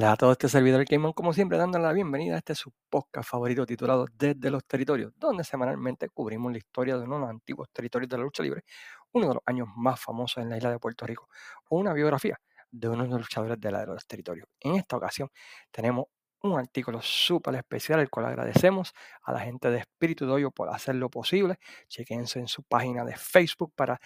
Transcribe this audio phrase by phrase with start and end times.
[0.00, 3.30] tardes a todos, este servidor Cayman, como siempre, dándole la bienvenida a este su podcast
[3.30, 7.70] favorito titulado Desde los Territorios, donde semanalmente cubrimos la historia de uno de los antiguos
[7.72, 8.64] territorios de la lucha libre,
[9.12, 11.30] uno de los años más famosos en la isla de Puerto Rico,
[11.70, 12.38] o una biografía
[12.70, 14.46] de uno de los luchadores de, la, de los territorios.
[14.60, 15.30] En esta ocasión
[15.70, 16.08] tenemos
[16.42, 18.92] un artículo súper especial, el cual agradecemos
[19.22, 21.58] a la gente de Espíritu Doyo por hacer lo posible.
[21.88, 23.98] Chequense en su página de Facebook para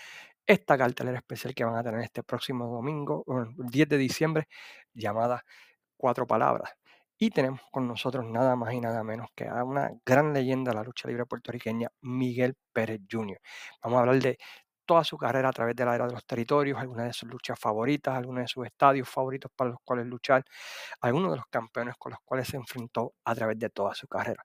[0.47, 4.49] esta cartelera especial que van a tener este próximo domingo, el 10 de diciembre,
[4.95, 5.45] llamada
[6.01, 6.73] Cuatro Palabras.
[7.19, 10.77] Y tenemos con nosotros nada más y nada menos que a una gran leyenda de
[10.77, 13.39] la lucha libre puertorriqueña, Miguel Pérez Jr.
[13.83, 14.39] Vamos a hablar de
[14.87, 17.61] toda su carrera a través de la era de los territorios, algunas de sus luchas
[17.61, 20.43] favoritas, algunos de sus estadios favoritos para los cuales luchar,
[21.03, 24.43] algunos de los campeones con los cuales se enfrentó a través de toda su carrera.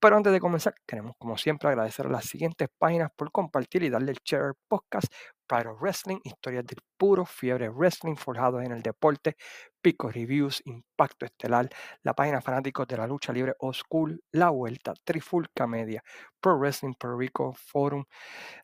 [0.00, 3.90] Pero antes de comenzar, queremos como siempre agradecer a las siguientes páginas por compartir y
[3.90, 5.06] darle el share podcast
[5.46, 9.36] para Wrestling, historias del puro, fiebre wrestling forjados en el deporte,
[9.80, 11.68] Pico Reviews, Impacto Estelar,
[12.02, 16.02] la página Fanáticos de la Lucha Libre Old School, La Vuelta, Trifulca Media,
[16.40, 18.04] Pro Wrestling Puerto Rico Forum,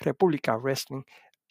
[0.00, 1.02] República Wrestling,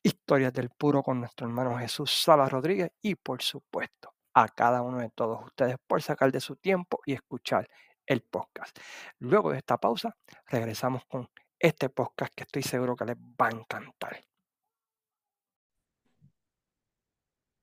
[0.03, 4.99] Historias del Puro con nuestro hermano Jesús Sala Rodríguez y por supuesto a cada uno
[4.99, 7.69] de todos ustedes por sacar de su tiempo y escuchar
[8.05, 8.77] el podcast.
[9.19, 10.15] Luego de esta pausa,
[10.47, 14.30] regresamos con este podcast que estoy seguro que les va a encantar.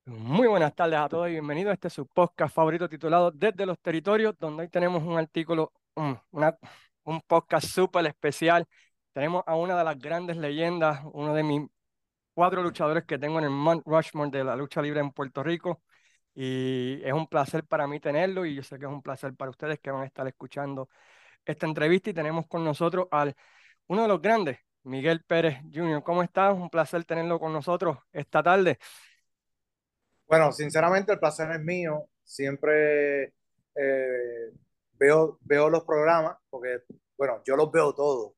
[0.09, 3.79] Muy buenas tardes a todos y bienvenidos a este su podcast favorito titulado Desde los
[3.79, 8.67] Territorios, donde hoy tenemos un artículo, un, podcast súper especial.
[9.13, 11.63] Tenemos a una de las grandes leyendas, uno de mis
[12.33, 15.83] cuatro luchadores que tengo en el Mount Rushmore de la lucha libre en Puerto Rico,
[16.35, 19.51] y es un placer para mí tenerlo y yo sé que es un placer para
[19.51, 20.89] ustedes que van a estar escuchando
[21.45, 23.37] esta entrevista y tenemos con nosotros al
[23.89, 26.03] uno de los grandes, Miguel Pérez Jr.
[26.03, 26.55] ¿Cómo estás?
[26.55, 28.79] Un placer tenerlo con nosotros esta tarde.
[30.29, 32.07] Bueno, sinceramente el placer es mío.
[32.23, 33.33] Siempre
[33.75, 34.53] eh,
[34.93, 36.83] veo, veo los programas porque,
[37.17, 38.35] bueno, yo los veo todos,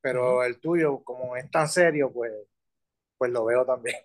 [0.00, 2.32] pero el tuyo, como es tan serio, pues,
[3.18, 3.96] pues lo veo también.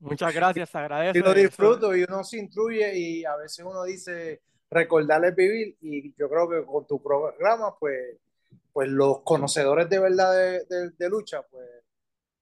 [0.00, 1.18] Muchas gracias, agradezco.
[1.18, 6.14] Y lo disfruto y uno se instruye y a veces uno dice recordarles vivir y
[6.16, 8.18] yo creo que con tu programa, pues,
[8.72, 10.32] pues los conocedores de verdad
[10.68, 11.68] de, lucha, pues,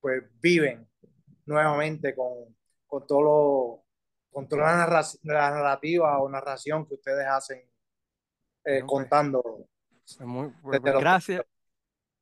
[0.00, 0.88] pues viven
[1.44, 3.84] nuevamente con, con todo
[4.28, 7.62] lo, con toda la, narrativa o narración que ustedes hacen
[8.64, 9.68] eh, contando.
[10.20, 11.42] Muy, pues, gracias.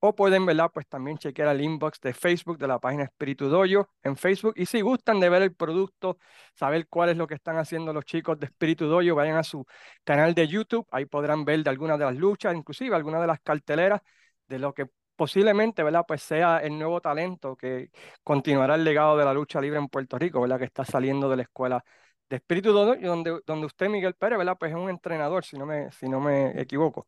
[0.01, 0.71] o pueden, ¿verdad?
[0.73, 4.55] Pues también chequear el inbox de Facebook de la página Espíritu Doyo en Facebook.
[4.57, 6.19] Y si gustan de ver el producto,
[6.55, 9.65] saber cuál es lo que están haciendo los chicos de Espíritu Doyo, vayan a su
[10.05, 10.87] canal de YouTube.
[10.91, 14.01] Ahí podrán ver de algunas de las luchas, inclusive algunas de las carteleras
[14.49, 14.87] de lo que
[15.17, 16.05] posiblemente, ¿verdad?
[16.07, 17.91] Pues sea el nuevo talento que
[18.25, 20.59] continuará el legado de la lucha libre en Puerto Rico, ¿verdad?
[20.59, 21.85] Que está saliendo de la escuela
[22.29, 24.57] de Espíritu donde, donde usted, Miguel Pérez, ¿verdad?
[24.59, 27.07] Pues es un entrenador, si no me, si no me equivoco.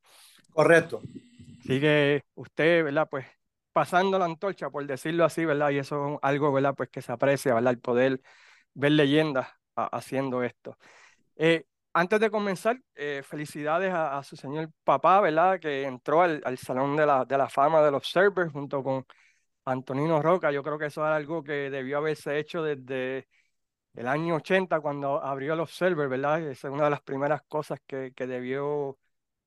[0.53, 1.01] Correcto.
[1.66, 3.08] Sigue usted, ¿verdad?
[3.10, 3.26] Pues
[3.72, 5.70] pasando la antorcha, por decirlo así, ¿verdad?
[5.70, 6.75] Y eso es algo, ¿verdad?
[6.76, 7.72] Pues que se aprecia, ¿verdad?
[7.72, 8.20] El poder
[8.75, 10.77] ver leyendas haciendo esto.
[11.36, 15.59] Eh, antes de comenzar, eh, felicidades a, su señor papá, ¿verdad?
[15.60, 19.06] Que entró al, al Salón de la, de la Fama de los Servers junto con
[19.65, 20.53] Antonino Roca.
[20.53, 23.28] Yo creo que eso era algo que debió haberse hecho desde
[23.94, 26.42] el año 80 cuando abrió los servers, ¿verdad?
[26.42, 28.98] Esa es una de las primeras cosas que, que debió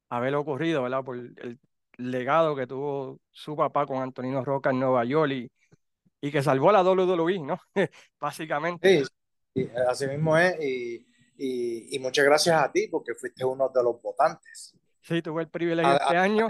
[0.09, 1.03] haber ocurrido, ¿verdad?
[1.03, 1.59] Por el
[1.97, 5.51] legado que tuvo su papá con Antonino Roca en Nueva York y,
[6.21, 7.59] y que salvó la WWE, ¿no?
[8.19, 9.03] Básicamente.
[9.53, 10.55] Sí, así mismo es.
[10.61, 11.07] Y,
[11.38, 14.75] y, y, muchas gracias a ti porque fuiste uno de los votantes.
[15.01, 16.47] Sí, tuve el privilegio este año.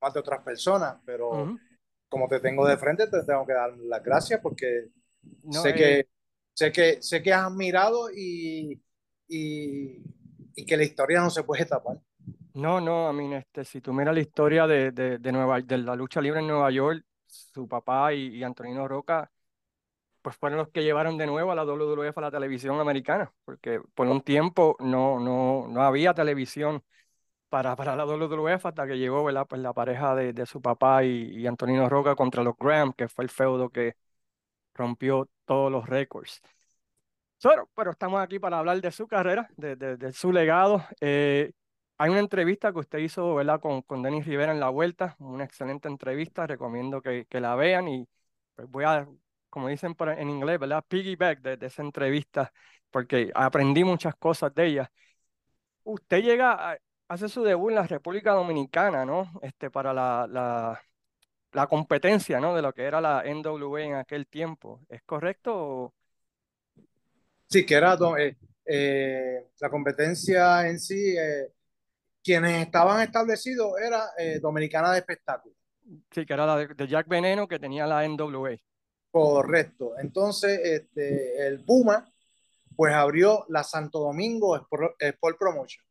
[0.00, 1.56] Más de otras personas, pero
[2.08, 4.88] como te tengo de frente, te tengo que dar las gracias porque
[5.50, 6.08] sé que eh,
[6.60, 8.82] Sé que, sé que has admirado y,
[9.28, 10.02] y,
[10.54, 11.98] y, que la historia no se puede tapar.
[12.54, 15.78] No, no, a mí, este, si tú miras la historia de, de, de, Nueva, de
[15.78, 19.30] la lucha libre en Nueva York, su papá y, y, Antonino Roca,
[20.22, 23.80] pues fueron los que llevaron de nuevo a la WWF a la televisión americana, porque
[23.94, 26.82] por un tiempo no, no, no había televisión
[27.50, 29.22] para, para la WWF hasta que llegó.
[29.48, 33.08] Pues la pareja de, de su papá y, y Antonino Roca contra los Graham, que
[33.08, 33.96] fue el feudo que,
[34.74, 36.42] rompió todos los récords.
[37.42, 40.84] Pero, pero estamos aquí para hablar de su carrera, de, de- de su legado.
[41.00, 41.52] Eh,
[42.00, 43.60] hay una entrevista que usted hizo, ¿verdad?
[43.60, 47.88] Con, con Denis Rivera en La Vuelta, una excelente entrevista, recomiendo que, que la vean
[47.88, 48.08] y
[48.54, 49.06] pues voy a,
[49.50, 50.82] como dicen por- en inglés, ¿verdad?
[50.88, 52.54] Piggyback de, de esa entrevista,
[52.90, 54.92] porque aprendí muchas cosas de ella.
[55.84, 59.30] Usted llega, a, hace su debut en la República Dominicana, ¿no?
[59.42, 60.26] Este, para la,
[61.52, 62.54] la, competencia, ¿no?
[62.54, 64.80] De lo que era la NWA en aquel tiempo.
[64.88, 65.92] ¿Es correcto?
[67.46, 71.52] Sí, que era eh, eh, la competencia en sí, eh,
[72.22, 75.54] quienes estaban establecidos era eh, Dominicana de Espectáculo.
[76.10, 78.56] Sí, que era la de, de Jack Veneno que tenía la NWA.
[79.10, 79.94] Correcto.
[79.98, 82.08] Entonces, este, el Puma,
[82.76, 85.84] pues abrió la Santo Domingo Sport, Promotion.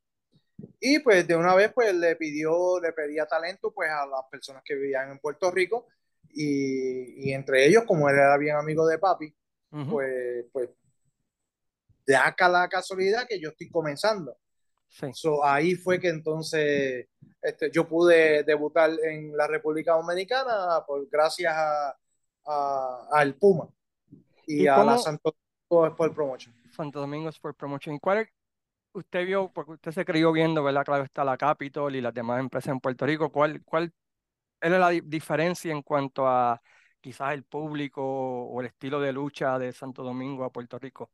[0.79, 4.61] Y pues de una vez, pues le pidió, le pedía talento pues a las personas
[4.63, 5.87] que vivían en Puerto Rico.
[6.31, 9.33] Y, y entre ellos, como él era bien amigo de papi,
[9.89, 10.69] pues, pues
[12.05, 14.37] de acá la casualidad que yo estoy comenzando.
[14.89, 15.07] Sí.
[15.13, 17.07] So, ahí fue que entonces
[17.41, 21.95] este, yo pude debutar en la República Dominicana por, gracias a,
[22.45, 23.69] a- al Puma
[24.45, 25.35] y, ¿Y a la Santo
[25.69, 26.53] Domingo Sport Promotion.
[26.71, 27.95] Santo Domingo Sport Promotion.
[27.95, 28.29] ¿Y cuál es-
[28.93, 30.83] usted vio, porque usted se crió viendo, ¿verdad?
[30.83, 33.31] Claro está la Capitol y las demás empresas en Puerto Rico.
[33.31, 33.93] ¿Cuál, cuál
[34.59, 36.59] era la di- diferencia en cuanto a
[36.99, 41.11] quizás el público o el estilo de lucha de Santo Domingo a Puerto Rico?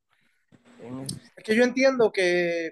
[1.35, 2.71] Es que yo entiendo que,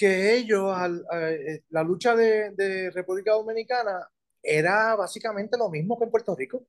[0.00, 4.08] que ellos, al- eh, la lucha de, de República Dominicana
[4.42, 6.66] era básicamente lo mismo que en Puerto Rico,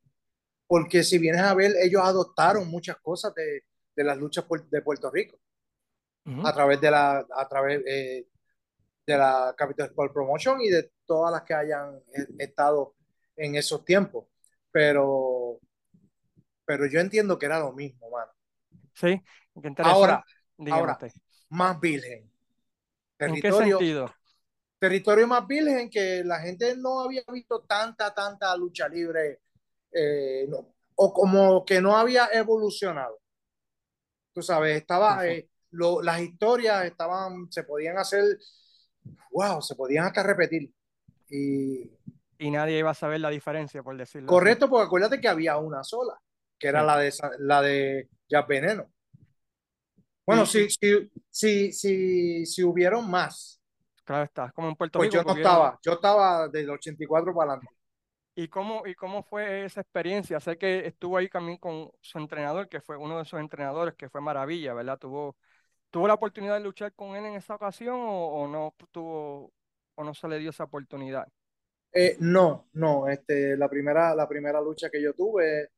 [0.68, 3.64] porque si vienes a ver, ellos adoptaron muchas cosas de,
[3.96, 5.38] de las luchas por- de Puerto Rico
[6.42, 8.28] a través de la, a través, eh,
[9.08, 12.96] de la Capital Sport Promotion y de todas las que hayan eh, estado
[13.38, 14.28] en esos tiempos.
[14.72, 15.60] Pero,
[16.66, 18.32] pero yo entiendo que era lo mismo, mano.
[18.94, 19.22] Sí.
[19.82, 20.26] Ahora,
[20.70, 21.04] ahora,
[21.50, 22.31] más virgen.
[23.22, 24.14] ¿En qué Territorio, sentido?
[24.80, 29.42] territorio más virgen que la gente no había visto tanta, tanta lucha libre,
[29.94, 33.20] eh, no, o como que no había evolucionado.
[34.34, 38.24] Tú sabes, estaba, eh, lo- las historias estaban, se podían hacer,
[39.32, 40.72] wow, se podían hasta repetir.
[41.30, 41.90] Y
[42.38, 44.38] Y nadie iba a saber la diferencia, por decirlo así.
[44.38, 46.20] correcto, porque acuérdate que había una sola,
[46.60, 46.88] que era Sí.
[46.88, 48.92] la de, la de Jack Veneno.
[50.26, 53.62] Bueno, Y- si, si, si, si, hubieron más,
[54.04, 55.16] Claro está, como en Puerto pues Rico.
[55.16, 57.74] yo que no hubieron- estaba, yo estaba del 84 para adelante.
[58.36, 60.40] ¿Y cómo, ¿Y cómo fue esa experiencia?
[60.40, 64.10] Sé que estuvo ahí también con su entrenador, que fue uno de sus entrenadores, que
[64.10, 64.98] fue Maravilla, ¿verdad?
[64.98, 65.36] ¿Tuvo,
[65.92, 69.54] tuvo la oportunidad de luchar con él en esa ocasión o, o no tuvo
[69.96, 71.28] o no se le dio esa oportunidad?
[71.94, 75.70] Eh, no, no, este, la primera, la primera lucha que yo tuve,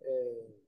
[0.00, 0.59] eh,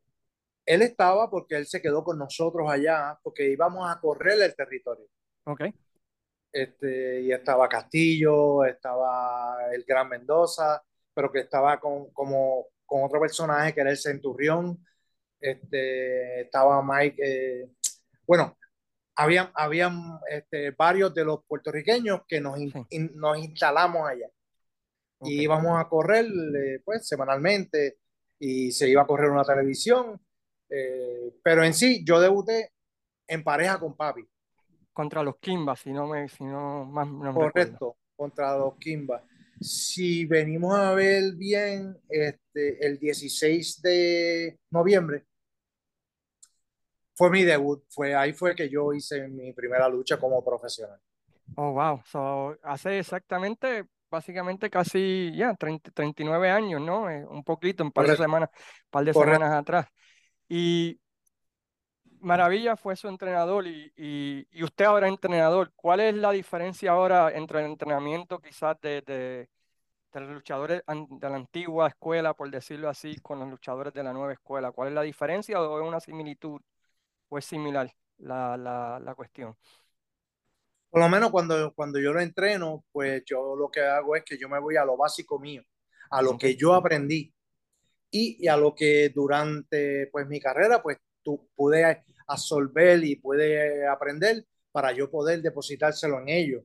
[0.66, 5.06] él estaba porque él se quedó con nosotros allá, porque íbamos a correr el territorio.
[5.44, 5.62] Ok,
[6.52, 10.82] Este, y estaba Castillo, estaba el Gran Mendoza,
[11.14, 14.84] pero que estaba con, como, con otro personaje que era el Centurión,
[15.40, 17.70] este, estaba Mike, eh,
[18.26, 18.56] bueno,
[19.16, 22.86] habían, habían este, varios de los puertorriqueños que nos, in- Sí.
[22.90, 24.26] in- nos instalamos allá.
[25.18, 25.28] ok.
[25.28, 27.98] y íbamos a correr eh, pues semanalmente
[28.38, 30.20] y se iba a correr una televisión,
[30.72, 32.72] eh, pero en sí yo debuté
[33.28, 34.24] en pareja con papi,
[34.94, 37.80] Contra los Kimba, si no me, si no más no me recuerdo.
[37.80, 39.22] correcto, contra los Kimba.
[39.60, 45.26] Si venimos a ver bien, este, el 16 de noviembre
[47.14, 51.00] fue mi debut, fue, ahí fue que yo hice mi primera lucha como profesional.
[51.56, 52.02] Oh, wow.
[52.06, 57.10] So, hace exactamente, básicamente casi ya 30 39 años, ¿no?
[57.10, 59.40] Eh, un poquito, un par de semanas, un par de Correcto.
[59.40, 59.86] semanas atrás.
[60.48, 61.00] Y
[62.20, 65.72] Maravilla fue su entrenador y, y, y usted ahora es entrenador.
[65.74, 69.48] ¿Cuál es la diferencia ahora entre el entrenamiento quizás de, de,
[70.12, 74.12] de los luchadores de la antigua escuela, por decirlo así, con los luchadores de la
[74.12, 74.72] nueva escuela?
[74.72, 76.60] ¿Cuál es la diferencia o es una similitud
[77.28, 79.56] o es similar la, la, la cuestión?
[80.90, 84.38] Por lo menos cuando, cuando yo lo entreno, pues yo lo que hago es que
[84.38, 85.62] yo me voy a lo básico mío,
[86.10, 87.32] a lo que yo aprendí
[88.12, 93.86] y, y a lo que durante pues mi carrera pues tú pude absorber y pude
[93.88, 96.64] aprender para yo poder depositárselo en ellos.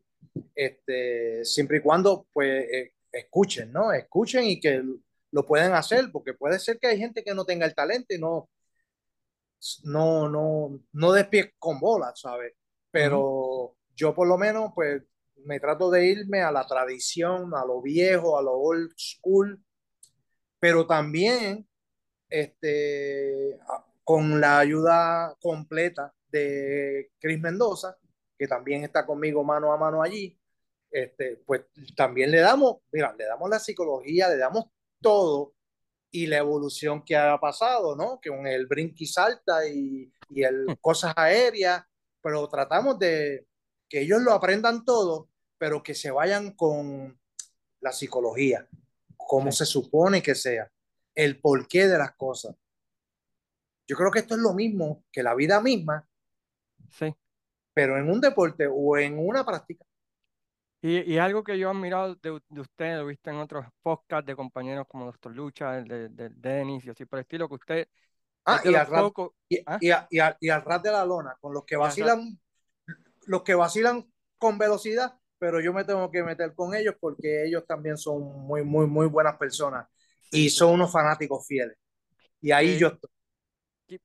[0.53, 3.91] Este, siempre y cuando pues eh, escuchen, ¿no?
[3.91, 4.83] Escuchen y que
[5.31, 8.19] lo pueden hacer, porque puede ser que hay gente que no tenga el talento y
[8.19, 8.49] no,
[9.83, 12.53] no, no, no des pie con bola, ¿sabes?
[12.91, 15.03] Pero yo por lo menos pues
[15.45, 19.63] me trato de irme a la tradición, a lo viejo, a lo old school,
[20.67, 21.65] pero también
[22.29, 23.57] este,
[24.03, 27.97] con la ayuda completa de Chris Mendoza,
[28.38, 30.38] que también está conmigo mano a mano allí,
[30.91, 31.62] este, pues
[31.95, 34.65] también le damos, mira, le damos la psicología, le damos
[35.00, 35.53] todo
[36.12, 38.19] y la evolución que ha pasado, ¿no?
[38.19, 41.81] Que con el brinqui salta y, y el Mm, cosas aéreas,
[42.21, 43.47] pero tratamos de
[43.88, 47.17] que ellos lo aprendan todo, pero que se vayan con
[47.79, 48.67] la psicología,
[49.27, 50.72] cómo Sí, se supone que sea,
[51.15, 52.55] el porqué de las cosas.
[53.88, 56.07] Yo creo que esto es lo mismo que la vida misma,
[56.89, 57.15] sí.
[57.74, 59.86] pero en un deporte o en una práctica.
[60.81, 63.65] Y, y algo que yo he admirado de, de usted, lo he visto en otros
[63.81, 67.48] podcasts de compañeros como Doctor Lucha, el de, de Dennis y así por el estilo,
[67.50, 67.88] que usted
[68.46, 69.79] Ah, de y al rat, pocos, y, ¿ah?
[69.79, 72.39] y, a- y, a- y al rat de la lona, con los que vacilan,
[73.27, 77.65] los que vacilan con velocidad, pero yo me tengo que meter con ellos porque ellos
[77.67, 79.88] también son muy, muy, muy buenas personas
[80.32, 81.77] y son unos fanáticos fieles.
[82.41, 83.10] Y ahí yo Que, estoy.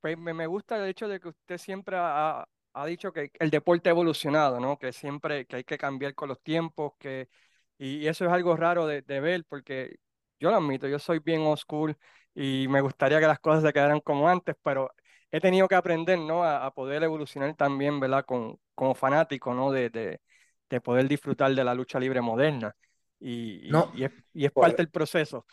[0.01, 3.49] pues, me, me gusta el hecho de que usted siempre ha, ha dicho que el
[3.49, 4.77] deporte ha evolucionado, ¿no?
[4.77, 7.29] Que siempre que hay que cambiar con los tiempos, que,
[7.77, 9.97] y eso es algo raro de, de ver, porque
[10.39, 11.97] yo lo admito, yo soy bien old school
[12.33, 14.91] y me gustaría que las cosas se quedaran como antes, pero
[15.31, 16.43] he tenido que aprender, ¿no?
[16.43, 18.25] A, a poder evolucionar también, ¿verdad?
[18.25, 19.71] Con, como fanático, ¿no?
[19.71, 20.21] De, de,
[20.69, 22.75] de poder disfrutar de la lucha libre moderna.
[23.19, 25.45] Y, No, y, es, y es parte del proceso.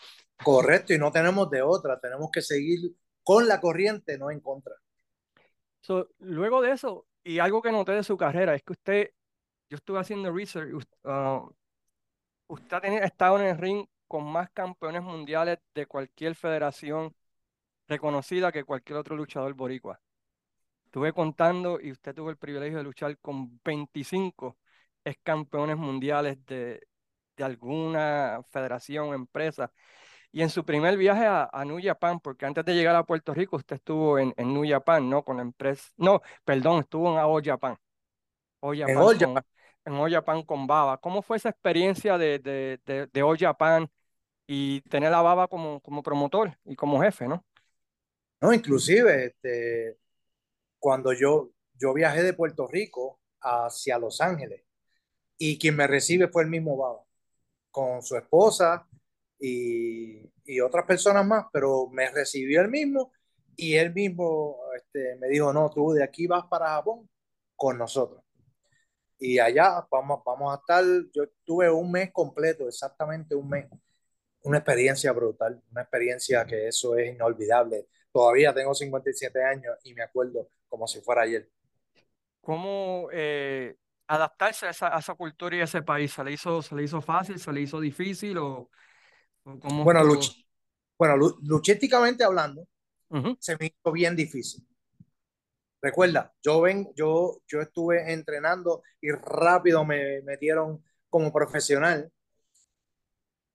[0.43, 4.75] correcto, y no tenemos de otra, tenemos que seguir con la corriente, no en contra.
[5.83, 9.11] So, luego de eso, y algo que noté de su carrera, es que usted,
[9.71, 10.73] yo estuve haciendo research,
[11.05, 11.49] ah,
[12.49, 17.15] usted ha tenido- ha estado en el ring con más campeones mundiales de cualquier federación
[17.89, 20.01] reconocida que cualquier otro luchador boricua.
[20.87, 24.59] Estuve contando y usted tuvo el privilegio de luchar con 25
[25.05, 26.87] ex campeones mundiales de,
[27.37, 29.73] de alguna federación o empresa.
[30.33, 33.35] Y en su primer viaje a, a New Japan, porque antes de llegar a Puerto
[33.35, 35.25] Rico, usted estuvo en, en New Japan, ¿no?
[35.25, 35.91] Con la empresa.
[35.97, 37.77] No, perdón, estuvo en All Japan.
[38.61, 39.45] All En Japan con,
[39.85, 40.99] en All Japan con Baba.
[40.99, 43.91] ¿Cómo fue esa experiencia de, de, de, de All Japan
[44.47, 47.45] y tener a Baba como, como promotor y como jefe, ¿no?
[48.41, 49.99] no, inclusive, este,
[50.79, 54.65] cuando yo, yo viajé de Puerto Rico hacia Los Ángeles
[55.43, 57.03] y quien me recibe fue el mismo Baba,
[57.71, 58.87] con su esposa
[59.39, 63.11] y, y otras personas más, pero me recibió el mismo
[63.57, 67.09] y él mismo este, me dijo, no, tú de aquí vas para Japón
[67.57, 68.23] con nosotros.
[69.19, 73.67] Y allá vamos, vamos a estar, yo tuve un mes completo, exactamente un mes,
[74.43, 77.87] una experiencia brutal, una experiencia que eso es inolvidable.
[78.13, 81.49] Todavía tengo 57 años y me acuerdo como si fuera ayer.
[82.43, 83.77] ¿Cómo eh,
[84.15, 86.13] adaptarse a esa, a esa cultura y a ese país?
[86.13, 88.71] ¿Se le hizo, se le hizo fácil, se le hizo difícil o,
[89.45, 90.45] o cómo Bueno, luch,
[90.99, 92.67] bueno, luchísticamente hablando,
[93.39, 94.67] se me hizo bien difícil.
[95.83, 102.13] Recuerda, yo ven, yo, yo estuve entrenando y rápido me metieron como profesional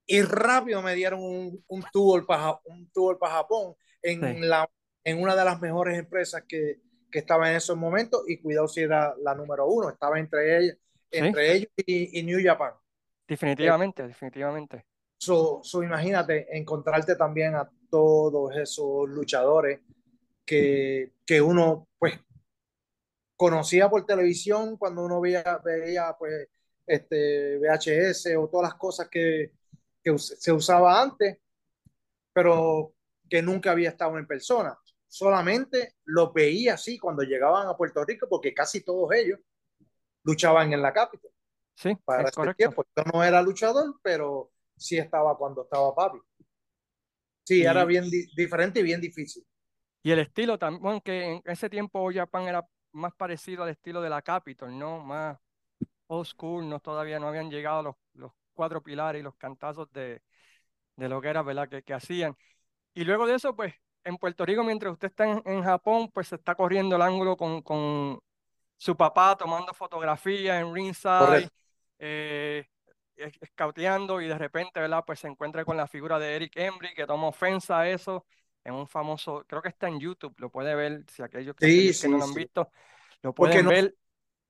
[0.07, 4.69] y rápido me dieron un, un tour para un tour para Japón Sí, en la
[5.03, 6.81] en una de las mejores empresas que,
[7.15, 10.75] que estaba en esos momentos y cuidado si era la número uno, estaba entre ellos,
[11.09, 12.73] sí, entre ellos y, y New Japan.
[12.73, 14.85] Eh, definitivamente, definitivamente.
[15.17, 19.79] so, so, imagínate encontrarte también a todos esos luchadores
[20.43, 22.19] que, que uno pues
[23.37, 26.49] conocía por televisión cuando uno veía, veía pues
[26.85, 29.53] este VHS o todas las cosas que,
[30.03, 31.37] que se usaba antes,
[32.33, 32.93] pero
[33.29, 34.77] que nunca había estado en persona.
[35.15, 39.39] Solamente los veía así cuando llegaban a Puerto Rico, porque casi todos ellos
[40.23, 41.31] luchaban en la capital.
[41.75, 42.55] Sí, Para es correcto.
[42.57, 46.19] tiempo, yo no era luchador, pero sí estaba cuando estaba papi.
[47.43, 49.43] Sí, era Y, bien di diferente y bien difícil.
[50.03, 54.01] y el estilo también, bueno, que en ese tiempo Japan era más parecido al estilo
[54.01, 54.99] de la Capitol, ¿no?
[55.03, 55.37] Más
[56.07, 60.23] old school, no, todavía no habían llegado los, los cuatro pilares y los cantazos de,
[60.97, 61.69] de lo que era, ¿verdad?
[61.69, 62.37] Que, que hacían.
[62.93, 66.29] Y luego de eso, pues, en Puerto Rico, mientras usted está en, en Japón, pues
[66.29, 68.19] se está corriendo el ángulo con, con
[68.77, 71.51] su papá tomando fotografías en ringside, Correcto.
[71.99, 72.65] eh,
[73.41, 75.03] escauteando y de repente, ¿verdad?
[75.05, 78.25] Pues se encuentra con la figura de Eric Embry que toma ofensa a eso
[78.63, 81.97] en un famoso, creo que está en YouTube, lo puede ver, si aquellos, Sí, aquellos
[81.97, 82.35] que no lo han sí.
[82.35, 82.69] visto,
[83.23, 83.95] lo pueden no, ver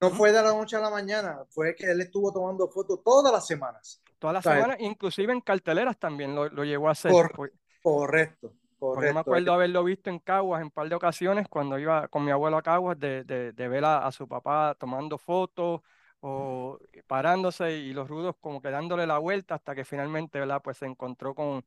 [0.01, 3.31] no fue de la noche a la mañana, fue que él estuvo tomando fotos todas
[3.33, 4.01] las semanas.
[4.19, 7.15] toda la O sea, semana, inclusive en carteleras también lo, lo llegó a hacer.
[7.15, 7.51] cor Pues,
[8.79, 11.77] correcto, Porque yo me acuerdo haberlo visto en Caguas en un par de ocasiones cuando
[11.79, 15.17] iba con mi abuelo a Caguas de, de, de ver a, a su papá tomando
[15.17, 15.82] fotos
[16.22, 20.62] o parándose y los rudos como que dándole la vuelta hasta que finalmente, ¿verdad?
[20.63, 21.63] Pues se encontró con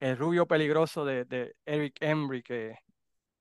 [0.00, 2.78] el rubio peligroso de, de Eric Embry que,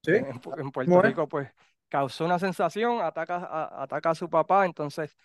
[0.04, 0.12] ¿Sí?
[0.12, 1.02] En, en Pu- en Puerto.
[1.02, 1.52] Rico, pues
[1.90, 5.16] causó una sensación, ataca a, ataca a su papá, entonces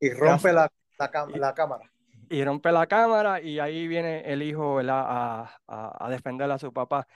[0.00, 1.90] Y rompe hace- la, la, cam- y- la cámara.
[2.28, 4.80] Y rompe la cámara y ahí viene el hijo.
[4.80, 7.06] A, a, a defender a su papá.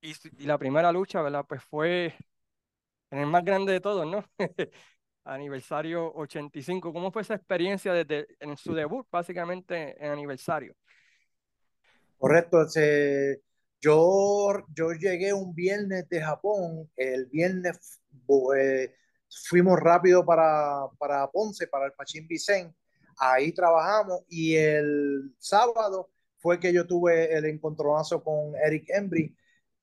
[0.00, 0.14] Y,
[0.46, 1.46] la primera lucha, ¿verdad?
[1.48, 2.14] Pues fue
[3.10, 4.24] en el más grande de todos, ¿no?
[5.24, 6.92] Aniversario 85.
[6.92, 10.74] ¿Cómo fue esa experiencia desde en su debut, básicamente en aniversario?
[12.18, 12.66] Correcto.
[13.80, 16.90] yo, yo llegué un viernes de Japón.
[16.96, 18.02] El viernes
[18.58, 18.94] eh,
[19.48, 22.74] fuimos rápido para, para Ponce, para el Pachín Vicén.
[23.18, 29.34] Ahí trabajamos y el sábado fue que yo tuve el encontronazo con Eric Embry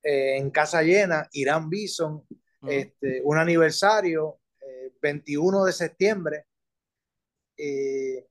[0.02, 2.24] eh, en casa llena, Irán Bison,
[2.66, 6.46] este, un aniversario, eh, 21 de septiembre.
[7.56, 8.26] eh,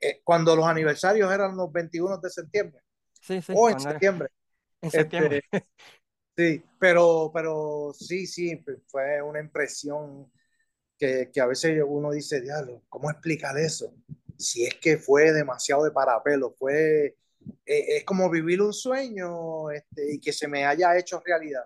[0.00, 2.82] eh, cuando los aniversarios eran los 21 de septiembre
[3.20, 4.28] Sí, sí, o en septiembre.
[4.82, 5.42] en Este, septiembre.
[6.36, 10.30] Sí, pero, pero sí, sí, fue una impresión
[10.98, 13.92] que, que a veces uno dice, diablo, ¿cómo explicar eso?
[14.36, 17.16] Si es que fue demasiado de parapelo, fue,
[17.66, 21.64] eh, es como vivir un sueño este, y que se me haya hecho realidad.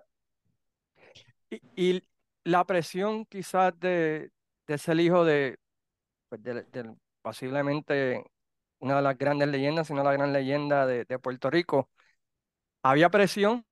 [1.49, 2.03] Y, y
[2.43, 4.31] la presión quizás de,
[4.67, 5.57] de ser hijo de,
[6.29, 8.23] pues, de- de posiblemente
[8.79, 11.89] una de las grandes leyendas, si no la gran leyenda de, de Puerto Rico,
[12.83, 13.65] ¿había presión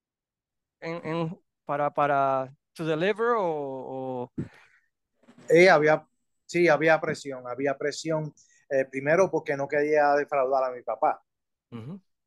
[0.82, 4.34] en, en- para, para to deliver o, o-
[5.52, 6.08] Eh, había,
[6.46, 8.34] sí, había presión, había presión,
[8.70, 11.24] eh, primero porque no quería defraudar a mi papá.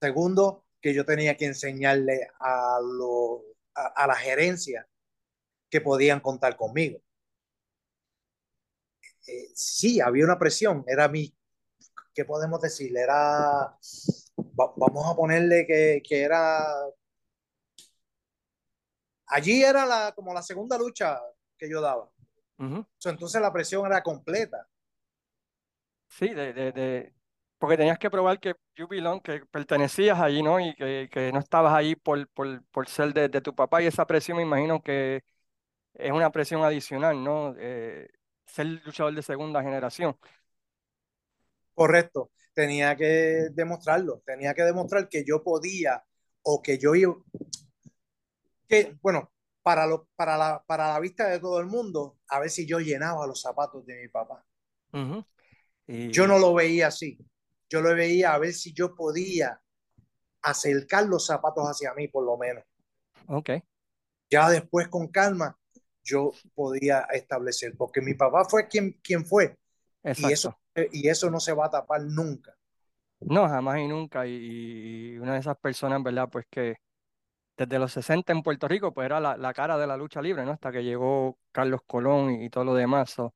[0.00, 3.42] Segundo, que yo tenía que enseñarle a, lo,
[3.74, 4.86] a, a la gerencia
[5.70, 7.00] que podían contar conmigo.
[9.26, 11.34] Eh, sí, había una presión, era mi,
[12.14, 12.96] ¿qué podemos decir?
[12.96, 13.16] Era,
[14.60, 16.64] va- vamos a ponerle que, que era,
[19.26, 21.20] allí era la, como la segunda lucha
[21.58, 22.10] que yo daba.
[22.98, 24.66] Sea, entonces la presión era completa.
[26.08, 27.14] Sí, de, de, de-
[27.58, 30.60] porque tenías que probar que you belong, que pertenecías allí, ¿no?
[30.60, 33.86] Y que, que no estabas ahí por, por, por ser de, de tu papá y
[33.86, 35.24] esa presión me imagino que
[35.94, 37.54] es una presión adicional, ¿no?
[37.58, 38.08] Eh,
[38.46, 40.16] ser luchador de segunda generación.
[41.74, 42.30] Correcto.
[42.54, 46.04] Tenía que demostrarlo, tenía que demostrar que yo podía
[46.42, 47.16] o que yo iba,
[48.68, 49.30] que, bueno,
[49.64, 52.80] para, lo, para, la, para la vista de todo el mundo, a ver si yo
[52.80, 54.46] llenaba los zapatos de mi papá.
[55.86, 57.18] Y, Yo no lo veía así.
[57.68, 59.60] Yo lo veía a ver si yo podía
[60.42, 62.64] acercar los zapatos hacia mí, por lo menos.
[63.28, 63.50] ok,
[64.30, 65.58] Ya después, con calma,
[66.02, 69.56] yo podía establecer, porque mi papá fue quien, quien fue,
[70.14, 70.32] y exacto.
[70.32, 70.58] eso,
[70.92, 72.56] y eso no se va a tapar nunca.
[73.20, 74.26] No, jamás y nunca.
[74.26, 76.28] Y, y una de esas personas, ¿verdad?
[76.30, 76.76] Pues que
[77.56, 80.44] desde los 60 en Puerto Rico, pues era la, la cara de la lucha libre,
[80.44, 80.52] ¿no?
[80.52, 83.10] Hasta que llegó Carlos Colón y, y todo lo demás.
[83.10, 83.34] so,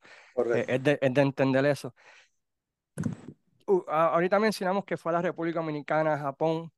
[0.53, 1.95] eh, es de, es de entender eso.
[3.67, 6.73] Uh, ahorita mencionamos que fue a la República Dominicana, Japón.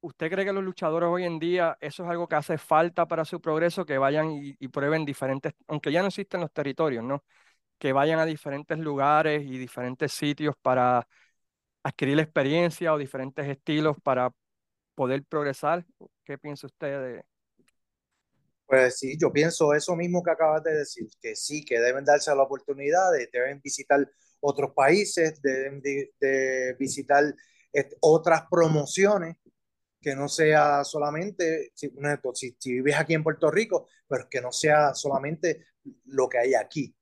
[0.00, 3.24] ¿Usted cree que los luchadores hoy en día, eso es algo que hace falta para
[3.24, 7.24] su progreso, que vayan y, y prueben diferentes, aunque ya no existen los territorios, ¿no?
[7.78, 11.06] Que vayan a diferentes lugares y diferentes sitios para
[11.82, 14.30] adquirir experiencia o diferentes estilos para
[15.00, 15.86] poder progresar.
[16.26, 17.24] ¿Qué piensa usted de...?
[18.66, 22.34] Pues sí, yo pienso eso mismo que acabas de decir, que sí, que deben darse
[22.34, 24.06] la oportunidad, de- deben visitar
[24.40, 27.24] otros países, deben de, de visitar
[27.72, 29.36] eh, otras promociones,
[30.02, 31.90] que no sea solamente, si,
[32.34, 35.64] si, si vives aquí en Puerto Rico, pero que no sea solamente
[36.08, 36.94] lo que hay aquí.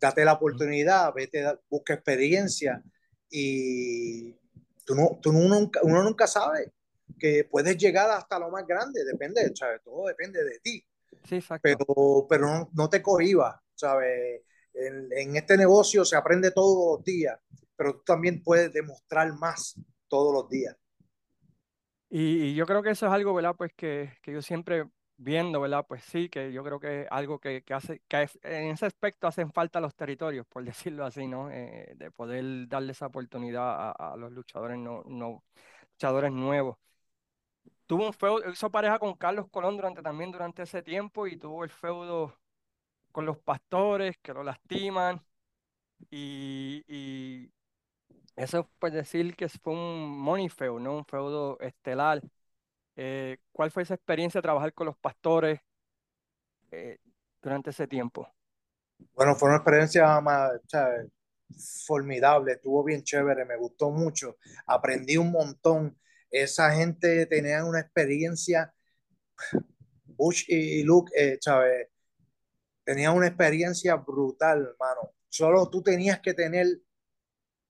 [0.00, 2.80] Date la oportunidad, vete, busca experiencia
[3.28, 4.36] y
[4.84, 6.74] tú no, tú nunca, uno nunca sabe
[7.18, 9.82] que puedes llegar hasta lo más grande, depende, ¿sabes?
[9.84, 10.84] Todo depende de ti
[11.24, 11.82] Sí, exacto.
[11.84, 14.42] pero, pero no, no te cohibas, ¿sabes?
[14.74, 17.38] En, en este negocio se aprende todos los días,
[17.76, 19.76] pero tú también puedes demostrar más
[20.08, 20.76] todos los días.
[22.08, 23.54] Y, y yo creo que eso es algo, ¿verdad?
[23.56, 25.86] Pues que, que yo siempre viendo, ¿verdad?
[25.88, 29.26] Pues sí, que yo creo que es algo que, que hace, que en ese aspecto
[29.28, 31.50] hacen falta los territorios, por decirlo así, ¿no?
[31.50, 35.44] Eh, de poder darle esa oportunidad a, a los luchadores, no, no,
[35.92, 36.78] luchadores nuevos.
[37.90, 41.64] Tuvo un feudo, hizo pareja con Carlos Colón durante, también durante ese tiempo y tuvo
[41.64, 42.38] el feudo
[43.10, 45.20] con los pastores que lo lastiman
[46.08, 47.50] y, y
[48.36, 50.98] eso pues decir que fue un money ¿no?
[50.98, 52.22] Un feudo estelar.
[52.94, 55.58] Eh, ¿cuál fue esa experiencia de trabajar con los pastores
[56.70, 56.98] eh,
[57.42, 58.32] durante ese tiempo?
[59.16, 60.52] Bueno, fue una experiencia más,
[61.84, 64.36] formidable, estuvo bien chévere, me gustó mucho,
[64.68, 65.96] aprendí un montón.
[66.30, 68.72] Esa gente tenía una experiencia
[70.04, 71.88] Bush y, Luke, eh, ¿sabes?
[72.84, 75.14] Tenían una experiencia brutal, hermano.
[75.28, 76.66] Solo tú tenías que tener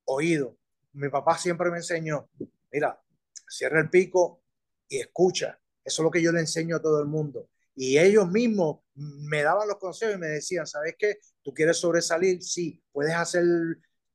[0.05, 0.59] oído.
[0.93, 2.29] Mi papá siempre me enseñó,
[2.73, 3.01] mira,
[3.49, 4.43] cierra el pico
[4.89, 5.61] y escucha.
[5.85, 7.51] Eso es lo que yo le enseño a todo el mundo.
[7.77, 11.19] Y ellos mismos me daban los consejos y me decían, ¿sabes qué?
[11.43, 13.45] Tú quieres sobresalir, sí, puedes hacer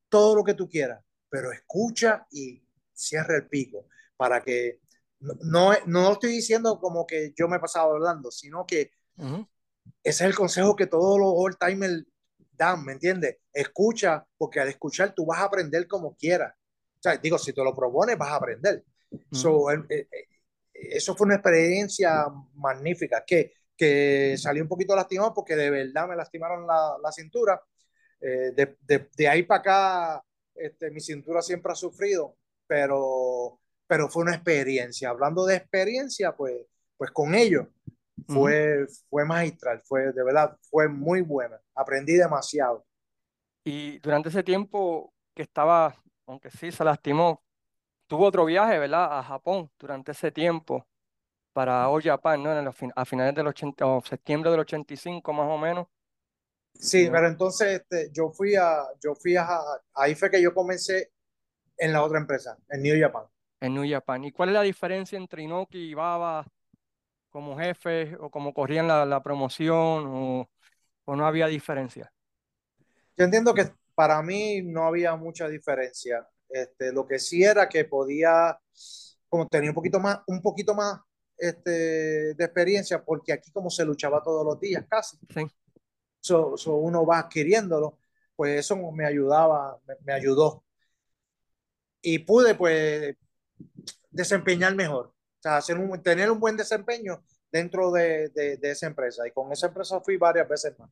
[0.08, 4.80] todo lo que tú quieras, pero escucha y cierra el pico para que
[5.20, 9.44] no, no estoy diciendo como que yo me he pasado hablando, sino que ese
[10.02, 12.04] es el consejo que todos los old timers
[12.52, 13.38] dan, ¿me entiendes?
[13.52, 16.54] Escucha, porque al escuchar tú vas a aprender como quieras.
[16.98, 18.84] O sea, digo, si te lo propones, vas a aprender.
[19.90, 20.28] Eh, eh,
[20.72, 26.16] eso fue una experiencia magnífica, que, que salí un poquito lastimado porque de verdad me
[26.16, 27.60] lastimaron la, la cintura.
[28.20, 30.24] Eh, de, de, de, ahí para acá,
[30.54, 35.10] este, mi cintura siempre ha sufrido, pero pero fue una experiencia.
[35.10, 37.66] Hablando de experiencia, pues, pues con ellos
[38.26, 41.60] fue, fue magistral, fue de verdad, fue muy buena.
[41.74, 42.84] Aprendí demasiado.
[43.64, 45.94] Y durante ese tiempo que estaba,
[46.26, 47.42] aunque sí se lastimó,
[48.06, 49.18] tuvo otro viaje, ¿verdad?
[49.18, 50.86] A Japón durante ese tiempo
[51.52, 52.58] para All Japan, ¿no?
[52.58, 55.86] En a finales del 80, o septiembre del 85 más o menos.
[56.74, 59.46] Sí, pero entonces este, yo fui a, yo fui a,
[59.94, 61.12] ahí fue que yo comencé
[61.78, 63.24] en la otra empresa, en New Japan
[63.60, 64.24] en New Japan.
[64.24, 66.46] ¿Y cuál es la diferencia entre Inoki y Baba
[67.30, 70.48] como jefe o como corrían la, la promoción o,
[71.04, 72.12] o, no había diferencia?
[73.16, 76.26] Yo entiendo que para mí no había mucha diferencia.
[76.48, 78.58] Este, lo que sí era que podía,
[79.28, 81.00] como tenía un poquito más, un poquito más
[81.36, 85.18] este, de experiencia, porque aquí como se luchaba todos los días casi.
[85.34, 85.46] Sí.
[86.20, 87.98] So, so uno va adquiriéndolo,
[88.34, 90.64] pues eso me ayudaba, me, me ayudó.
[92.02, 93.16] Y pude pues
[94.16, 98.86] desempeñar mejor, o sea, hacer un, tener un buen desempeño dentro de, de, de, esa
[98.86, 99.26] empresa.
[99.26, 100.90] Y con esa empresa fui varias veces más.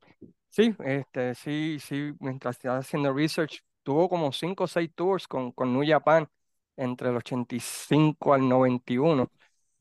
[0.51, 5.53] Sí, este, sí, sí, mientras estaba haciendo research, tuvo como cinco o seis tours con,
[5.53, 6.29] con New Japan
[6.77, 9.31] entre el 85 al 91.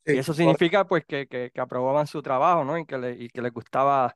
[0.05, 2.77] y eso significa pues que, que, que, aprobaban su trabajo, ¿no?
[2.77, 4.15] Y que le, y que le gustaba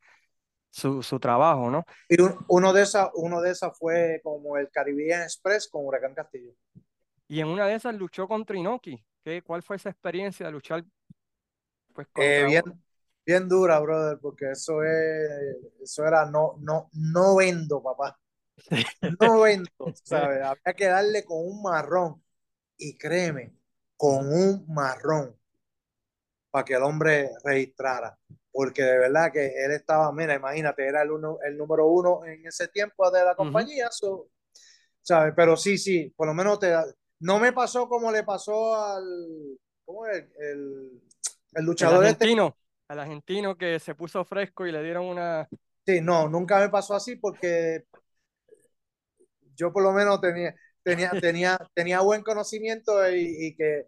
[0.70, 1.86] su, su trabajo, ¿no?
[2.10, 6.52] Y uno de esas uno de esas fue como el Caribbean Express con Huracán Castillo.
[7.28, 9.04] Y en una de esas luchó contra Inoki.
[9.28, 10.86] ¿Qué, ¿Cuál fue esa experiencia de luchar?
[11.94, 12.64] Pues, eh, bien,
[13.26, 18.18] bien dura, brother, porque eso es, eso era no, no, no vendo, papá.
[19.20, 19.70] No vendo,
[20.02, 20.42] ¿sabes?
[20.42, 22.24] Había que darle con un marrón.
[22.78, 23.54] Y créeme,
[23.98, 25.38] con un marrón
[26.50, 28.18] para que el hombre registrara.
[28.50, 32.48] Porque de verdad que él estaba, mira, imagínate, era el, uno, el número uno en
[32.48, 33.90] ese tiempo de la compañía,
[35.02, 35.34] ¿sabes?
[35.36, 36.74] Pero sí, sí, por lo menos te,
[37.20, 39.60] no me pasó como le pasó al.
[39.86, 40.26] ¿Cómo es?
[40.40, 41.02] El,
[41.54, 42.26] el luchador el este.
[42.26, 42.60] argentino, este.
[42.90, 45.48] Al argentino que se puso fresco y le dieron una.
[45.86, 47.86] Sí, no, nunca me pasó así porque
[49.56, 53.86] yo por lo menos tenía, tenía, tenía, tenía buen conocimiento y, que.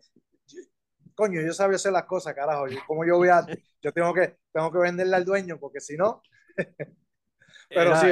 [1.13, 2.65] Coño, yo sabía hacer las cosas, carajo.
[2.87, 3.45] Como yo voy a.
[3.81, 6.21] Yo tengo que, tengo que venderle al dueño porque si no.
[7.69, 8.07] Pero sí,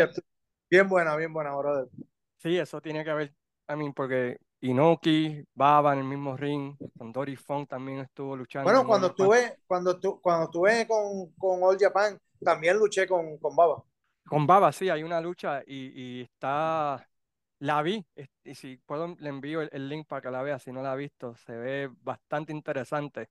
[0.70, 1.88] bien buena, bien buena, brother.
[2.38, 3.34] Sí, eso tiene que ver.
[3.70, 8.70] I mean, porque Inoki, Baba en el mismo ring, con Dory Funk también estuvo luchando.
[8.70, 13.56] Bueno, cuando estuve, cuando, tu, cuando estuve con, con All Japan, también luché con, con
[13.56, 13.84] Baba.
[14.26, 17.08] Con Baba, sí, hay una lucha y, y está,
[17.60, 18.06] la vi,
[18.44, 20.96] y si puedo le envío el, link para que la vea, si no la ha
[20.96, 23.30] visto, se ve bastante interesante.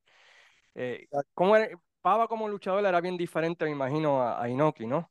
[0.74, 5.10] Eh, ¿cómo era, Baba como luchador era bien diferente, me imagino, a, a Inoki, ¿no?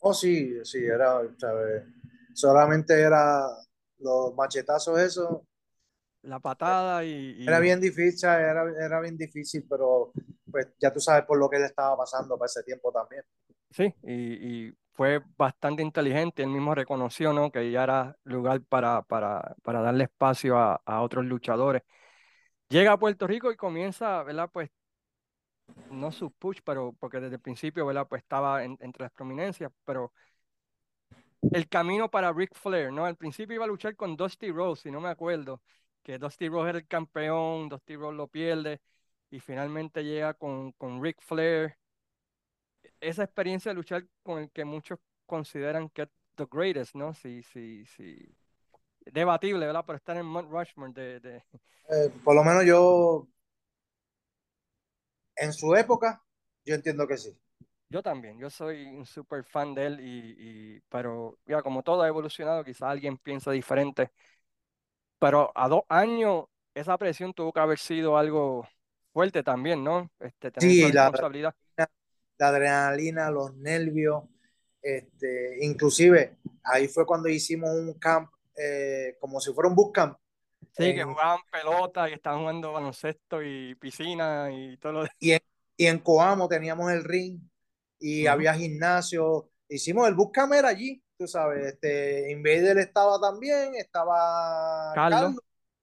[0.00, 1.84] Oh, sí, sí, era, ¿sabes?
[2.34, 3.46] solamente era
[4.02, 5.46] los machetazos, eso.
[6.22, 10.12] La patada y, Era bien difícil, era, era bien difícil, pero
[10.50, 13.24] pues ya tú sabes por lo que él estaba pasando para ese tiempo también.
[13.70, 17.50] Sí, y, y fue bastante inteligente, él mismo reconoció ¿no?
[17.50, 21.82] que ya era lugar para, para, para darle espacio a, a otros luchadores.
[22.68, 24.50] Llega a Puerto Rico y comienza, ¿verdad?
[24.52, 24.70] Pues
[25.90, 28.06] no su push, pero porque desde el principio, ¿verdad?
[28.08, 30.12] Pues estaba entre las prominencias, pero
[31.50, 33.04] el camino para Ric Flair, ¿no?
[33.04, 35.60] Al principio iba a luchar con Dusty Rose, si no me acuerdo,
[36.02, 38.80] que Dusty Rose era el campeón, Dusty Rose lo pierde
[39.30, 41.76] y finalmente llega con, con Ric Flair.
[43.00, 47.12] Esa experiencia de luchar con el que muchos consideran que es the greatest, ¿no?
[47.14, 48.34] Sí, sí, sí.
[49.06, 49.84] Debatible, ¿verdad?
[49.86, 51.20] Pero estar en Mount Rushmore de...
[51.20, 51.36] de...
[51.88, 53.26] Eh, por lo menos yo,
[55.36, 56.22] en su época,
[56.64, 57.36] yo entiendo que sí.
[57.92, 62.08] Yo también, yo soy un súper fan de él, y, pero ya como todo ha
[62.08, 64.10] evolucionado, quizás alguien piensa diferente.
[65.18, 68.66] Pero a dos años, esa presión tuvo que haber sido algo
[69.12, 70.10] fuerte también, ¿no?
[70.20, 71.54] Este, tener sí, responsabilidad.
[71.76, 74.24] la adrenalina, los nervios,
[74.80, 80.16] este, inclusive ahí fue cuando hicimos un camp, eh, como si fuera un bootcamp.
[80.78, 85.16] Sí, en, que jugaban pelota y estaban jugando baloncesto y piscina y todo lo demás.
[85.20, 85.42] Y en,
[85.76, 87.51] y en Coamo teníamos el ring
[88.02, 88.32] y uh -huh.
[88.32, 89.48] había gimnasio.
[89.68, 91.66] Hicimos el bootcamp era allí, tú sabes.
[91.66, 95.42] Este, Invader estaba también, estaba Carlos, Carlos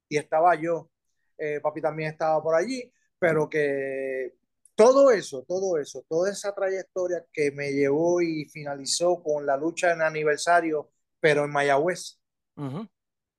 [0.10, 0.92] y estaba yo.
[1.38, 4.36] Eh, papi también estaba por allí, pero que
[4.76, 9.94] todo eso, todo eso, toda esa trayectoria que me llevó y finalizó con la lucha
[9.94, 12.20] en aniversario, pero en Mayagüez.
[12.58, 12.90] Uh -huh.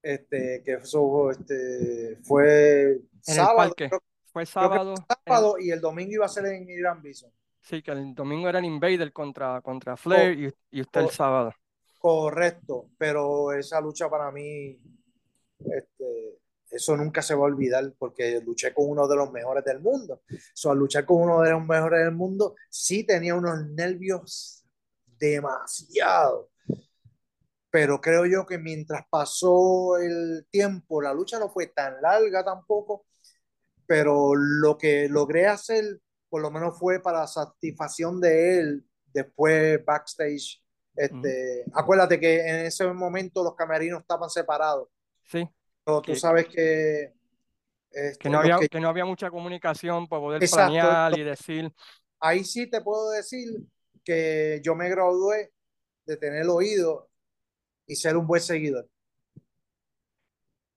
[0.03, 3.75] Este, que eso este, fue en sábado.
[3.79, 3.91] El parque.
[4.33, 4.95] Fue sábado.
[5.27, 5.67] sábado en...
[5.67, 7.31] y el domingo iba a ser en Irán Bison.
[7.61, 11.05] Sí, que el domingo era el Invader contra, contra Flair oh, y, y, usted oh,
[11.05, 11.55] el sábado.
[11.99, 14.79] Correcto, pero esa lucha para mí,
[15.59, 19.81] este, eso nunca se va a olvidar porque luché con uno de los mejores del
[19.81, 20.23] mundo.
[20.55, 24.65] So, al luchar con uno de los mejores del mundo, sí tenía unos nervios
[25.19, 26.51] demasiado.
[27.71, 33.07] Pero creo yo que mientras pasó el tiempo, la lucha no fue tan larga tampoco,
[33.87, 40.63] pero lo que logré hacer, por lo menos fue para satisfacción de él, después backstage.
[40.95, 41.73] Este, uh -huh.
[41.75, 44.89] Acuérdate que en ese momento los camerinos estaban separados.
[45.25, 45.47] Sí.
[45.85, 47.13] Pero tú sabes que
[47.91, 48.69] este, que, no había, que...
[48.69, 50.73] que, no había mucha comunicación para poder Exacto.
[50.73, 51.73] planear y decir.
[52.21, 53.49] Ahí sí te puedo decir
[54.05, 55.53] que yo me gradué
[56.07, 57.09] de tener oído
[57.87, 58.89] y ser un buen seguidor.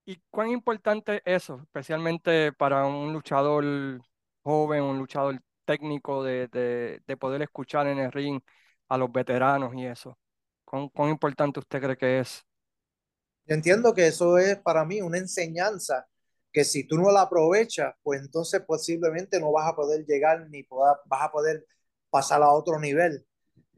[0.06, 4.02] ¿Y cuán importante es eso, especialmente para un luchador
[4.43, 8.41] joven, un luchador técnico, de, de, de poder escuchar en el ring
[8.89, 10.17] a los veteranos y eso?
[10.65, 12.43] ¿Cuán, ¿Cuán, importante usted cree que es?
[13.45, 16.06] Yo entiendo que eso es para mí una enseñanza
[16.51, 20.63] que si tú no la aprovechas, pues entonces posiblemente no vas a poder llegar ni
[20.63, 21.65] poder, vas a poder
[22.10, 23.25] pasar a otro nivel.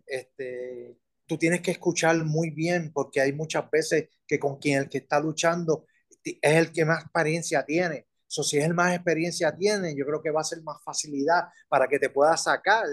[0.05, 4.89] Este, tú tienes que escuchar muy bien porque hay muchas veces que con quien el
[4.89, 5.85] que está luchando
[6.23, 8.07] es el que más experiencia tiene.
[8.35, 11.45] So, si es el más experiencia tiene, yo creo que va a ser más facilidad
[11.69, 12.85] para que te pueda sacar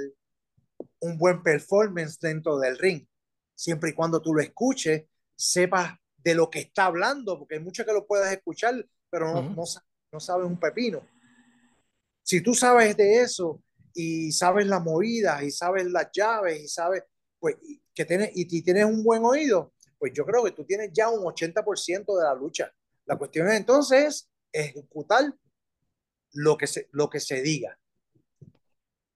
[1.01, 3.05] un buen performance dentro del ring.
[3.53, 5.03] Siempre y cuando tú lo escuches,
[5.35, 9.41] sepas de lo que está hablando, porque hay muchos que lo puedes escuchar, pero no,
[9.41, 9.57] uh -huh.
[9.57, 9.65] no,
[10.13, 11.05] no sabes un pepino.
[12.23, 17.03] Si tú sabes de eso y sabes las movidas y sabes las llaves y sabes,
[17.41, 17.57] pues,
[17.93, 21.25] que tienes, y tienes un buen oído, pues yo creo que tú tienes ya un
[21.25, 22.73] 80% de la lucha.
[23.07, 25.35] La cuestión es entonces ejecutar
[26.33, 27.79] lo que se, lo que se diga.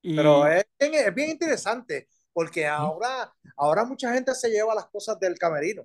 [0.03, 0.17] Y...
[0.17, 5.39] Pero es, es, bien interesante, porque ahora, ahora mucha gente se lleva las cosas del
[5.39, 5.85] camerino.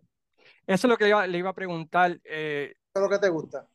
[0.68, 2.20] Eso es lo que iba, le iba a preguntar.
[2.24, 3.68] Eh, ¿Qué es lo que te gusta?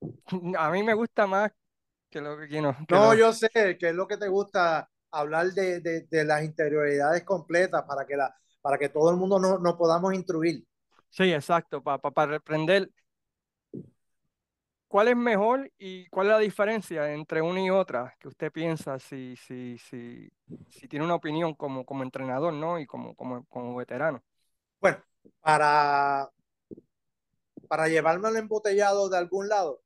[0.58, 1.52] A mí me gusta más
[2.10, 2.76] que lo que, no.
[2.86, 3.18] Que no, lo...
[3.18, 7.84] yo sé que es lo que te gusta hablar de, de, de las interioridades completas
[7.84, 10.64] para que, la, para que todo el mundo nos no podamos instruir.
[11.10, 12.40] Sí, exacto, para pa,
[14.96, 18.98] cuál es mejor y cuál es la diferencia entre una y otra que usted piensa
[18.98, 20.26] si, si, si,
[20.70, 22.80] si tiene una opinión como, como entrenador ¿no?
[22.80, 24.24] y como, como, como veterano.
[24.80, 24.96] Bueno,
[25.42, 26.30] para,
[27.68, 29.82] para llevarme el embotellado de algún lado,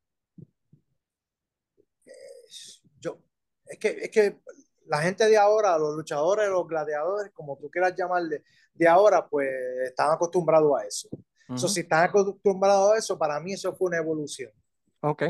[3.01, 3.18] yo,
[3.66, 4.40] es que, es que
[4.87, 8.44] la gente de ahora, los luchadores, los gladiadores, como tú quieras llamarle,
[8.75, 9.51] de ahora, pues
[9.87, 11.09] están acostumbrados a eso.
[11.12, 11.59] Uh -huh.
[11.59, 14.53] so, si están acostumbrados a eso, para mí eso fue una evolución.
[15.00, 15.24] Ok.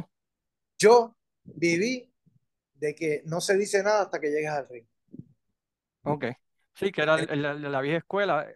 [0.78, 2.12] Yo viví
[2.74, 4.86] de que no se dice nada hasta que llegas al ring.
[6.02, 6.24] Ok.
[6.74, 8.46] Sí, que era la, la, la vieja escuela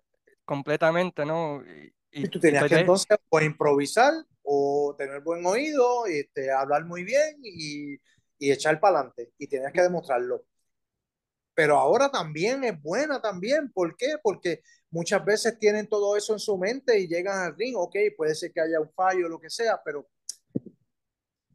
[0.45, 1.63] completamente, ¿no?
[1.63, 6.51] Y, y tú tenías y que entonces o improvisar o tener buen oído, y, este,
[6.51, 7.95] hablar muy bien y,
[8.39, 9.33] y echar para adelante.
[9.39, 10.45] Y tenías que demostrarlo.
[11.55, 13.71] Pero ahora también es buena también.
[13.73, 14.17] ¿Por qué?
[14.23, 17.75] Porque muchas veces tienen todo eso en su mente y llegan al ring.
[17.77, 20.09] Ok, puede ser que haya un fallo o lo que sea, pero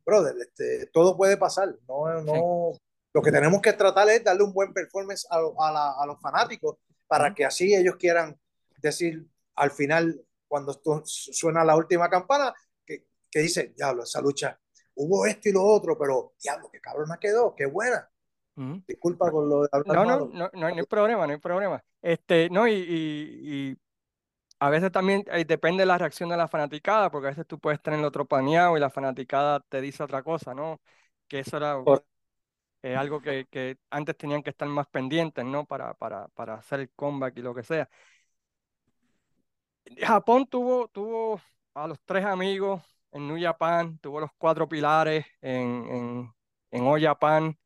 [0.10, 1.70] brother, este, todo puede pasar.
[1.88, 2.80] No, no, sí.
[3.14, 6.20] Lo que tenemos que tratar es darle un buen performance a, a, la, a los
[6.20, 7.36] fanáticos para uh -huh.
[7.36, 8.38] que así ellos quieran
[8.82, 10.72] decir al final, cuando
[11.06, 12.54] suena la última campana,
[12.86, 14.58] que, que dice, diablo, esa lucha,
[14.96, 18.10] hubo esto y lo otro, pero diablo, qué cabrón me quedó, qué buena.
[18.56, 18.84] Uh -huh.
[18.88, 21.84] Disculpa con lo de hablar no, no, no, no, no hay problema, no hay problema.
[22.02, 23.78] Este, no, y, y, y
[24.60, 27.60] a veces también eh, depende de la reacción de la fanaticada, porque a veces tú
[27.60, 30.82] puedes tener otro paneado y la fanaticada te dice otra cosa, ¿no?
[31.28, 31.78] Que eso era
[32.84, 35.66] eh, algo que, que, antes tenían que estar más pendientes, ¿no?
[35.66, 37.90] Para, para, para hacer el comeback y lo que sea.
[39.98, 41.42] Japón tuvo, tuvo
[41.74, 46.34] a los tres amigos en New Japan, tuvo los cuatro pilares en, en,
[46.72, 47.58] en All Japan,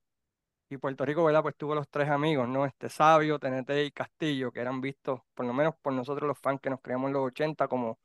[0.74, 1.42] y Puerto Rico, ¿verdad?
[1.42, 2.66] Pues tuvo los tres amigos, ¿no?
[2.66, 6.60] Este Sabio, TNT y Castillo, que eran vistos, por lo menos por nosotros los fans
[6.62, 8.00] que nos creamos en los 80, como,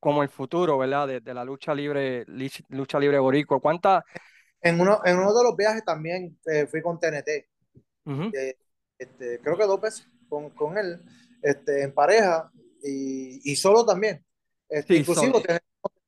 [0.00, 1.08] como el futuro, ¿verdad?
[1.08, 2.24] De, de la lucha libre,
[2.70, 3.60] lucha libre boricua.
[3.60, 4.04] ¿Cuánta?
[4.60, 7.28] En uno, en uno de los viajes también eh, fui con TNT.
[8.32, 8.56] Eh,
[8.98, 11.00] este, creo que dos veces con, con él,
[11.42, 12.50] este, en pareja
[12.82, 14.24] y, y solo también.
[14.68, 15.40] Este, Sí, inclusive solo.
[15.40, 15.62] tenemos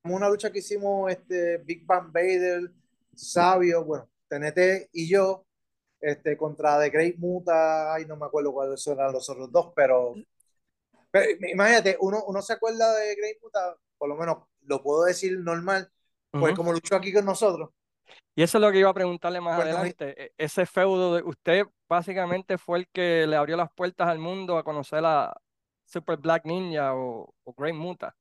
[0.04, 2.70] una lucha que hicimos este, Big Bang Vader,
[3.14, 5.45] Sabio, bueno, TNT y yo,
[6.00, 10.14] este, contra The Great Muta, ay, no me acuerdo cuáles eran los otros dos, pero,
[11.10, 15.38] pero imagínate, uno, uno se acuerda de Great Muta, por lo menos lo puedo decir
[15.40, 15.90] normal,
[16.38, 17.70] pues como luchó aquí con nosotros,
[18.34, 20.24] Y eso es lo que iba a preguntarle más adelante.
[20.26, 24.58] E- Ese feudo de usted básicamente fue el que le abrió las puertas al mundo
[24.58, 25.34] a conocer a
[25.84, 28.14] Super Black Ninja o, o Great Muta.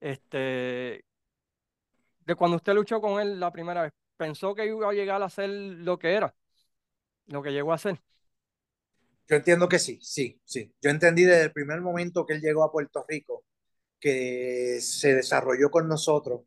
[0.00, 1.04] Este,
[2.26, 5.28] de cuando usted luchó con él la primera vez, ¿pensó que iba a llegar a
[5.28, 6.34] ser lo que era,
[7.26, 8.00] lo que llegó a ser?
[9.28, 10.74] yo entiendo que sí, sí, sí.
[10.82, 13.44] Yo entendí desde el primer momento que él llegó a Puerto Rico,
[13.98, 16.42] que se desarrolló con nosotros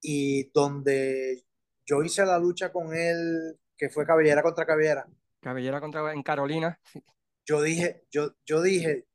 [0.00, 1.44] y donde
[1.86, 5.06] yo hice la lucha con él, que fue cabellera contra cabellera,
[5.40, 6.78] Cabellera contra en Carolina.
[6.84, 7.02] sí.
[7.46, 9.06] yo dije, yo, yo dije,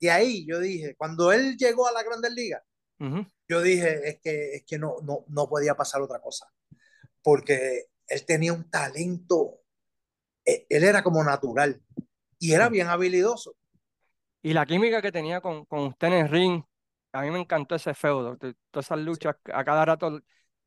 [0.00, 2.62] de ahí yo dije, cuando él llegó a la Grandes Ligas,
[2.98, 3.24] Ujú.
[3.48, 6.46] yo dije, es que, es que no, no, no podía pasar otra cosa,
[7.22, 9.60] porque él tenía un talento,
[10.46, 11.82] él, él era como natural
[12.40, 13.56] y era bien habilidoso.
[14.42, 16.62] Y la química que tenía con, con usted en el ring,
[17.12, 18.36] a mí me encantó ese feudo.
[18.70, 20.20] Todas esas luchas, a cada rato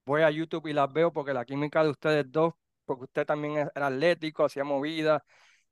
[0.06, 2.54] voy a YouTube y las veo porque la química de ustedes dos,
[2.86, 5.22] porque usted también era atlético, hacía movidas,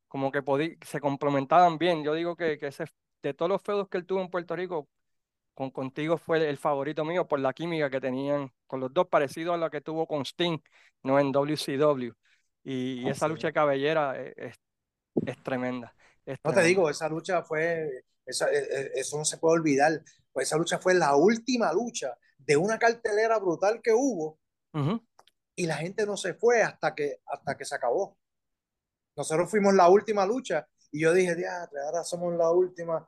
[0.07, 2.03] como que podí- se complementaban bien.
[2.03, 2.85] Yo digo que, que ese,
[3.23, 4.89] de todos los feudos que él tuvo en Puerto Rico,
[5.53, 9.53] con, contigo fue el favorito mío por la química que tenían con los dos, parecido
[9.53, 10.59] a la que tuvo con Sting,
[11.03, 12.13] no en WCW.
[12.69, 13.29] Y, Ah, esa sí.
[13.29, 14.55] lucha de cabellera es, es-
[15.25, 19.37] es tremenda, es No te digo, esa lucha fue, esa, eh, eh, eso no se
[19.37, 20.01] puede olvidar,
[20.31, 24.39] pues esa lucha fue la última lucha de una cartelera brutal que hubo
[24.73, 25.01] Ujú.
[25.55, 28.17] y la gente no se fue hasta que, hasta que se acabó.
[29.15, 31.35] Nosotros fuimos la última lucha y yo dije,
[31.85, 33.07] ahora somos la última,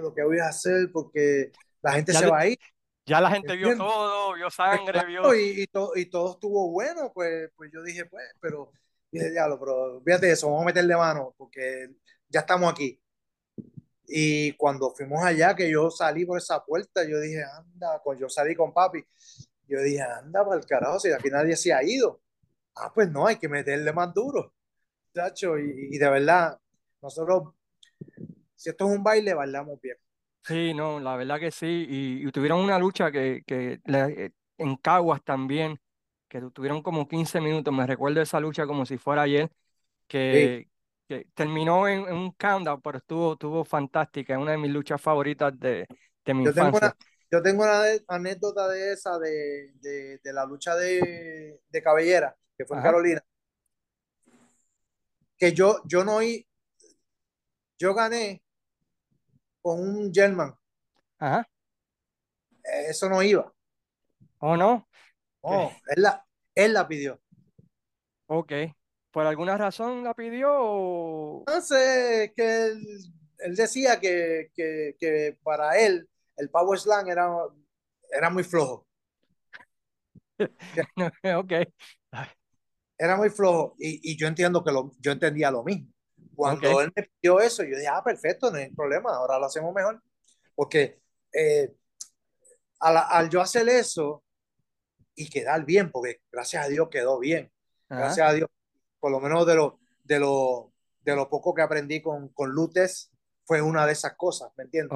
[0.00, 2.58] lo que voy a hacer porque la gente Ya se va a ir,
[3.06, 5.34] Ya la gente vio todo, vio sangre, vio...
[5.34, 8.70] y, y, to- y todo estuvo bueno, pues, pues yo dije, pues, pero,
[9.10, 11.88] dije, diablo, pero fíjate eso, vamos a meterle mano porque
[12.28, 12.98] ya estamos aquí.
[14.06, 18.28] Y cuando fuimos allá, que yo salí por esa puerta, yo dije, anda, pues yo
[18.28, 19.04] salí con papi,
[19.66, 22.20] yo dije, anda, para el carajo, si aquí nadie se ha ido.
[22.76, 24.54] Ah, pues no, hay que meterle más duro,
[25.14, 26.58] chacho, y, y de verdad,
[27.02, 27.54] nosotros,
[28.56, 29.96] si esto es un baile, bailamos bien.
[30.44, 31.86] Sí, no, la verdad que sí.
[31.88, 35.78] Y, y tuvieron una lucha que, que le- eh, en Caguas también,
[36.28, 37.72] que tu- tuvieron como 15 minutos.
[37.72, 39.50] Me recuerdo esa lucha como si fuera ayer,
[40.30, 40.48] Sí.
[40.48, 40.68] que,
[41.08, 44.34] que terminó en, en un countdown, pero estuvo, estuvo fantástica.
[44.34, 45.86] Es una de mis luchas favoritas de,
[46.24, 46.76] de mi Yo tengo infancia.
[46.76, 46.96] una,
[47.30, 52.36] yo tengo una de- anécdota de esa, de, de, de la lucha de, de cabellera,
[52.56, 53.24] que fue en Ajá, Carolina,
[55.38, 56.46] que yo, yo no, i-
[57.78, 58.42] yo gané
[59.62, 60.54] con un German,
[61.18, 61.48] ajá.
[62.88, 63.52] eso no iba.
[64.38, 64.88] ¿O no?
[65.42, 67.20] Que- No, él la, él la pidió.
[68.26, 68.52] Ok.
[69.10, 71.44] ¿Por alguna razón la pidió o...?
[71.46, 72.82] Entonces, que él,
[73.38, 77.28] él decía que, que, que para él el Power Slam era,
[78.10, 78.86] era muy flojo.
[81.36, 81.52] Ok.
[82.98, 83.74] Era muy flojo.
[83.78, 85.92] Y, y yo entiendo que lo, yo entendía lo mismo.
[86.34, 86.80] Cuando Ok.
[86.82, 90.02] él me pidió eso, yo dije, ah, perfecto, no hay problema, ahora lo hacemos mejor.
[90.54, 91.00] Porque
[91.32, 91.72] eh,
[92.80, 94.24] al, al yo hacer eso
[95.14, 97.52] y quedar bien, porque gracias a Dios quedó bien,
[97.88, 98.00] Ajá.
[98.02, 98.48] gracias a Dios,
[98.98, 103.12] por lo menos de lo, de lo, de lo poco que aprendí con, con Lutes,
[103.44, 104.92] fue una de esas cosas, ¿me entiendes?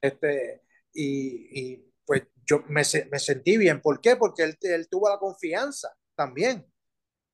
[0.00, 0.62] Este,
[0.92, 3.80] y, y pues yo me, me sentí bien.
[3.80, 4.16] ¿Por qué?
[4.16, 6.66] Porque él, él tuvo la confianza también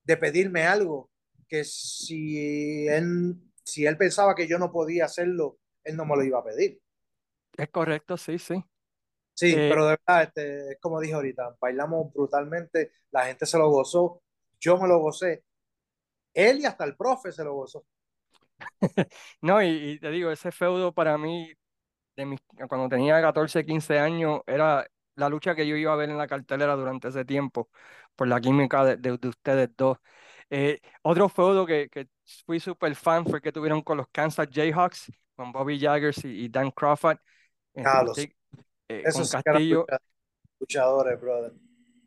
[0.05, 1.11] de pedirme algo
[1.53, 6.25] que si él, si él pensaba que yo no podía hacerlo, él no me lo
[6.25, 6.81] iba a pedir.
[7.57, 8.63] Es correcto, sí, sí.
[9.35, 13.59] Sí, Eh, pero de verdad, este, es como dije ahorita, bailamos brutalmente, la gente se
[13.59, 14.23] lo gozó,
[14.61, 15.45] yo me lo gocé,
[16.35, 17.87] él y hasta el profe se lo gozó.
[19.41, 21.53] No, y, y te digo, ese feudo para mí,
[22.17, 24.87] de mis, cuando tenía 14, 15 años, era
[25.17, 27.71] la lucha que yo iba a ver en la cartelera durante ese tiempo,
[28.17, 29.99] por la química de, de- de ustedes dos.
[30.55, 32.09] Eh, otro feudo que, que
[32.45, 36.49] fui súper fan fue que tuvieron con los Kansas Jayhawks, con Bobby Jaggers y, y
[36.51, 37.19] Dan Crawford,
[37.81, 38.31] Carlos,
[38.89, 39.91] eh, eso con Castillo.
[39.91, 40.01] lucha-
[40.61, 41.53] luchadores, brother.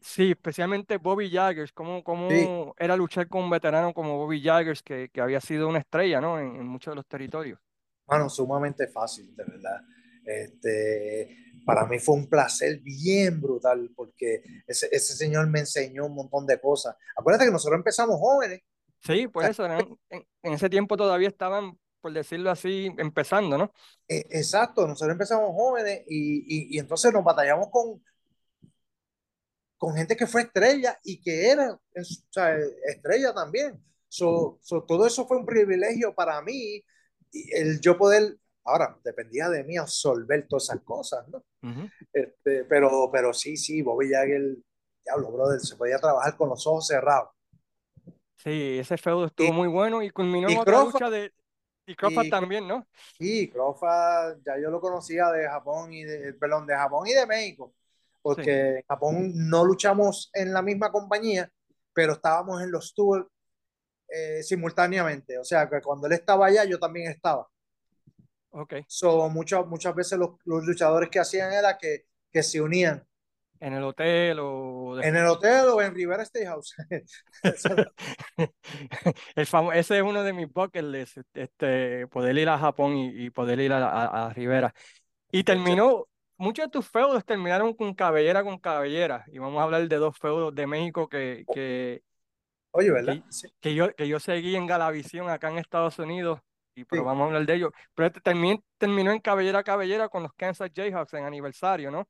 [0.02, 4.84] Sí, especialmente Bobby Jaggers, cómo, Sí, cómo era luchar con un veterano como Bobby Jaggers,
[4.84, 6.40] que, que había sido una estrella, ¿no?
[6.40, 7.60] En, en muchos de los territorios.
[8.08, 9.82] Mano, sumamente fácil, de verdad.
[10.24, 16.16] Este, para mí fue un placer bien brutal porque ese, ese señor me enseñó un
[16.16, 16.96] montón de cosas.
[17.18, 18.62] Acuérdate que nosotros empezamos jóvenes.
[19.02, 23.58] Sí, por sea, eso eran- en, en ese tiempo todavía estaban, por decirlo así, empezando,
[23.58, 23.72] ¿no?
[24.08, 28.02] eh, exacto, nosotros empezamos jóvenes y, y, y entonces nos batallamos con,
[29.78, 31.80] con gente que fue estrella y que era o
[32.30, 32.56] sea,
[32.88, 33.82] estrella también.
[34.08, 36.82] So, so, todo eso fue un privilegio para mí,
[37.52, 41.44] el yo poder, ahora dependía de mí absorber todas esas cosas, ¿no?
[41.64, 41.90] Ujú.
[42.12, 44.58] Este, pero, pero sí, sí, Bobby Jagger,
[45.04, 47.30] diablo, brother, se podía trabajar con los ojos cerrados.
[48.38, 51.34] Sí, ese feudo Y, estuvo muy bueno y culminó en y otra lucha de...
[51.88, 52.88] Y Crawford y, también, ¿no?
[53.20, 57.26] y Crawford, ya yo lo conocía de Japón y de, perdón, de Japón y de
[57.28, 57.74] México,
[58.24, 61.50] Sí, porque en Japón no luchamos en la misma compañía,
[61.94, 63.28] pero estábamos en los tours
[64.10, 65.38] eh, simultáneamente.
[65.38, 67.48] O sea, que cuando él estaba allá, yo también estaba.
[68.56, 68.74] Ok.
[68.88, 73.06] So, muchas, muchas veces los, los luchadores que hacían era que, que se unían
[73.60, 76.76] En el hotel o en el hotel o en Rivera Steakhouse.
[79.36, 83.26] El famo- ese es uno de mis bucket lists, este, poder ir a Japón y,
[83.26, 84.74] y poder ir a, a, a Rivera.
[85.32, 89.26] Y terminó, muchos de tus feudos terminaron con cabellera con cabellera.
[89.30, 92.04] Y vamos a hablar de dos feudos de México que, que,
[92.72, 93.18] Oye, ¿verdad?
[93.18, 96.40] que, Sí, que yo, que yo seguí en Galavisión acá en Estados Unidos.
[96.76, 97.06] Y, pero sí.
[97.06, 97.72] vamos a hablar de ellos.
[97.94, 102.10] Pero este también terminó en cabellera a cabellera con los Kansas Jayhawks en aniversario, ¿no?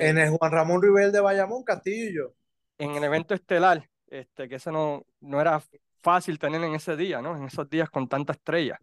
[0.00, 2.34] En Eh, el Juan Ramón Rivel de Bayamón, Castillo
[2.78, 5.62] en el evento estelar, este, que eso no, no era
[6.02, 7.36] fácil tener en ese día, ¿no?
[7.36, 8.80] En esos días con tanta estrella.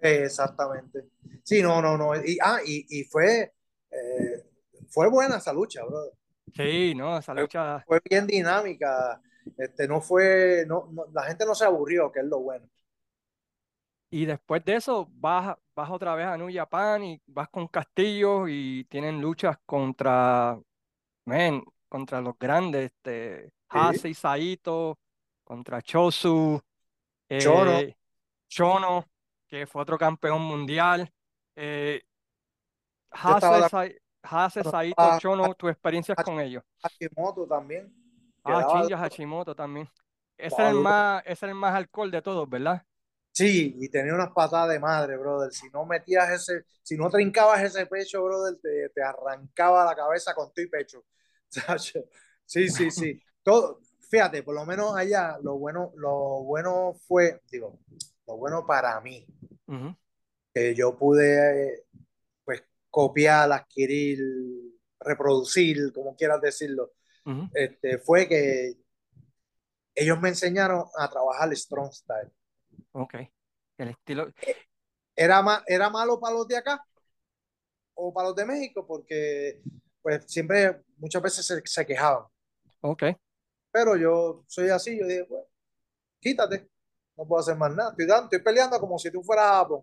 [0.00, 1.06] Eh, exactamente.
[1.42, 2.14] Sí, no, no, no.
[2.16, 3.52] Y, ah, y, y fue,
[3.90, 4.44] eh,
[4.88, 6.12] fue buena esa lucha, bro.
[6.54, 7.86] Sí, no, esa Fue, lucha.
[7.86, 9.20] fue bien dinámica.
[9.56, 12.68] Este, no fue, no, no, la gente no se aburrió, que es lo bueno.
[14.10, 18.46] Y después de eso vas, vas otra vez a New Japan y vas con Castillo
[18.48, 20.58] y tienen luchas contra,
[21.24, 23.52] men, contra los grandes, este.
[23.68, 24.98] Hase, Saito,
[25.42, 26.60] contra Chosu,
[27.38, 27.96] Chono, eh,
[28.48, 29.04] Chono,
[29.48, 31.10] que fue otro campeón mundial.
[31.56, 32.02] Eh,
[33.10, 36.62] Hase, Saito, estaba Chono, tus experiencias con ellos.
[36.82, 37.92] Hashimoto también,
[38.44, 39.88] Ah, daba, Shinya Hashimoto también.
[40.36, 42.84] Ese daba el más, ese era el más alcohol de todos, ¿verdad?
[43.34, 45.52] Sí, y tenía unas patadas de madre, brother.
[45.52, 50.32] Si no metías ese, si no trincabas ese pecho, brother, te, te arrancaba la cabeza
[50.34, 51.04] con tu y pecho.
[52.46, 53.18] Sí, sí, sí.
[53.42, 53.80] Todo,
[54.10, 57.80] fíjate, por lo menos allá, lo bueno, lo bueno fue, digo,
[58.26, 59.26] lo bueno para mí,
[60.52, 61.86] que yo pude,
[62.44, 64.20] pues, copiar, adquirir,
[65.00, 66.92] reproducir, como quieras decirlo,
[67.54, 68.74] este, fue que
[69.94, 72.30] ellos me enseñaron a trabajar el strong style.
[72.94, 73.14] Ok.
[73.78, 74.32] El estilo.
[75.16, 76.84] Era, ma- era malo para los de acá,
[77.94, 79.60] o para los de México porque
[80.02, 82.26] pues siempre muchas veces se, se quejaban.
[82.82, 83.04] Ok.
[83.72, 85.44] Pero yo soy así, yo dije, pues,
[86.20, 86.70] quítate,
[87.16, 87.90] no puedo hacer más nada.
[87.92, 89.82] Estoy, dando, estoy peleando como si tú fueras a Japón.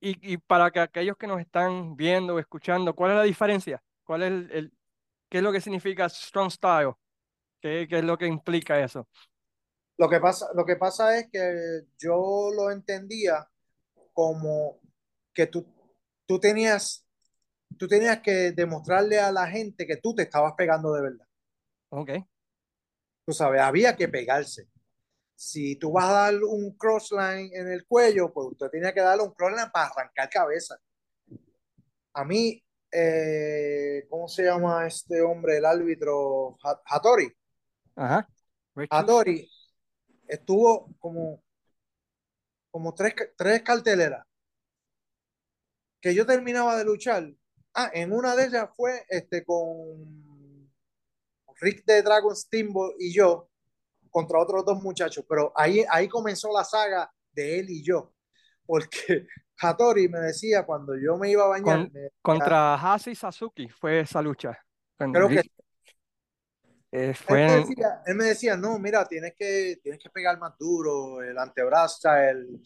[0.00, 3.82] Y, y para que aquellos que nos están viendo o escuchando, ¿cuál es la diferencia?
[4.04, 4.72] ¿Cuál es el, el-
[5.30, 6.92] qué es lo que significa strong style?
[7.60, 9.08] ¿Qué, qué es lo que implica eso?
[9.98, 13.48] Lo que pasa, lo que pasa es que yo lo entendía
[14.12, 14.80] como
[15.32, 15.66] que tú,
[16.26, 17.06] tú tenías,
[17.78, 21.26] tú tenías que demostrarle a la gente que tú te estabas pegando de verdad.
[21.90, 22.10] Ok.
[23.24, 24.68] Tú sabes, había que pegarse.
[25.36, 29.24] Si tú vas a dar un crossline en el cuello, pues usted tenía que darle
[29.24, 30.76] un crossline para arrancar cabeza.
[32.14, 36.56] A mí, eh, ¿cómo se llama este hombre, el árbitro?
[36.62, 37.32] Ha- Hattori.
[37.96, 38.28] Ajá.
[38.90, 39.48] Hattori
[40.26, 41.42] estuvo como,
[42.70, 44.24] como tres, tres carteleras
[46.00, 47.32] que yo terminaba de luchar.
[47.74, 50.70] Ah, en una de ellas fue este, con
[51.60, 53.48] Rick de Dragon Steamboat y yo
[54.10, 58.12] contra otros dos muchachos, pero ahí, ahí comenzó la saga de él y yo,
[58.66, 63.14] porque Hattori me decía cuando yo me iba a bañar, Con, me decía, contra Hase
[63.14, 64.58] Sasuke fue esa lucha.
[64.98, 65.42] Creo que
[66.92, 70.10] Eh, él fue me en- decía, él me decía, no, mira, tienes que, tienes que
[70.10, 72.60] pegar más duro, el antebrazo, el,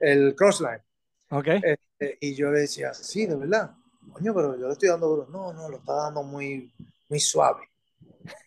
[0.00, 0.82] el crossline.
[1.30, 1.48] Ok.
[1.60, 3.72] Este, y yo le decía, sí, de verdad,
[4.12, 5.26] coño, pero yo le estoy dando duro.
[5.30, 6.72] No, no, lo está dando muy,
[7.08, 7.68] muy suave.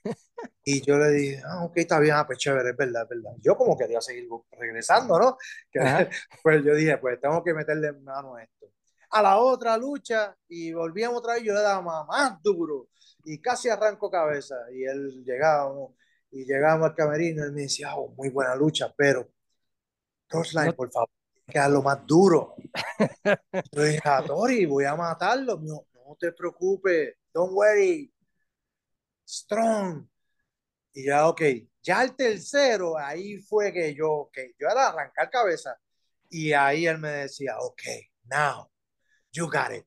[0.64, 3.32] Y yo le dije, ah, ok, está bien, ah, pues chévere, es verdad, es verdad.
[3.42, 5.38] Yo como quería seguir regresando, ¿no?
[5.72, 5.80] Que,
[6.44, 8.68] pues yo dije, pues tengo que meterle mano a esto.
[9.12, 12.90] a la otra lucha y volvíamos otra vez, yo le daba más duro
[13.26, 15.74] y casi arranco cabeza y él llegaba
[16.32, 19.30] y llegamos al camerino y él me decía, oh, muy buena lucha, pero
[20.28, 21.10] Crossline, por favor,
[21.46, 22.56] que lo más duro.
[23.72, 25.58] yo dije, a Tori, voy a matarlo.
[25.58, 28.12] No, no te preocupes, don't worry,
[29.28, 30.08] strong.
[30.94, 31.42] Y ya, ok,
[31.84, 35.78] ya el tercero, ahí fue que yo, que yo era arrancar cabeza.
[36.30, 37.82] Y ahí él me decía, ok,
[38.26, 38.70] now,
[39.32, 39.86] you got it.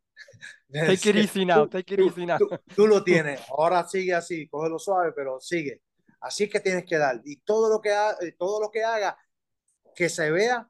[0.87, 2.37] Take it easy now, take it easy now.
[2.37, 5.83] Tú, tú, lo tienes, ahora sigue así, cógelo suave, pero sigue.
[6.21, 7.21] Así que tienes que dar.
[7.25, 9.17] Y todo lo que, ha, todo lo que haga,
[9.95, 10.69] que se vea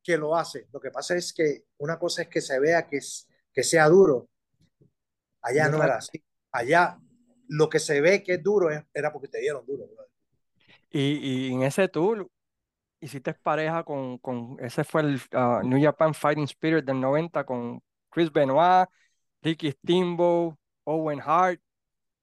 [0.00, 0.68] que lo hace.
[0.72, 3.88] Lo que pasa es que una cosa es que se vea que, es, que sea
[3.88, 4.28] duro.
[5.42, 6.22] Allá no, no era así.
[6.52, 6.96] Allá
[7.48, 9.88] lo que se ve que es duro era porque te dieron duro.
[10.90, 12.30] Y, y, en ese tour
[13.00, 17.82] hiciste pareja con, con ese fue el uh, New Japan Fighting Spirit del 90 con
[18.08, 18.88] Chris Benoit,
[19.46, 21.60] Ricky Steamboat, Owen Hart.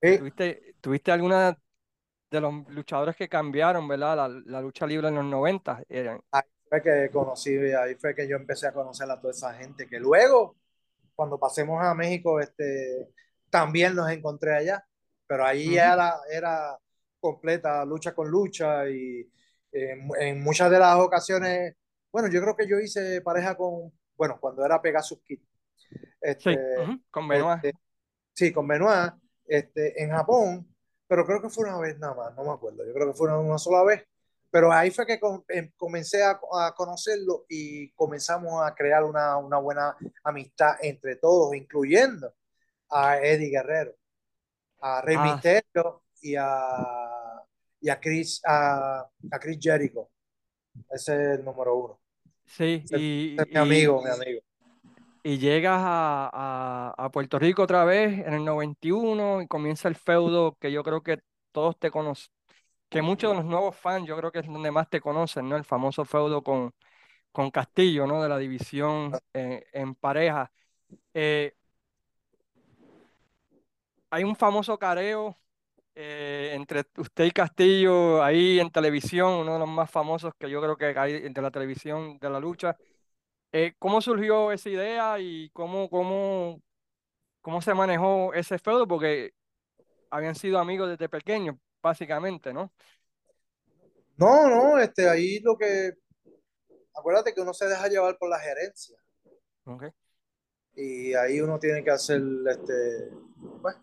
[0.01, 0.17] Sí.
[0.17, 1.57] ¿Tuviste, ¿Tuviste alguna
[2.29, 4.17] de los luchadores que cambiaron, ¿verdad?
[4.17, 5.83] La, la lucha libre en los 90.
[5.87, 6.19] Eran...
[6.31, 9.87] Ahí fue que conocí, ahí fue que yo empecé a conocer a toda esa gente,
[9.87, 10.57] que luego,
[11.15, 13.07] cuando pasemos a México, este,
[13.49, 14.85] también los encontré allá,
[15.25, 15.93] pero ahí uh -huh.
[15.93, 16.77] era, era
[17.21, 19.31] completa lucha con lucha y
[19.71, 21.75] en, en, muchas de las ocasiones,
[22.11, 25.39] bueno, yo creo que yo hice pareja con, bueno, cuando era Pegasus Kid.
[26.21, 27.03] Este, sí, uh -huh.
[27.09, 27.63] con Benoit.
[27.63, 27.79] Este,
[28.33, 29.13] sí, con Benoit.
[29.45, 30.73] Este, en Japón,
[31.07, 33.27] pero creo que fue una vez nada más, no me acuerdo, yo creo que fue
[33.27, 34.05] una, una sola vez,
[34.49, 35.43] pero ahí fue que com
[35.75, 42.33] comencé a, a, conocerlo y comenzamos a crear una, una, buena amistad entre todos, incluyendo
[42.89, 43.95] a Eddie Guerrero,
[44.79, 45.41] a Rey ah.
[46.21, 47.43] Y a,
[47.81, 50.09] y a, Chris, a, a Chris Jericho.
[50.89, 51.99] Ese es el número uno.
[52.45, 54.41] Sí, ese, y, es mi amigo, y, mi amigo
[55.23, 60.57] y llegas a, a, Puerto Rico otra vez en el 91 y comienza el feudo
[60.59, 61.19] que yo creo que
[61.51, 62.33] todos te conocen,
[62.89, 65.57] que muchos de los nuevos fans yo creo que es donde más te conocen, ¿no?
[65.57, 66.73] El famoso feudo con,
[67.31, 68.23] con Castillo, ¿no?
[68.23, 70.51] De la división eh, en pareja.
[71.13, 71.55] Eh,
[74.09, 75.37] hay un famoso careo
[75.95, 80.61] eh, entre usted y Castillo ahí en televisión, uno de los más famosos que yo
[80.61, 82.77] creo que hay de la televisión de la lucha.
[83.55, 86.59] Eh, ¿Cómo surgió esa idea y cómo, cómo,
[87.39, 88.87] cómo se manejó ese feudo?
[88.87, 89.31] Porque
[90.09, 92.73] habían sido amigos desde pequeños, básicamente, ¿no?
[94.17, 95.93] No, no, este, ahí lo que...
[96.95, 98.97] Acuérdate que uno se deja llevar por la gerencia.
[99.65, 99.89] Okay.
[100.75, 103.11] Y ahí uno tiene que hacer este,
[103.61, 103.75] pues,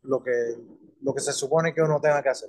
[0.00, 0.56] lo, que,
[1.02, 2.48] lo que se supone que uno tenga que hacer.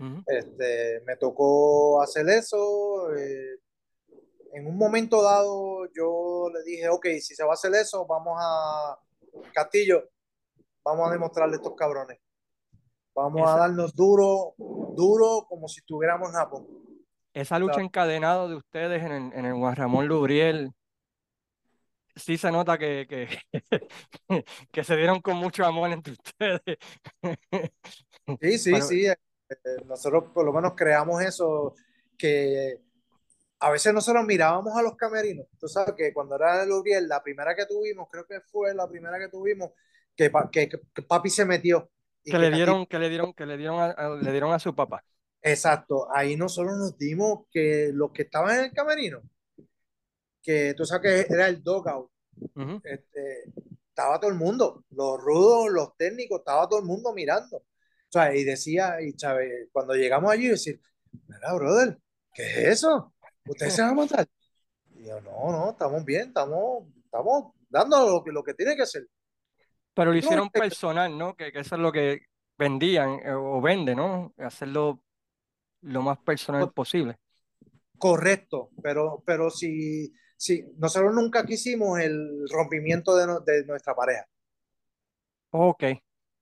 [0.00, 0.24] Uh -huh.
[0.26, 3.14] este, me tocó hacer eso.
[3.16, 3.60] Eh,
[4.52, 8.38] en un momento dado yo le dije, ok, si se va a hacer eso, vamos
[8.40, 8.98] a
[9.52, 10.10] Castillo,
[10.84, 12.18] vamos a demostrarle a estos cabrones.
[13.14, 16.66] Vamos esa, a darnos duro, duro como si estuviéramos en Japón.
[17.32, 20.72] Esa lucha o sea, encadenada de ustedes en el, en el Juan Ramón Lubriel,
[22.16, 23.28] sí se nota que, que,
[24.72, 26.78] que se dieron con mucho amor entre ustedes.
[28.40, 29.06] Sí, sí, Pero, sí.
[29.86, 31.74] Nosotros por lo menos creamos eso,
[32.16, 32.80] que
[33.60, 35.46] a veces nosotros mirábamos a los camerinos.
[35.58, 38.88] Tú sabes que cuando era el Uriel, la primera que tuvimos, creo que fue la
[38.88, 39.70] primera que tuvimos,
[40.16, 41.90] que, que, que papi se metió.
[42.24, 44.74] Que, le dieron, que le dieron, que le dieron, a, a, le dieron a su
[44.74, 45.04] papá.
[45.42, 46.08] Exacto.
[46.12, 49.22] Ahí nosotros nos dimos que los que estaban en el camerino,
[50.42, 52.80] que tú sabes que era el dogout, uh -huh.
[52.84, 53.44] este,
[53.88, 57.58] estaba todo el mundo, los rudos, los técnicos, estaba todo el mundo mirando.
[57.58, 60.80] O sea, y decía, y Chávez, cuando llegamos allí, decir,
[61.28, 61.98] mira, brother,
[62.34, 63.14] ¿qué es eso?
[63.46, 64.28] ¿Ustedes se van a matar?
[64.94, 68.82] Y yo, no, no, estamos bien, estamos, estamos dando lo que, lo que tiene que
[68.82, 69.06] hacer.
[69.94, 71.34] Pero lo hicieron no, personal, ¿no?
[71.34, 72.26] Que, que, eso es lo que
[72.56, 74.34] vendían eh, o venden, ¿no?
[74.38, 75.02] Hacerlo
[75.82, 77.18] lo más personal posible.
[77.98, 84.26] Correcto, pero, pero si, si nosotros nunca quisimos el rompimiento de, no, de nuestra pareja.
[85.50, 85.84] Ok.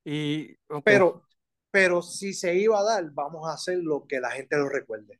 [0.04, 0.82] Y, okay.
[0.84, 1.22] Pero,
[1.70, 5.18] pero si se iba a dar, vamos a hacer lo que la gente lo recuerde.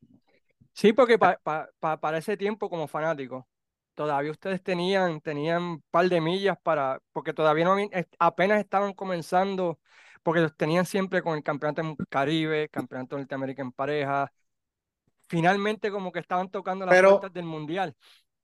[0.79, 3.49] Sí, porque pa, pa, pa, para ese tiempo como fanático,
[3.95, 7.76] todavía ustedes tenían, tenían un par de millas para, porque todavía no
[8.20, 9.81] apenas estaban comenzando,
[10.22, 14.33] porque los tenían siempre con el campeonato en Caribe, campeonato Norteamérica en pareja.
[15.26, 17.97] Finalmente como que estaban tocando las pero, puertas del mundial.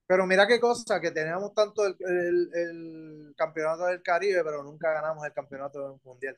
[0.09, 4.93] Pero mira qué cosa, que teníamos tanto el, el, el, campeonato del Caribe, pero nunca
[4.93, 6.37] ganamos el campeonato del mundial.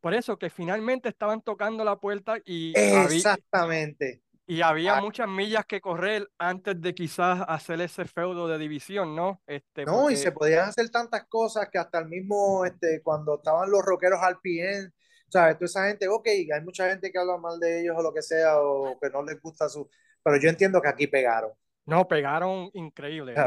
[0.00, 5.66] Por eso que finalmente estaban tocando la puerta y exactamente Y había Ah, muchas millas
[5.66, 9.42] que correr antes de quizás hacer ese feudo de división, ¿no?
[9.46, 13.36] Este, no, y se porque podían hacer tantas cosas que hasta el mismo, este, cuando
[13.36, 14.92] estaban los rockeros al PN,
[15.28, 15.56] ¿sabes?
[15.56, 18.22] Toda esa gente, ok, hay mucha gente que habla mal de ellos o lo que
[18.22, 19.88] sea, o que no les gusta su...
[20.22, 21.52] Pero yo entiendo que aquí pegaron,
[21.86, 23.40] no, pegaron increíble,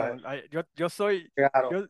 [0.51, 1.31] Yo, yo soy,
[1.67, 1.85] yo,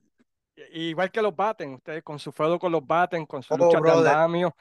[0.73, 3.83] igual que los Batten, ustedes con su feudo con los Batten, con sus Oh, luchas
[3.83, 4.55] de brother, andamio,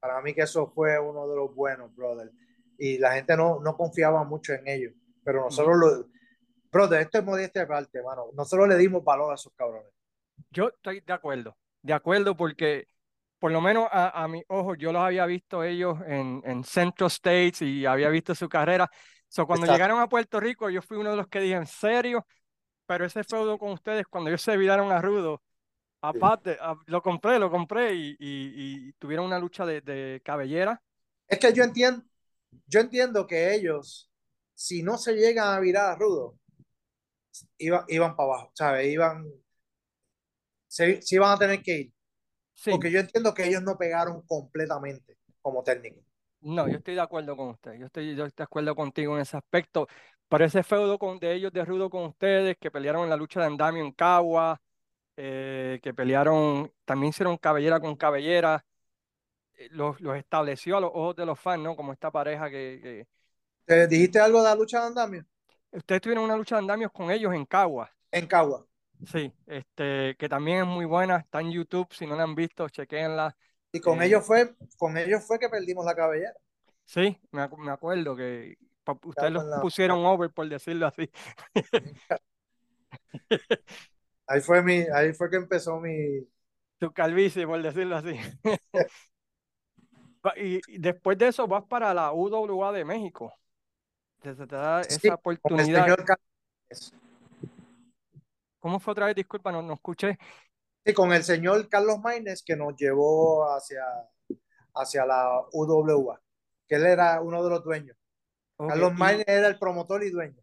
[0.00, 2.30] para mí que eso fue uno de los buenos, brother.
[2.80, 6.06] Y la gente no, no confiaba mucho en ellos, pero nosotros lo...
[6.72, 8.26] Brother, esto es modestia aparte, mano.
[8.34, 9.92] Nosotros le dimos valor a esos cabrones.
[10.50, 12.86] yo estoy de acuerdo, de acuerdo porque
[13.38, 17.08] por lo menos a, a mi ojo yo los había visto ellos en, en Central
[17.08, 18.90] States y había visto su carrera.
[19.28, 19.66] So, cuando Exacto.
[19.66, 22.26] llegaron a Puerto Rico, yo fui uno de los que dije, ¿en serio?
[22.86, 25.42] Pero ese feudo con ustedes, cuando ellos se viraron a Rudo,
[26.02, 30.82] aparte, a- lo compré, lo compré y, y- y tuvieron una lucha de, de cabellera.
[31.28, 32.02] Es que yo entiendo,
[32.66, 34.10] yo entiendo que ellos,
[34.54, 36.38] si no se llegan a virar a rudo,
[37.58, 38.86] iba- iban para abajo, ¿sabes?
[38.92, 39.26] Iban,
[40.68, 41.92] se, se iban a tener que ir.
[42.54, 46.02] Sí, Porque yo entiendo que ellos no pegaron completamente como técnico.
[46.40, 49.22] no, yo estoy de acuerdo con usted, yo estoy, yo estoy de acuerdo contigo en
[49.22, 49.86] ese aspecto.
[50.28, 53.40] Pero ese feudo con, de ellos de Rudo con ustedes, que pelearon en la lucha
[53.40, 54.60] de andamio en Cagua,
[55.16, 58.64] eh, que pelearon, también hicieron cabellera con cabellera,
[59.70, 61.76] los, los estableció a los ojos de los fans, ¿no?
[61.76, 63.08] Como esta pareja que, que-
[63.64, 65.24] ¿Te dijiste algo de la lucha de andamio?
[65.72, 68.66] Ustedes tuvieron una lucha de andamios con ellos en Cagua, En Cagua.
[69.06, 72.68] sí, este, que también es muy buena, está en YouTube, si no la han visto,
[72.68, 73.36] chequenla.
[73.72, 76.34] Y con Eh, ellos fue, con ellos fue que perdimos la cabellera.
[76.86, 78.56] Sí, me, acu- me acuerdo que
[79.04, 81.08] ustedes los la- pusieron over, por decirlo así.
[84.26, 86.26] Ahí fue mi, ahí fue que empezó mi.
[86.78, 88.18] Tu calvicie, por decirlo así.
[90.36, 93.32] Y, y después de eso vas para la UWA de México.
[94.22, 95.96] Se te da Sí, esa oportunidad.
[98.58, 99.16] ¿Cómo fue otra vez?
[99.16, 100.18] Disculpa, no, no escuché.
[100.84, 103.82] Sí, con el señor Carlos Maínez que nos llevó hacia,
[104.74, 106.20] hacia la UWA,
[106.68, 107.96] que él era uno de los dueños.
[108.56, 110.42] Carlos Maínez era el promotor y dueño.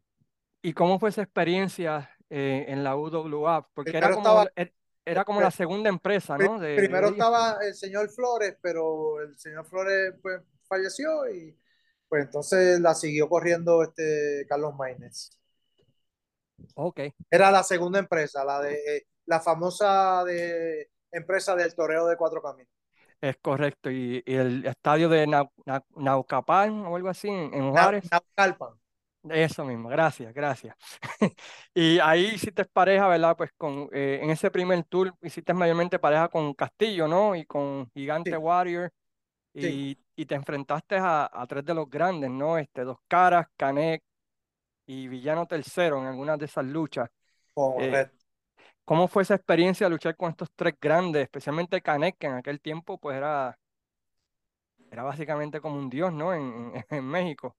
[0.64, 3.68] ¿Y cómo fue esa experiencia eh, en la UWA?
[3.74, 4.52] Porque era como, estaba-
[5.08, 6.60] era como la segunda empresa, ¿no?
[6.60, 11.58] De- Primero estaba el señor Flores, pero el señor Flores pues, falleció y
[12.08, 15.32] pues entonces la siguió corriendo este Carlos Maínez.
[16.76, 17.00] Ok,
[17.30, 22.42] Era la segunda empresa, la de eh, la famosa de empresa del toreo de cuatro
[22.42, 22.72] caminos.
[23.22, 23.90] es correcto.
[23.92, 28.06] Y, y el estadio de Nau- Nau- Naucapán o algo así en, Juárez.
[28.12, 28.74] Naucalpan.
[29.30, 30.76] Eso mismo, gracias, gracias.
[31.74, 33.36] Y ahí hiciste pareja, ¿verdad?
[33.38, 37.36] Pues con, eh, en ese primer tour hiciste mayormente pareja con Castillo, ¿no?
[37.36, 38.38] Y con Gigante Sí.
[38.38, 38.92] Warrior.
[39.54, 39.68] Sí.
[39.68, 42.58] Y, y te enfrentaste a, a tres de los grandes, ¿no?
[42.58, 44.04] Este, Dos Caras, Canek
[44.88, 47.10] y Villano Tercero en algunas de esas luchas.
[47.54, 48.26] Correcto.
[48.86, 52.60] ¿Cómo fue esa experiencia de luchar con estos tres grandes, especialmente Canek, que en aquel
[52.62, 53.58] tiempo pues era,
[54.92, 56.34] era básicamente como un dios, ¿no?
[56.34, 57.56] En, en- en México,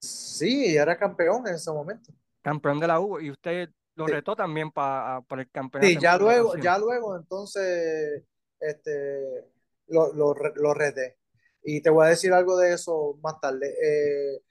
[0.00, 2.12] Sí, era campeón en ese momento.
[2.42, 4.12] campeón de la U, y usted lo Sí.
[4.12, 5.92] retó también pa- por el campeonato.
[5.92, 8.24] Sí, ya luego, ya luego entonces
[8.58, 9.44] este,
[9.88, 11.18] lo, lo, lo reté.
[11.62, 13.74] Y te voy a decir algo de eso más tarde.
[13.82, 14.42] Eh,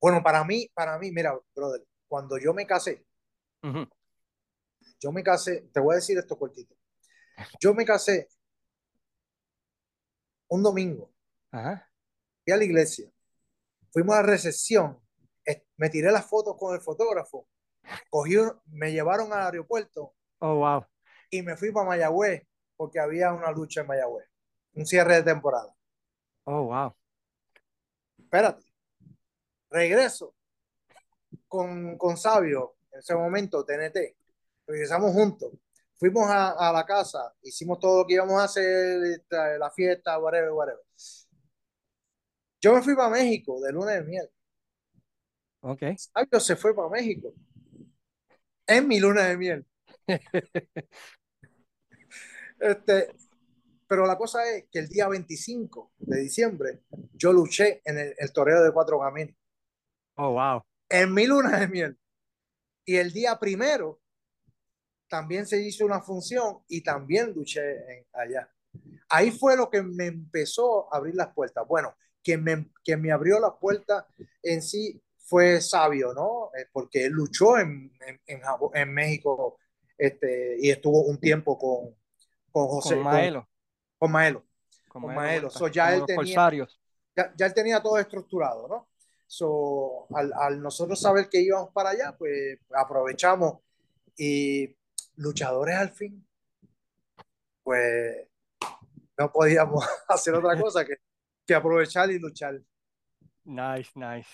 [0.00, 3.04] bueno, para mí, para mí, mira, brother, cuando yo me casé,
[5.00, 6.74] yo me casé, te voy a decir esto cortito.
[7.60, 8.28] Yo me casé
[10.48, 11.10] un domingo,
[11.52, 11.88] Ajá.
[12.44, 13.08] fui a la iglesia,
[13.92, 14.98] fuimos a la recepción,
[15.76, 17.48] me tiré las fotos con el fotógrafo,
[18.10, 18.36] cogí,
[18.66, 20.84] me llevaron al aeropuerto Oh, wow.
[21.30, 24.26] y me fui para Mayagüez porque había una lucha en Mayagüez,
[24.74, 25.74] un cierre de temporada.
[26.44, 26.94] Oh, wow.
[28.18, 28.62] Espérate,
[29.70, 30.34] regreso
[31.48, 34.16] con, con Sabio, en ese momento TNT,
[34.66, 35.52] regresamos juntos,
[35.96, 39.22] fuimos a, a la casa, hicimos todo lo que íbamos a hacer,
[39.58, 40.82] la fiesta, whatever, whatever.
[42.60, 44.30] Yo me fui para México de luna de miel.
[45.62, 45.82] Ok.
[45.94, 47.32] Sabio se fue para México
[48.66, 49.66] en mi luna de miel.
[52.58, 53.08] Este,
[53.88, 56.82] pero la cosa es que el día 25 de diciembre
[57.14, 59.34] yo luché en el, el toreo de cuatro caminos,
[60.16, 60.62] Oh, wow.
[60.90, 61.98] en mi luna de miel.
[62.86, 64.00] Y el día primero
[65.08, 68.50] también se hizo una función y también luché en- allá.
[69.08, 71.66] Ahí fue lo que me empezó a abrir las puertas.
[71.68, 74.04] Bueno, quien me, quien me abrió las puertas
[74.42, 76.50] en sí fue Sabio, ¿no?
[76.58, 77.92] Eh, porque él luchó en,
[78.26, 78.42] en,
[78.74, 79.58] en, México
[79.96, 81.94] este, y estuvo un tiempo con,
[82.50, 83.48] con José, Con con- Maelo.
[83.98, 84.44] con Maelo.
[84.88, 85.50] Con con Maelo Maelo.
[85.50, 86.50] So, ya él tenía-.
[87.16, 88.88] Ya, ya él tenía todo estructurado, ¿no?
[89.26, 93.58] So, al, al nosotros saber que íbamos para allá, pues aprovechamos
[94.16, 94.76] y
[95.14, 96.26] luchadores al fin,
[97.62, 98.26] pues
[99.16, 100.96] no podíamos hacer otra cosa que,
[101.50, 102.60] que aprovechar y luchar.
[103.44, 104.28] Nice, nice.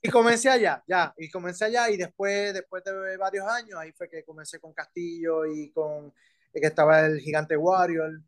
[0.00, 4.08] Y comencé allá, ya, y comencé allá y después, después de varios años, ahí fue
[4.08, 6.12] que comencé con Castillo y con
[6.52, 8.20] que estaba el gigante Warrior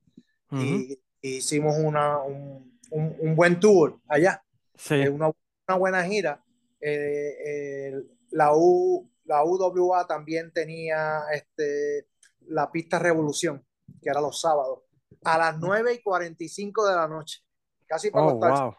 [0.53, 4.45] y, y hicimos una, un, un, un buen tour allá,
[4.77, 5.29] Sí, eh, una,
[5.69, 6.45] una buena gira.
[6.81, 7.95] Eh, eh,
[8.33, 12.09] la, U, la UWA también tenía este,
[12.49, 13.65] la pista Revolución,
[14.03, 14.81] que era los sábados,
[15.25, 17.44] a las 9 y 45 de la noche,
[17.87, 18.77] casi para oh, wow.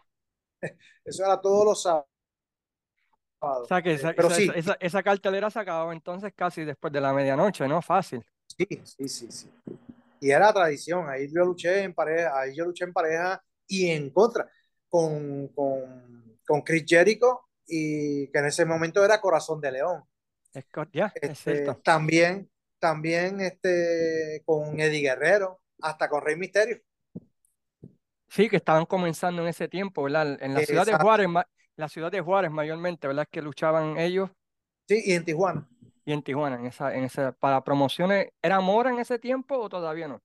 [1.04, 2.06] Eso era todos los sábados.
[3.40, 6.92] O sea que esa, Pero esa- sí, esa, esa cartelera se acababa entonces casi después
[6.92, 7.82] de la medianoche, ¿no?
[7.82, 8.24] Fácil.
[8.46, 9.50] Sí, sí, sí, sí.
[10.20, 14.10] Y era tradición, ahí yo luché en pareja, ahí yo luché en pareja y en
[14.10, 14.50] contra
[14.88, 20.04] con, con, con Chris Jericho y que en ese momento era Corazón de León.
[20.52, 21.80] Es, co- ya, es Este, cierto.
[21.82, 26.78] también, también este, con Eddie Guerrero, hasta con Rey Misterio.
[28.28, 30.42] Sí, que estaban comenzando en ese tiempo, ¿verdad?
[30.42, 30.94] En la ciudad de.
[30.96, 31.28] Juárez,
[31.76, 33.26] la ciudad de Juárez mayormente, ¿verdad?
[33.30, 34.30] Que luchaban ellos
[34.88, 35.68] Sí, y en Tijuana.
[36.04, 38.28] y en Tijuana, en esa, en esa, para promociones.
[38.42, 40.20] ¿Era Mora en ese tiempo o todavía no?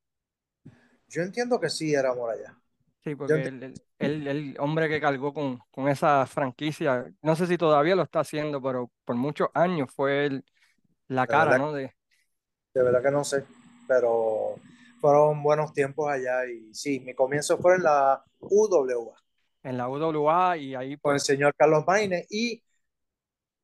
[1.07, 2.57] Yo entiendo que sí era por allá.
[3.03, 7.47] Sí, porque el, el, el- el hombre que cargó con, con esa franquicia, no sé
[7.47, 10.45] si todavía lo está haciendo, pero por muchos años fue el-
[11.07, 11.73] la cara, ¿no?
[11.73, 11.93] De,
[12.73, 13.45] de verdad que no sé,
[13.87, 14.55] pero
[15.01, 19.15] fueron buenos tiempos allá y sí, mi comienzo fue en la UWA.
[19.63, 22.63] en la UWA y ahí con el pues, señor Carlos Maine y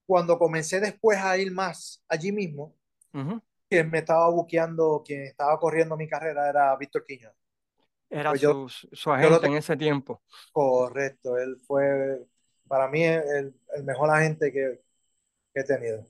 [0.06, 2.76] cuando comencé después a ir más allí mismo,
[3.70, 7.38] quien me estaba buqueando, quien estaba corriendo mi carrera era Víctor Quiñones.
[8.10, 8.62] era Pues yo,
[8.94, 10.22] su, yo agente en ese tiempo.
[10.52, 12.26] correcto, él fue
[12.68, 14.82] para mí el, el mejor agente que,
[15.54, 16.06] que he tenido.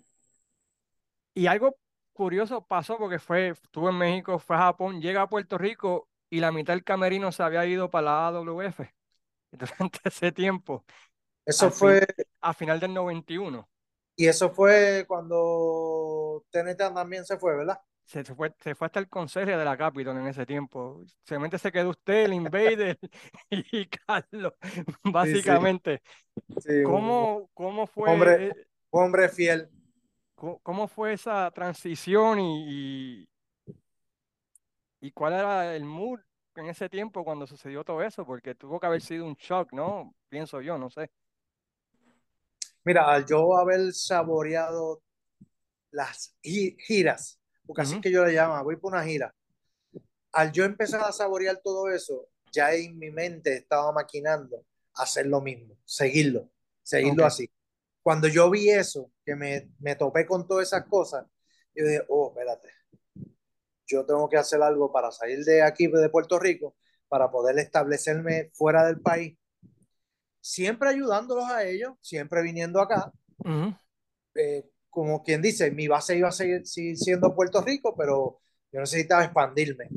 [1.34, 1.78] Y algo
[2.18, 6.41] curioso pasó porque fue, estuvo en México, fue a Japón, llega a Puerto Rico y
[6.41, 8.82] la mitad del camerino se había ido para la AWF
[9.51, 10.86] durante ese tiempo,
[11.45, 12.05] Eso fin, fue,
[12.41, 13.70] a final del 91.
[14.15, 17.80] y eso fue cuando TNT también se fue, ¿verdad?
[18.05, 21.03] Se, fue, se fue hasta el conserje de la Capitol en ese tiempo.
[21.26, 22.97] Solamente se quedó usted, el Invader
[23.49, 24.53] y Carlos,
[25.22, 26.01] Sí, sí, básicamente.
[26.59, 28.41] sí, ¿Cómo, cómo fue, hombre,
[28.91, 29.70] un hombre fiel.
[30.38, 33.30] Cómo, fue esa transición y, y,
[35.02, 36.20] y cuál era el mood
[36.56, 38.26] en ese tiempo cuando sucedió todo eso?
[38.26, 40.16] Porque tuvo que haber sido un shock, ¿no?
[40.30, 41.12] Pienso yo, no sé.
[42.84, 45.02] Mira, al yo haber saboreado
[45.92, 49.34] las gi- giras, porque así es Ujú, que yo le llamo, voy por una gira.
[50.32, 54.66] Al yo empezar a saborear todo eso, ya en mi mente estaba maquinando
[54.96, 56.50] hacer lo mismo, seguirlo,
[56.84, 57.26] seguirlo Ok.
[57.26, 57.50] así.
[58.04, 61.28] Cuando yo vi eso, que me, me topé con todas esas cosas,
[61.75, 62.69] yo dije, oh, espérate,
[63.86, 66.75] yo tengo que hacer algo para salir de aquí, de Puerto Rico,
[67.07, 69.38] para poder establecerme fuera del país,
[70.41, 73.13] siempre ayudándolos a ellos, siempre viniendo acá,
[73.45, 73.73] Ujú,
[74.36, 78.39] eh, como quien dice, mi base iba a seguir, seguir siendo Puerto Rico, pero
[78.71, 79.89] yo necesitaba expandirme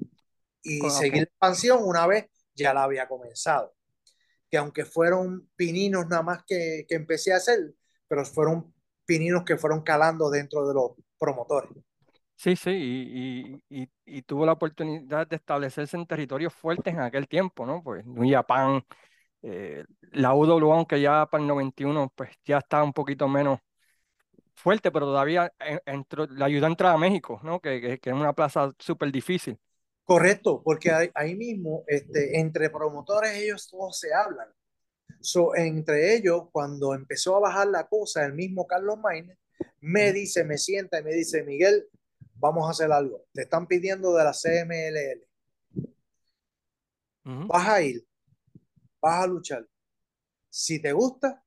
[0.62, 3.74] y co- seguir la expansión una vez ya la había comenzado.
[4.50, 7.74] Que aunque fueron pininos nada más que, que empecé a hacer,
[8.08, 8.74] pero fueron
[9.10, 11.70] pininos que fueron calando dentro de los promotores.
[12.36, 17.00] Sí, sí, y, y, y, y tuvo la oportunidad de establecerse en territorios fuertes en
[17.00, 17.82] aquel tiempo, ¿no?
[17.82, 18.82] Pues New Japan,
[19.42, 23.60] eh, la UWA, aunque ya para el 91, pues ya estaba un poquito menos
[24.54, 27.60] fuerte, pero todavía en- entró, la ayudó a entrar a México, ¿no?
[27.60, 29.58] Que, que, que es una plaza súper difícil.
[30.04, 34.48] Correcto, porque ahí, ahí mismo, este, entre promotores, ellos todos se hablan.
[35.20, 39.36] So, entre ellos, cuando empezó a bajar la cosa, el mismo Carlos Maine
[39.80, 41.88] me dice, me sienta y me dice, Miguel,
[42.36, 43.26] vamos a hacer algo.
[43.32, 45.26] Te están pidiendo de la CMLL.
[47.46, 48.06] Vas a ir,
[49.00, 49.66] vas a luchar.
[50.48, 51.44] Si te gusta,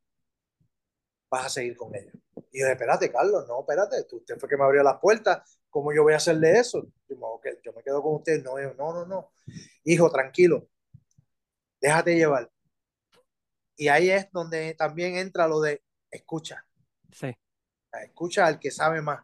[1.29, 2.13] vas a seguir con ellos.
[2.51, 5.59] Y yo, espérate, Carlos, no, espérate, tú, usted fue que me abrió las puertas.
[5.69, 6.87] ¿Cómo yo voy a hacerle eso?
[7.09, 8.43] Yo, "Ok, yo me quedo con usted.
[8.43, 9.31] No, yo, no, no, no.
[9.83, 10.69] Hijo, tranquilo,
[11.81, 12.52] déjate llevar.
[13.75, 16.65] Y ahí es donde también entra lo de escucha,
[17.11, 17.35] Sí,
[18.01, 19.23] escucha al que sabe más.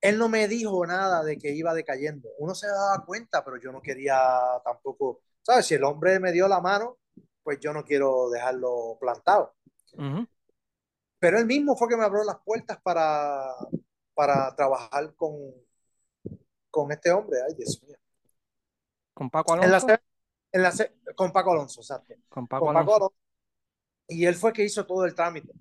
[0.00, 2.28] Él no me dijo nada de que iba decayendo.
[2.38, 4.18] Uno se daba cuenta, pero yo no quería
[4.64, 5.66] tampoco, ¿sabes?
[5.66, 6.98] Si el hombre me dio la mano,
[7.42, 9.54] pues yo no quiero dejarlo plantado.
[11.18, 13.54] Pero él mismo fue que me abrió las puertas para,
[14.14, 15.34] para trabajar con,
[16.70, 17.38] con este hombre.
[17.48, 17.96] Ay, Dios mío.
[19.14, 19.96] Con Paco En la, Alonso,
[20.52, 20.72] en la,
[21.14, 22.14] con Paco Alonso, exacto.
[22.28, 22.96] con Paco Con Paco Alonso.
[22.96, 23.14] Alonso.
[24.08, 25.52] y él fue que hizo todo el trámite.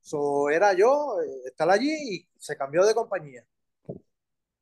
[0.00, 3.44] So, era yo eh, estar allí y se cambió de compañía.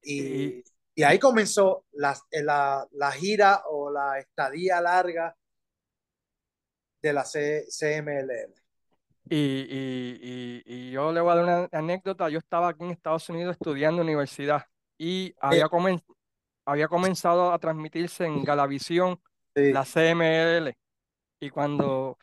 [0.02, 5.36] Y, Y, y ahí comenzó la, la, la gira o la estadía larga
[7.02, 8.54] de la C- CMLL.
[9.28, 12.28] y, y, y- y yo le voy a dar una anécdota.
[12.28, 14.64] Yo estaba aquí en Estados Unidos estudiando universidad
[14.98, 16.04] y Eh, había, comen-
[16.64, 19.20] había comenzado a transmitirse en Galavisión
[19.54, 19.62] sí.
[19.68, 20.76] la CML.
[21.40, 22.18] Y cuando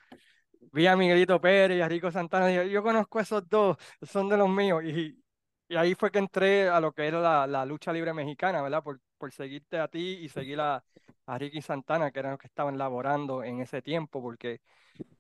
[0.74, 4.38] vi a Miguelito Pérez y a Rico Santana, dije, yo conozco esos dos, son de
[4.38, 4.84] los míos.
[4.86, 5.22] Y,
[5.70, 8.84] y ahí fue que entré a lo que era la, la lucha libre mexicana, ¿verdad?
[8.84, 10.84] Por, por seguirte a ti y seguir a,
[11.28, 14.62] a Ricky Santana, que eran los que estaban laborando en ese tiempo, porque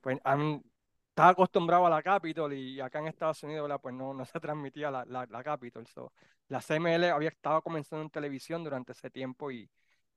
[0.01, 0.61] pues mí-
[1.09, 3.81] estaba acostumbrado a la Capitol y acá en Estados Unidos, ¿verdad?
[3.81, 5.85] Pues no, no se transmitía la, la, la Capitol.
[5.87, 6.13] So,
[6.47, 9.69] la CML había estado comenzando en televisión durante ese tiempo y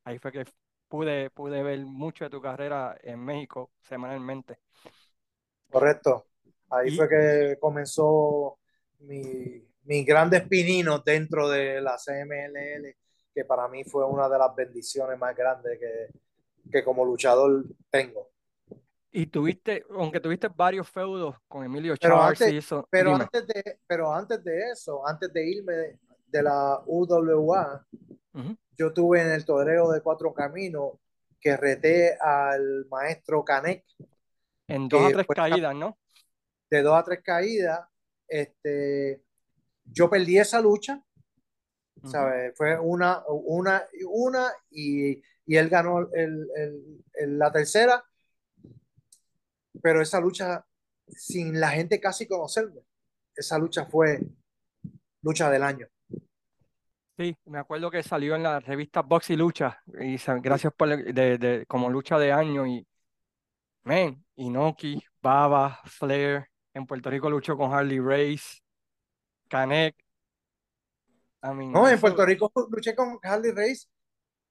[0.04, 0.46] ahí fue que
[0.92, 4.58] pude, pude ver mucho de tu carrera en México semanalmente.
[5.70, 6.26] Correcto.
[6.70, 8.58] Ahí Y, fue que comenzó
[9.00, 12.96] mi, mis grandes pininos dentro de la CMLL,
[13.34, 16.08] que para mí fue una de las bendiciones más grandes que,
[16.70, 18.30] que como luchador tengo.
[19.10, 23.28] y tuviste, aunque tuviste varios feudos con Emilio Pero Charles antes, y eso, pero dime.
[23.28, 27.86] antes de, pero antes de eso, antes de irme de, de la UWA,
[28.34, 28.56] Ujú.
[28.76, 30.92] Yo tuve en el toreo de Cuatro Caminos
[31.40, 33.84] que reté al maestro Canek,
[34.68, 35.98] En dos a tres caídas, ¿no?
[36.70, 37.80] de dos a tres caídas.
[38.28, 39.22] Este,
[39.84, 41.02] yo perdí esa lucha.
[42.10, 42.52] ¿sabes?
[42.56, 48.02] Fue una, una, una y, y él ganó el, el- el- la tercera,
[49.80, 50.66] pero esa lucha
[51.06, 52.80] sin la gente casi conocerme,
[53.36, 54.20] esa lucha fue
[55.22, 55.86] lucha del año.
[57.18, 61.38] Sí, me acuerdo que salió en la revista Box y Lucha, y gracias por de,
[61.38, 62.86] de- como lucha de año, y
[63.84, 68.60] man, Inoki, Baba, Flair, en Puerto Rico luchó con Harley Race,
[69.48, 69.96] Canek,
[71.42, 73.86] I mean, No, en Puerto Rico luché con Harley Race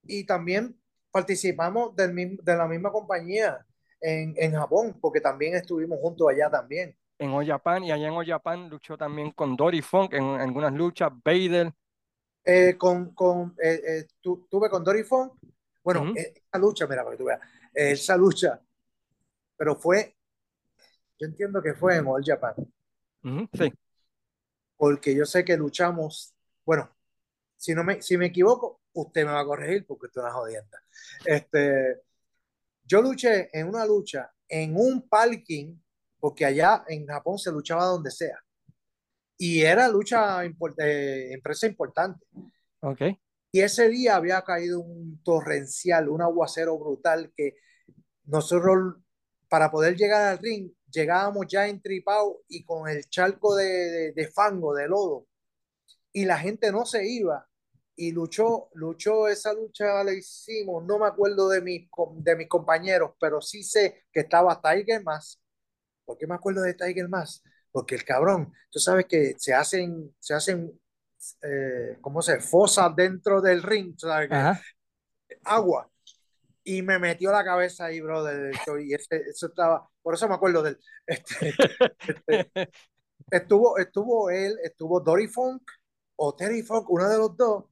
[0.03, 0.79] y también
[1.11, 3.65] participamos del mismo, de la misma compañía
[4.01, 6.97] en, en Japón, porque también estuvimos juntos allá también.
[7.19, 10.41] en All Japan, y allá en All Japan luchó también con Dory Funk en, en
[10.41, 11.71] algunas luchas, Vader,
[12.43, 15.33] Eh, con, con, eh, eh, tu- tuve con Dory Funk,
[15.83, 17.39] bueno, ujú, eh, esa lucha, mira, para que tú veas,
[17.73, 18.59] eh, esa lucha,
[19.57, 20.15] pero fue,
[21.19, 22.53] yo entiendo que fue en All Japan,
[23.23, 23.71] ujú, sí,
[24.77, 26.33] porque yo sé que luchamos,
[26.65, 26.89] bueno,
[27.57, 30.83] si no me, si me equivoco, usted me va a corregir porque es una jodienda.
[31.25, 32.01] Este,
[32.85, 35.77] yo luché en una lucha en un parking,
[36.19, 38.39] porque allá en Japón se luchaba donde sea.
[39.47, 42.25] Y era lucha, import- eh, empresa importante.
[42.81, 43.01] ok,
[43.51, 47.55] Y ese día había caído un torrencial, un aguacero brutal que
[48.25, 48.95] nosotros,
[49.49, 54.27] para poder llegar al ring, llegábamos ya entripados y con el charco de, de, de
[54.31, 55.27] fango, de lodo.
[56.13, 57.47] Y la gente no se iba.
[57.95, 60.85] Y luchó, luchó esa lucha, la hicimos.
[60.85, 65.39] No me acuerdo de, mis de mis compañeros, pero sí sé que estaba Tiger Mask.
[66.05, 67.45] ¿Por qué me acuerdo de Tiger Mask?
[67.71, 70.79] Porque el cabrón, tú sabes que se hacen, se hacen,
[71.43, 72.39] eh, ¿cómo se?
[72.41, 74.29] Fosas dentro del ring, sabes
[75.43, 75.89] agua.
[76.63, 78.53] Y me metió la cabeza ahí, brother.
[78.81, 80.79] Y ese- eso estaba, por eso me acuerdo del.
[81.07, 81.55] Este,
[82.07, 82.51] este,
[83.31, 85.63] estuvo, estuvo él, estuvo Dory Funk
[86.17, 87.65] o Terry Funk, uno de los dos.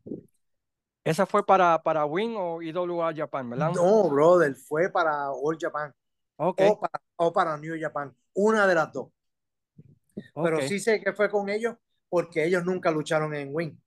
[1.03, 3.71] ¿Esa fue para, para Win o IWA Japan, verdad?
[3.73, 5.93] No, brother, fue para All Japan
[6.37, 9.09] Ok, o para, o para New Japan, una de las dos.
[10.41, 11.75] Pero ok, sí sé que fue con ellos
[12.09, 13.81] porque ellos nunca lucharon en Win.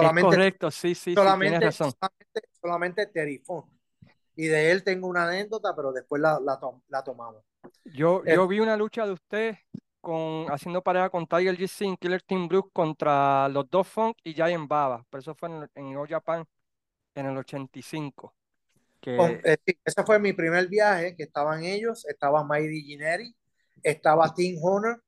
[0.00, 1.94] es Solamente, correcto, sí, sí, sí, tienes solamente, razón.
[2.00, 3.70] solamente, solamente Terry Funk.
[4.36, 7.44] Y de él tengo una anécdota, pero después la, la, tom- la tomamos.
[7.84, 9.56] Yo, Eh, yo vi una lucha de usted
[10.00, 14.34] con, haciendo pareja con Tiger GC en Killer Team Blue contra los dos Funk y
[14.34, 16.44] Giant Baba, pero eso fue en, en All Japan
[17.14, 18.34] en el 85,
[19.14, 23.34] Con- que, eh, sí, ese fue mi primer viaje, que estaban ellos, estaba Mighty Gineri,
[23.82, 25.00] estaba Tim Horner,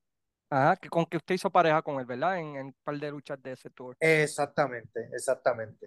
[0.51, 2.39] ajá, que con que usted hizo pareja con él, ¿verdad?
[2.39, 3.97] En, en un par de luchas de ese tour.
[4.01, 5.87] exactamente, exactamente.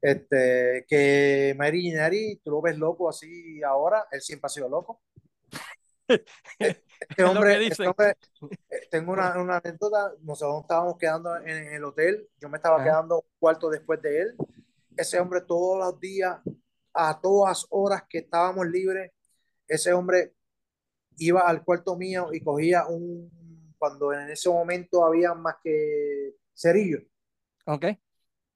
[0.00, 5.02] Este, que Mighty Gineri, tú lo ves loco así ahora, él siempre ha sido loco.
[7.10, 8.16] Este hombre, este hombre,
[8.70, 12.76] eh, tengo una, una anécdota, nosotros estábamos quedando en, en el hotel, yo me estaba
[12.76, 12.84] Ajá.
[12.84, 14.34] quedando un cuarto después de él,
[14.96, 16.38] ese hombre todos los días,
[16.94, 19.12] a todas horas que estábamos libres,
[19.68, 20.34] ese hombre
[21.18, 23.30] iba al cuarto mío y cogía un,
[23.78, 27.00] cuando en ese momento había más que cerillo,
[27.66, 27.84] Ok,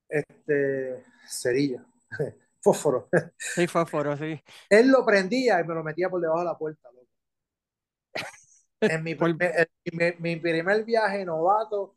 [0.08, 1.80] este, cerillo,
[2.62, 3.08] fósforo.
[3.54, 4.42] sí, fósforo, sí.
[4.68, 6.90] Él lo prendía y me lo metía por debajo de la puerta.
[6.90, 7.06] loco.
[8.92, 9.40] En mi, Por-
[9.92, 11.96] mi- mi primer viaje novato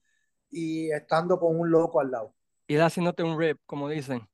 [0.52, 2.36] y estando con un loco al lado.
[2.68, 4.28] ir haciéndote un rip, como dicen.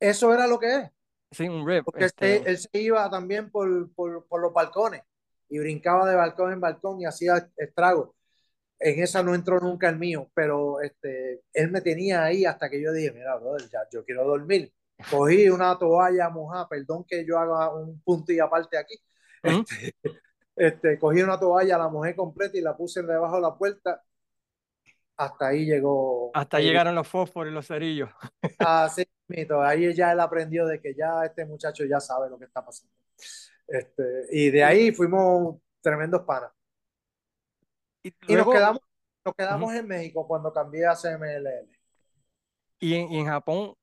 [0.00, 0.90] Eso era lo que es.
[1.30, 1.84] Sí, un rip.
[1.84, 5.02] Porque él Este, se- él se iba también por, por, por los balcones
[5.48, 8.10] y brincaba de balcón en balcón y hacía estragos.
[8.80, 12.80] En esa no entró nunca el mío, pero este, él me tenía ahí hasta que
[12.80, 14.72] yo dije, mira, brother, ya, yo quiero dormir.
[15.10, 18.94] Cogí una toalla mojada, perdón que yo haga un punto y aparte aquí.
[19.44, 19.60] Ujú.
[19.60, 19.94] Este,
[20.56, 24.02] este, cogí una toalla, la mojé completa y la puse debajo de la puerta.
[25.16, 26.30] Hasta ahí llegó.
[26.32, 28.10] hasta ahí- llegaron los fósforos y los cerillos.
[28.60, 32.44] Así mismo, ahí ya él aprendió de que ya este muchacho ya sabe lo que
[32.44, 32.94] está pasando.
[33.66, 36.52] Este, y de ahí fuimos tremendos panas.
[38.26, 38.80] Y Y nos quedamos,
[39.24, 41.78] nos quedamos en México cuando cambié a CMLL.
[42.80, 43.74] y en, y en Japón,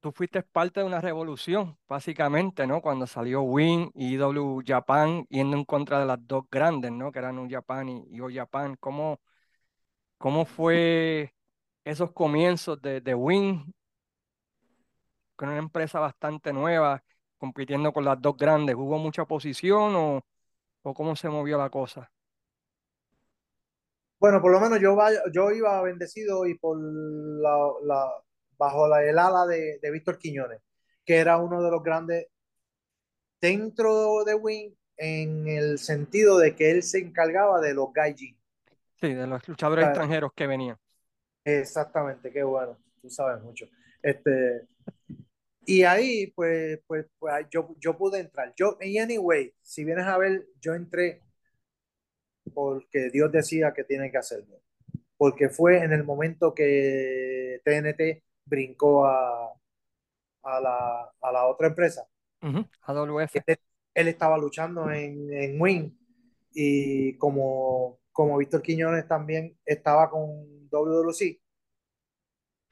[0.00, 2.82] tú fuiste parte de una revolución, básicamente, ¿no?
[2.82, 7.12] Cuando salió Win y IW Japan yendo en contra de las dos grandes, ¿no?
[7.12, 8.76] Que eran New Japan y, y All Japan.
[8.80, 9.20] ¿Cómo,
[10.18, 11.34] cómo fue
[11.84, 13.74] esos comienzos de, de Win
[15.36, 17.02] con una empresa bastante nueva,
[17.38, 18.76] compitiendo con las dos grandes?
[18.76, 20.22] ¿Hubo mucha oposición o,
[20.84, 22.12] o cómo se movió la cosa?
[24.24, 28.10] Bueno, por lo menos yo, vaya- yo iba bendecido y por la, la-
[28.56, 30.62] bajo la, el ala de, de Víctor Quiñones,
[31.04, 32.28] que era uno de los grandes
[33.38, 38.34] dentro de Win en el sentido de que él se encargaba de los gaijin.
[39.00, 39.88] Sí, de los luchadores Ah.
[39.88, 40.78] extranjeros que venían.
[41.44, 43.66] Exactamente, qué bueno, tú sabes mucho.
[44.02, 44.66] Este,
[45.66, 48.52] y ahí, pues, pues, pues, yo, yo pude entrar.
[48.56, 51.22] Yo, y anyway, si vienes a ver, yo entré
[52.52, 54.60] porque Dios decía que tiene que hacerlo.
[55.16, 59.52] Porque fue en el momento que TNT brincó a,
[60.42, 62.06] a la, a la otra empresa.
[62.42, 63.36] Ujú, AWF.
[63.46, 63.56] Él,
[63.94, 65.98] él estaba luchando en, en Win
[66.52, 71.40] y como, como Víctor Quiñones también estaba con WWC,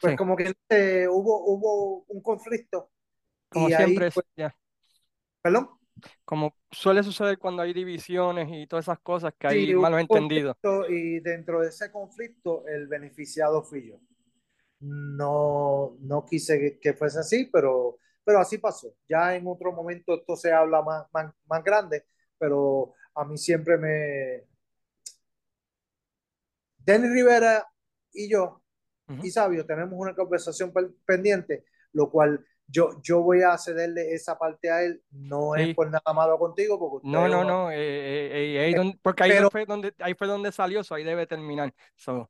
[0.01, 0.17] pues Sí.
[0.17, 2.91] como que eh, hubo, hubo un conflicto
[3.49, 4.55] Como y ahí, siempre, es- pues, ya,
[5.41, 5.71] perdón,
[6.25, 10.57] como suele suceder cuando hay divisiones y todas esas cosas que hay Sí, malos entendidos.
[10.89, 14.01] y dentro de ese conflicto el beneficiado fui yo.
[14.81, 18.95] No, no quise que, fuese así, pero, pero así pasó.
[19.09, 22.07] Ya en otro momento esto se habla más, más, más grande,
[22.39, 24.45] pero a mí siempre me...
[26.79, 27.67] Denny Rivera
[28.13, 28.63] y yo
[29.21, 34.39] y Sabio tenemos una conversación pe- pendiente, lo cual yo, yo voy a cederle esa
[34.39, 35.03] parte a él.
[35.11, 35.63] No Sí.
[35.71, 39.31] es por nada malo contigo, porque No, no, no, eh, eh, eh, ahí porque ahí
[39.31, 41.73] pero- fue donde, ahí fue donde salió, so ahí debe terminar.
[41.95, 42.29] So,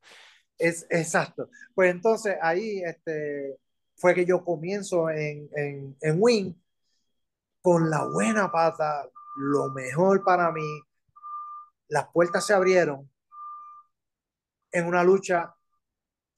[0.57, 1.49] Es, exacto.
[1.73, 3.57] Pues entonces ahí este,
[3.95, 6.61] fue que yo comienzo en, en, en Win
[7.61, 10.61] con la buena pata, lo mejor para mí.
[11.87, 13.09] Las puertas se abrieron
[14.71, 15.55] en una lucha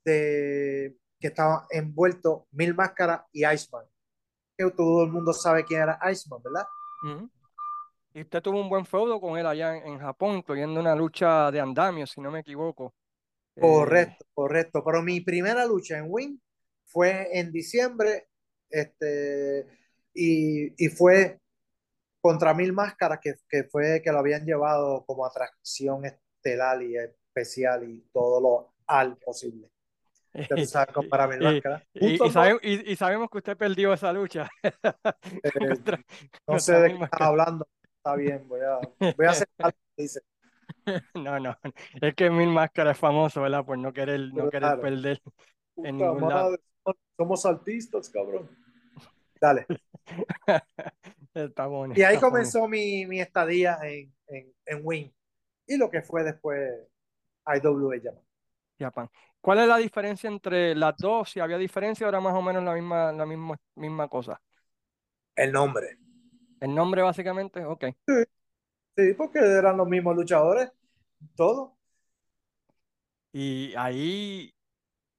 [0.04, 3.86] de que estaba envuelto Mil Máscaras y Iceman.
[4.58, 6.66] Que todo el mundo sabe quién era Iceman, ¿verdad?
[8.14, 11.52] Y usted tuvo un buen feudo con él allá en, en Japón, incluyendo una lucha
[11.52, 12.94] de andamio, si no me equivoco.
[13.56, 14.84] Eh, Correcto, correcto.
[14.84, 16.42] Pero mi primera lucha en Win
[16.86, 18.30] fue en diciembre,
[18.70, 19.66] este,
[20.14, 21.40] y, y fue
[22.22, 27.84] contra Mil Máscaras, que, que fue que lo habían llevado como atracción estelar y especial
[27.90, 29.70] y todo lo al posible.
[29.70, 29.72] Ya tú sabes,
[30.16, 30.25] como
[31.10, 31.84] para y- Máscaras.
[31.94, 34.50] y- y Justo sabe- y- y sabemos que usted perdió esa lucha.
[35.44, 36.00] Eh, Contra-
[36.48, 37.68] no sé de qué estás hablando.
[37.98, 38.80] Está bien, voy a,
[39.16, 40.22] voy a hacer algo que dice.
[41.16, 41.58] No, no,
[42.02, 43.66] es que Mil Máscaras es famoso, ¿verdad?
[43.66, 44.82] Por no querer, no querer Claro.
[44.82, 45.22] perder
[45.74, 46.50] Puta en ningún lado.
[46.52, 48.50] madre, somos- somos artistas, cabrón.
[49.42, 49.66] Dale.
[51.34, 51.94] Está bueno.
[51.98, 55.14] Y ahí está comenzó mi, mi estadía en, en, en Win.
[55.68, 56.72] Y lo que fue después
[57.46, 58.22] IWA Japan.
[58.80, 59.10] Japan.
[59.46, 61.30] ¿Cuál es la diferencia entre las dos?
[61.30, 64.42] Si había diferencia, era más o menos la misma, la misma, misma cosa.
[65.38, 65.98] El nombre.
[66.60, 67.86] El nombre, básicamente, ok.
[68.98, 70.70] Sí, porque eran los mismos luchadores.
[71.36, 71.78] Todo.
[73.34, 74.52] Y ahí,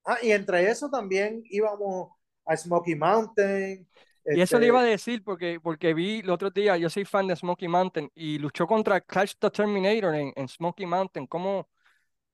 [0.04, 2.10] Ah, y entre eso también íbamos
[2.44, 3.86] a Smoky Mountain.
[4.30, 7.04] y eso le este, iba a decir porque, porque vi el otro día, yo soy
[7.04, 11.26] fan de Smoky Mountain y luchó contra Clash the Terminator en, en Smoky Mountain.
[11.26, 11.68] ¿Cómo,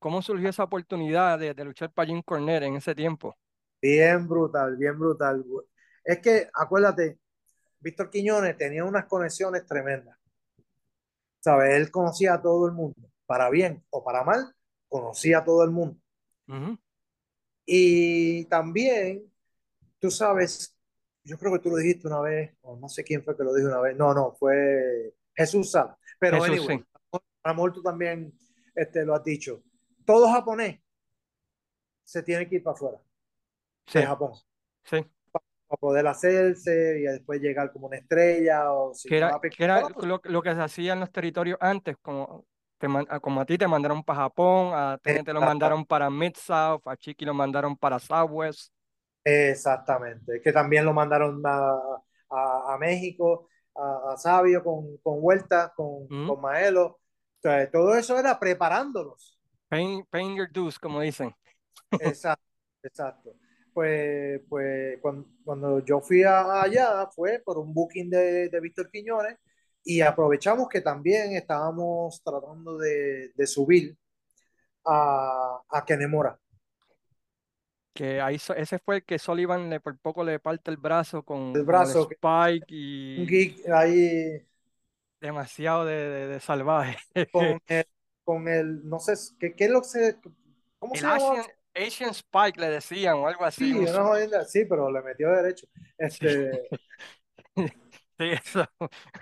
[0.03, 3.35] cómo surgió esa oportunidad de, de luchar para Jim Cornette en ese tiempo?
[3.81, 5.43] Bien brutal, bien brutal.
[6.05, 7.19] Es que, acuérdate,
[7.81, 10.19] Víctor Quiñones tenía unas conexiones tremendas.
[11.41, 11.75] ¿Sabes?
[11.75, 14.55] Él conocía a todo el mundo, para bien o para mal,
[14.89, 15.99] conocía a todo el mundo.
[16.47, 16.79] Ujú.
[17.65, 19.33] Y también,
[19.99, 20.77] tú sabes,
[21.25, 23.55] yo creo que tú lo dijiste una vez, o no sé quién fue que lo
[23.55, 23.97] dijo una vez.
[23.97, 25.97] No, no, fue Jesús Sala.
[26.19, 27.21] Pero Jesús, anyway, sí.
[27.43, 28.33] a lo mejor tú también
[28.75, 29.63] este, lo has dicho.
[30.13, 30.81] Todo japonés
[32.05, 32.99] se tiene que ir para afuera
[33.87, 34.33] Sí, de Japón
[34.85, 35.05] sí.
[35.69, 40.21] para poder hacerse y después llegar como una estrella o si era, que era lo,
[40.25, 42.47] lo que se hacía en los territorios antes, como,
[42.79, 42.87] te
[43.21, 47.25] como a ti te mandaron para Japón, a TNT lo mandaron para Mid-South, a Chiqui
[47.25, 48.73] lo mandaron para Southwest.
[49.25, 50.41] exactamente.
[50.43, 51.73] Que también lo mandaron a,
[52.31, 56.25] a, a México, a, a Sabio con, con Vuelta, con, Ujú.
[56.25, 56.87] con Maelo.
[56.87, 57.01] O
[57.43, 59.39] sea, todo eso era preparándolos.
[59.73, 61.35] Paying, paying your dues, como dicen.
[61.93, 62.45] Exacto,
[62.83, 63.33] exacto.
[63.73, 68.91] Pues, pues cuando, cuando yo fui a- allá fue por un booking de, de Víctor
[68.91, 69.39] Quiñones
[69.83, 73.97] y aprovechamos que también estábamos tratando de, de subir
[74.85, 76.39] a, a Kenemora.
[77.95, 81.49] Que ahí ese fue el que Sullivan le, por poco le parte el brazo con,
[81.49, 84.47] El con brazo, que- Spike un y geek ahí
[85.19, 86.99] demasiado de, de- de salvaje.
[87.33, 87.87] con el,
[88.25, 90.17] con el no sé, ¿qué, qué es lo que se,
[90.79, 91.43] ¿cómo El se llama?
[91.75, 93.73] Asian, Spike le decían o algo así.
[93.73, 95.67] Sí, jodienda, sí, pero le metió derecho.
[95.99, 96.71] Este,
[98.19, 98.67] Sí, eso,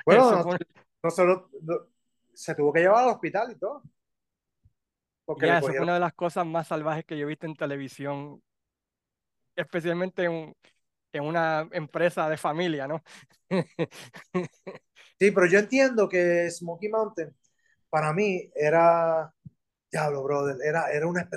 [0.04, 0.58] bueno, eso no- fue
[1.02, 1.86] nosotros no-
[2.34, 3.82] se tuvo que llevar al hospital y todo.
[5.24, 7.54] Porque ya, eso fue una de las cosas más salvajes que yo he visto en
[7.54, 8.42] televisión,
[9.56, 10.56] especialmente en,
[11.12, 13.02] en una empresa de familia, ¿no?
[15.18, 17.34] Sí, pero yo entiendo que Smoky Mountain
[17.90, 19.32] para mí era,
[19.90, 21.28] diablo, brother, era, era, una,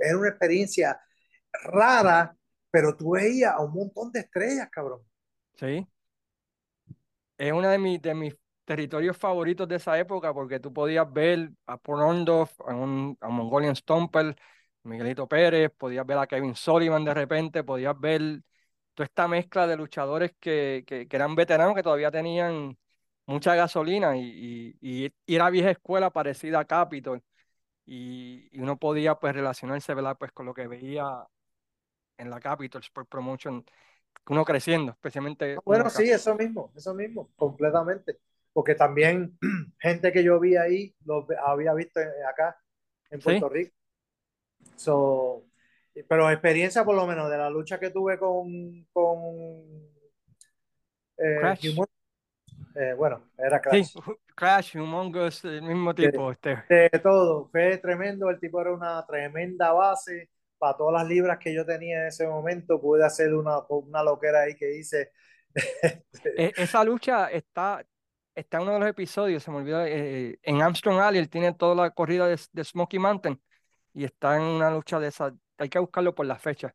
[0.00, 1.00] era una experiencia
[1.64, 2.36] rara,
[2.70, 5.02] pero tú veías a un montón de estrellas, cabrón.
[5.58, 5.86] Sí.
[7.38, 8.34] Es uno de mis, de mis
[8.64, 13.76] territorios favoritos de esa época porque tú podías ver a Paul Orndorff, a a Mongolian
[13.76, 14.36] Stomper,
[14.82, 18.42] Miguelito Pérez, podías ver a Kevin Sullivan de repente, podías ver
[18.94, 22.78] toda esta mezcla de luchadores que, que, que eran veteranos que todavía tenían
[23.26, 24.22] mucha gasolina y,
[24.80, 27.22] y, y, y era vieja escuela parecida a Capitol
[27.86, 30.16] y, y uno podía pues relacionarse ¿verdad?
[30.18, 31.26] Pues, con lo que veía
[32.18, 33.64] en la Capitol Sport Promotion,
[34.28, 38.18] uno creciendo, especialmente uno Bueno, sí, eso mismo, eso mismo, completamente.
[38.52, 39.38] Porque también
[39.78, 42.58] gente que yo vi ahí, lo ve- había visto acá
[43.10, 43.24] en Sí.
[43.24, 43.72] Puerto Rico.
[44.76, 45.44] So,
[46.08, 49.06] pero experiencia por lo menos de la lucha que tuve con, con
[51.18, 51.74] eh, Crash.
[52.76, 53.94] Eh, bueno, era Sí, Crash.
[54.34, 56.30] Crash, Humongous, el mismo De- tipo.
[56.30, 56.62] Este.
[56.68, 61.54] de todo, fue tremendo, el tipo era una tremenda base para todas las libras que
[61.54, 65.12] yo tenía en ese momento, pude hacer una, una loquera ahí que hice.
[66.36, 67.84] E- Esa lucha está,
[68.34, 71.52] está en uno de los episodios, se me olvidó, eh, en Armstrong Alley, él tiene
[71.54, 73.40] toda la corrida de, de Smoky Mountain
[73.94, 76.74] y está en una lucha de esa, hay que buscarlo por la fecha.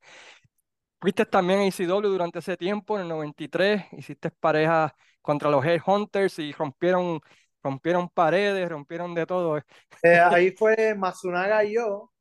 [0.99, 6.39] Fuiste también a ECW durante ese tiempo, en el 93, hiciste pareja contra los Headhunters
[6.39, 7.19] y rompieron,
[7.63, 9.57] rompieron paredes, rompieron de todo.
[9.57, 9.63] Eh,
[10.19, 12.11] ahí fue Matsunaga y yo,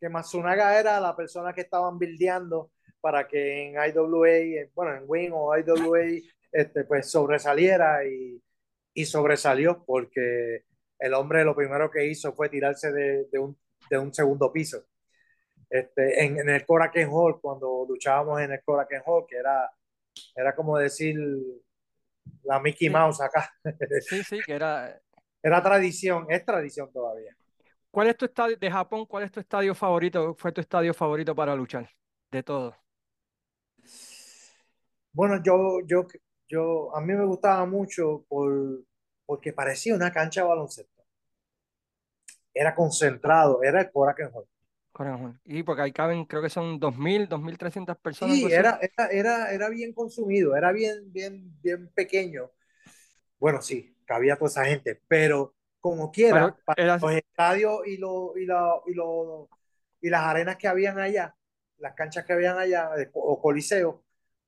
[0.00, 4.28] que Matsunaga era la persona que estaban bildeando para que en IWA,
[4.62, 6.00] en- bueno, en Wing o IWA,
[6.52, 8.42] este, pues sobresaliera y,
[8.94, 10.64] y sobresalió porque
[10.98, 13.58] el hombre lo primero que hizo fue tirarse de, de un,
[13.90, 14.84] de un segundo piso.
[15.70, 19.70] Este, en, en el Korakuen Hall, cuando luchábamos en el Korakuen Hall, que era,
[20.36, 21.16] era como decir
[22.48, 22.90] la Mickey Sí.
[22.90, 23.52] Mouse acá.
[23.98, 25.00] Sí, sí, que era...
[25.42, 27.36] Era tradición, es tradición todavía.
[27.90, 29.06] ¿Cuál es tu estadio de Japón?
[29.06, 30.34] ¿Cuál es tu estadio favorito?
[30.36, 31.88] ¿Fue tu estadio favorito para luchar?
[32.30, 32.76] De todo.
[35.12, 36.06] Bueno, yo, yo,
[36.48, 38.84] yo, a mí me gustaba mucho por,
[39.26, 41.02] porque parecía una cancha de baloncesto.
[42.52, 44.46] Era concentrado, era el Korakuen Hall.
[45.44, 48.40] Y porque ahí caben, creo que son 2.000, 2.300 personas.
[48.40, 52.50] Sí, era, era, era, era bien consumido, era bien, bien, bien pequeño.
[53.38, 57.98] Bueno, sí, cabía toda esa gente, pero como quiera, Pero para era- los estadios y,
[57.98, 59.50] lo, y, la- y, lo-
[60.00, 61.36] y las arenas que habían allá,
[61.78, 63.96] las canchas que habían allá, o coliseos,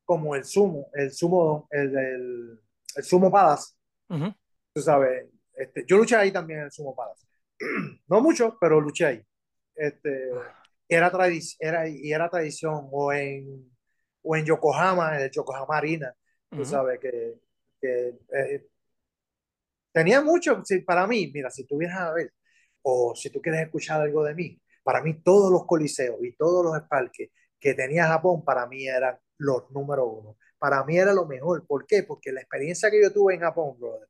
[0.04, 2.60] como el Sumo, el Sumo, el, el,
[2.96, 3.74] el Sumo Palace,
[4.10, 4.34] Ujú.
[4.72, 7.26] tú sabes, este, yo luché ahí también en el Sumo Palace.
[8.08, 9.22] No mucho, pero luché ahí.
[9.74, 10.30] Este,
[10.88, 13.70] era, tradi- era, y era tradición, o en,
[14.22, 16.14] o en Yokohama, en el Yokohama Arena,
[16.54, 17.34] tú sabes, que,
[17.80, 18.66] que, eh,
[19.92, 22.32] tenía mucho, sí, para mí, mira, si tú vienes a ver,
[22.82, 26.64] o si tú quieres escuchar algo de mí, para mí todos los coliseos y todos
[26.64, 30.36] los parques que tenía Japón, para mí eran los número uno.
[30.58, 31.66] Para mí era lo mejor.
[31.66, 32.02] ¿Por qué?
[32.04, 34.08] Porque la experiencia que yo tuve en Japón, brother,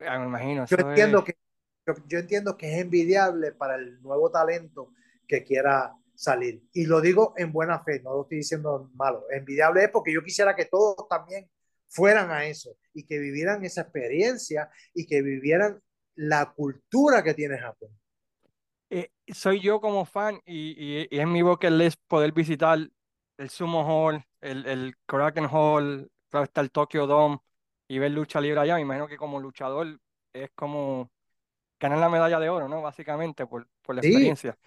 [0.00, 0.66] Ah, me imagino.
[0.66, 1.34] yo entiendo es- que
[1.96, 4.92] yo, yo entiendo que es envidiable para el nuevo talento
[5.26, 6.62] que quiera salir.
[6.72, 9.24] Y lo digo en buena fe, no lo estoy diciendo malo.
[9.30, 11.50] Envidiable es porque yo quisiera que todos también
[11.88, 15.80] fueran a eso y que vivieran esa experiencia y que vivieran
[16.16, 17.90] la cultura que tiene Japón.
[18.90, 22.78] eh, soy yo como fan y, y, y es mi bucket list poder visitar
[23.38, 27.38] el Sumo Hall, el, el Kraken Hall, claro está el Tokyo Dome
[27.88, 28.74] y ver lucha libre allá.
[28.76, 30.00] Me imagino que como luchador
[30.32, 31.10] es como
[31.80, 32.82] ganar la medalla de oro, ¿no?
[32.82, 34.58] Básicamente por, por la Sí, experiencia.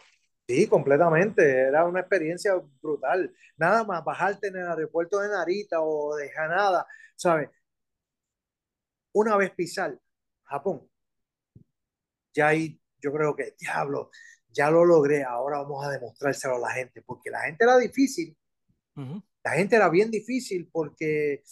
[0.48, 1.44] sí, completamente.
[1.70, 3.34] Era una experiencia brutal.
[3.58, 7.50] Nada más bajarte en el aeropuerto de Narita o de Hanada, ¿sabes?
[9.14, 10.00] Una vez pisar
[10.44, 10.88] Japón,
[12.34, 14.12] ya ahí yo creo que, diablo,
[14.50, 18.38] ya lo logré, ahora vamos a demostrárselo a la gente, porque la gente era difícil,
[19.44, 21.44] la gente era bien difícil porque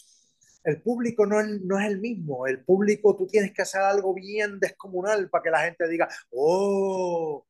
[0.63, 4.13] el público no es, no es el mismo, el público tú tienes que hacer algo
[4.13, 7.45] bien descomunal para que la gente diga, oh,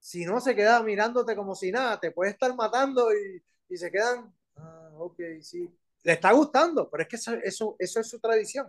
[0.00, 3.90] si no se queda mirándote como si nada, te puede estar matando y, y se
[3.90, 5.68] quedan, ah, ok, sí,
[6.04, 8.66] le está gustando, pero es que eso, eso, eso es su tradición.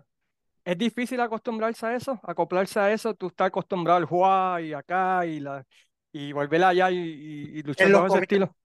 [0.66, 3.14] Es difícil acostumbrarse a eso, acoplarse a eso.
[3.16, 5.66] Tú estás acostumbrado al Hua y acá y, la,
[6.12, 8.56] y volver allá y, y- y luchar ese estilo.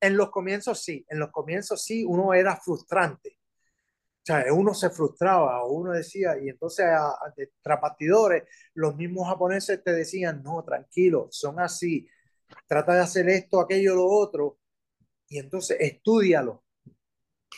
[0.00, 3.35] en los comienzos sí, en los comienzos sí, uno era frustrante.
[4.26, 7.32] O sea, uno se frustraba, o uno decía, y entonces a, a,
[7.62, 8.42] tras bastidores,
[8.74, 12.08] los mismos japoneses te decían, no, tranquilo, son así,
[12.66, 14.58] trata de hacer esto, aquello, lo otro,
[15.28, 16.64] y entonces estudialo.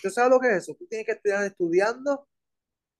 [0.03, 0.75] ¿Tú sabes lo que es eso?
[0.75, 2.29] Tú tienes que estudiar estudiando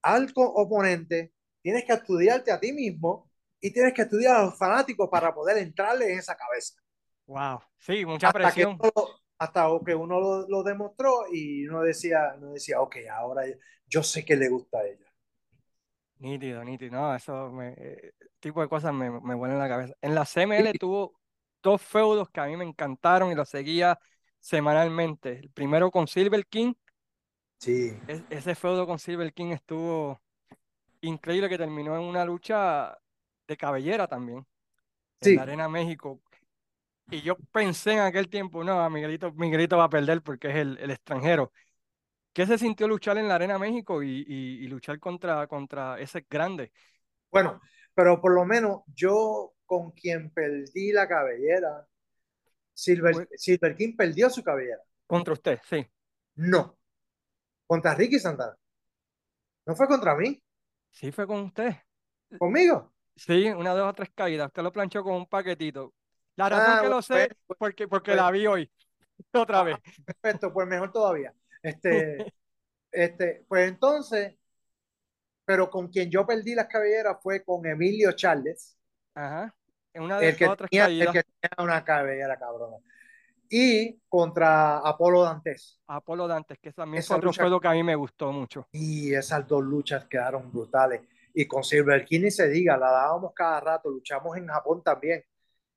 [0.01, 3.31] al oponente, tienes que estudiarte a ti mismo
[3.61, 6.75] y tienes que estudiar a los fanáticos para poder entrarle en esa cabeza.
[7.27, 8.79] Wow, sí, mucha Hasta que presión.
[9.39, 13.43] Hasta que uno lo, lo, demostró y uno decía, uno decía, ok, ahora
[13.87, 15.07] yo sé que le gusta a ella.
[16.19, 16.93] Nítido, nítido.
[16.93, 19.95] No, eso me, eh, tipo de cosas me, me vuelan la cabeza.
[20.01, 21.15] En la CML tuvo
[21.63, 23.99] dos feudos que a mí me encantaron y los seguía
[24.41, 25.39] semanalmente.
[25.39, 26.75] El primero con Silver King.
[27.61, 27.97] Sí.
[28.07, 30.21] Es, ese feudo con Silver King estuvo
[31.03, 32.99] increíble que terminó en una lucha
[33.47, 34.47] de cabellera también.
[35.21, 35.37] En Sí.
[35.37, 36.21] la Arena México.
[37.11, 40.79] Y yo pensé en aquel tiempo, no, Miguelito, Miguelito va a perder porque es el,
[40.79, 41.53] el extranjero.
[42.33, 46.27] ¿Qué se sintió luchar en la Arena México y, y, y luchar contra, contra ese
[46.29, 46.71] grande?
[47.31, 47.61] Bueno,
[47.95, 51.87] pero por lo menos yo con quien perdí la cabellera,
[52.75, 54.83] Silver King perdió su cabellera.
[55.07, 55.85] contra usted, sí.
[56.37, 56.79] No.
[57.67, 58.57] Contra Ricky Santana.
[59.67, 60.41] No fue contra mí.
[60.91, 61.75] Sí, fue con usted.
[62.39, 62.93] ¿Conmigo?
[63.17, 64.47] Sí, una, dos o tres caídas.
[64.47, 65.93] Usted lo planchó con un paquetito.
[66.39, 68.73] La razón Ah, que lo pues, sé, pues, porque, porque pues, la vi hoy,
[69.35, 69.77] otra vez.
[69.77, 71.35] ah, perfecto, pues mejor todavía.
[71.63, 72.33] Este,
[72.93, 74.37] este, pues entonces,
[75.45, 78.79] pero con quien yo perdí las cabelleras fue con Emilio Charles,
[79.15, 79.55] Ajá.
[79.93, 82.79] En una de el que o tres tenía, el que tenía una cabellera cabrona.
[83.51, 85.81] Y contra Apolo Dantes.
[85.89, 88.69] Apolo Dantes, que también Esa fue otro lucha feudo que a mí me gustó mucho.
[88.73, 91.03] y esas dos luchas quedaron brutales.
[91.35, 95.25] Y con Silver King se diga, la dábamos cada rato, luchamos en Japón también.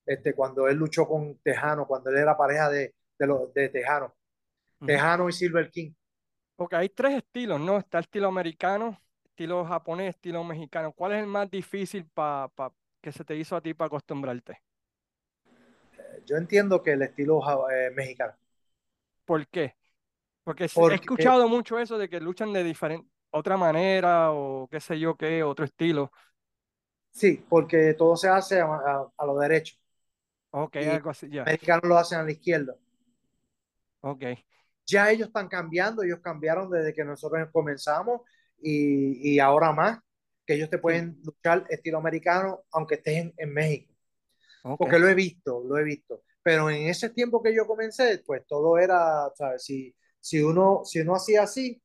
[0.06, 4.14] Este, cuando él luchó con Tejano, cuando él era pareja de, de, los, de Tejano.
[4.86, 5.94] Tejano y Silver King.
[6.56, 7.78] Porque hay tres estilos, ¿no?
[7.78, 10.94] Está el estilo americano, estilo japonés, estilo mexicano.
[10.94, 14.62] ¿Cuál es el más difícil pa, pa- que se te hizo a ti para acostumbrarte?
[16.26, 18.34] Yo entiendo que el estilo eh, mexicano.
[19.26, 19.76] ¿Por qué?
[20.44, 25.00] Porque he escuchado mucho eso de que luchan de diferente, otra manera o qué sé
[25.00, 26.12] yo qué, otro estilo.
[27.12, 29.76] sí, porque todo se hace a, a, a lo derecho.
[30.52, 32.76] Ok, Y algo así, los americanos lo hacen a la izquierda.
[34.02, 34.24] Ok.
[34.86, 38.22] Ya ellos están cambiando, ellos cambiaron desde que nosotros comenzamos
[38.62, 40.00] y, y ahora más,
[40.46, 43.94] que ellos te pueden luchar estilo americano aunque estés en, en México.
[44.64, 44.78] Ok.
[44.80, 46.24] porque lo he visto, lo he visto.
[46.44, 49.64] Pero en ese tiempo que yo comencé, pues todo era, ¿sabes?
[49.64, 51.82] Si, si, uno, si uno hacía así,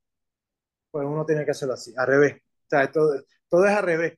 [0.91, 2.35] pues uno tiene que hacerlo así, al revés.
[2.37, 4.17] O sea, todo, todo es al revés.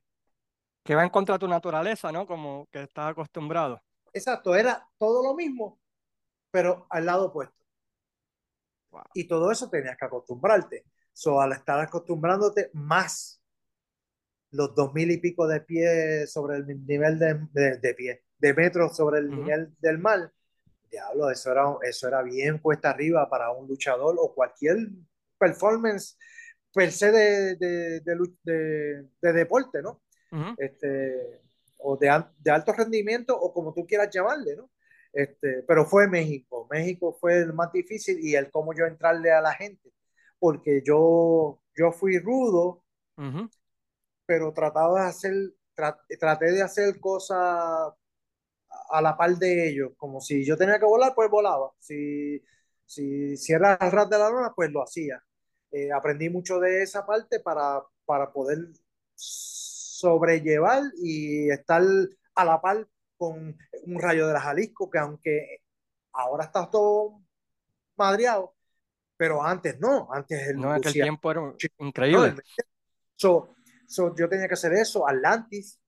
[0.84, 2.26] Que va en contra de tu naturaleza, ¿no?
[2.26, 3.82] Como que estás acostumbrado.
[4.12, 5.80] Exacto, era todo lo mismo,
[6.50, 7.64] pero al lado opuesto.
[8.90, 9.02] Wow.
[9.14, 10.84] Y todo eso tenías que acostumbrarte.
[11.12, 13.40] So, al estar acostumbrándote más
[14.52, 18.54] los dos mil y pico de pie sobre el nivel de, de, de pie, de
[18.54, 20.32] metros sobre el nivel del mar,
[20.90, 24.76] diablo, eso era, eso era bien cuesta arriba para un luchador o cualquier
[25.38, 26.16] performance
[26.72, 30.02] per se de, de, de, de- de deporte, ¿no?
[30.56, 31.40] Este,
[31.82, 34.70] o de, al- de alto rendimiento o como tú quieras llamarle, ¿no?
[35.12, 36.66] Este, pero fue México.
[36.70, 39.92] México fue el más difícil y el cómo yo entrarle a la gente,
[40.38, 42.84] porque yo, yo fui rudo,
[43.18, 43.50] Ujú.
[44.26, 45.32] pero trataba de hacer,
[45.76, 47.92] tra- traté de hacer cosas
[48.90, 51.72] a la par de ellos, como si yo tenía que volar, pues volaba.
[51.78, 52.42] Si,
[52.86, 55.22] si, si era el ras de la luna, pues lo hacía.
[55.70, 58.58] Eh, aprendí mucho de esa parte para, para poder
[60.00, 61.82] sobrellevar y estar
[62.34, 65.62] a la par con un rayo de la Jalisco, que aunque
[66.12, 67.22] ahora está todo
[67.96, 68.54] madreado,
[69.16, 72.42] pero antes no, antes el No, aquel tiempo era increíble.
[73.14, 73.54] so,
[73.86, 75.78] so, yo tenía que hacer eso, Atlantis,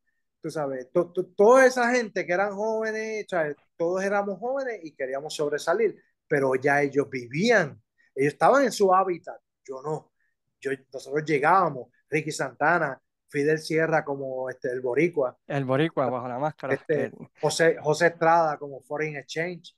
[0.42, 3.56] tú sabes, to- to- toda esa gente que eran jóvenes, ¿sabes?
[3.76, 5.96] todos éramos jóvenes y queríamos sobresalir,
[6.28, 7.82] pero ya ellos vivían,
[8.14, 10.12] ellos estaban en su hábitat, yo no,
[10.60, 13.00] yo, nosotros llegábamos, Ricky Santana,
[13.32, 16.74] Fidel Sierra como este, el boricua, El boricua bajo la máscara.
[16.74, 17.10] Este,
[17.40, 19.74] José, José Estrada como Foreign Exchange,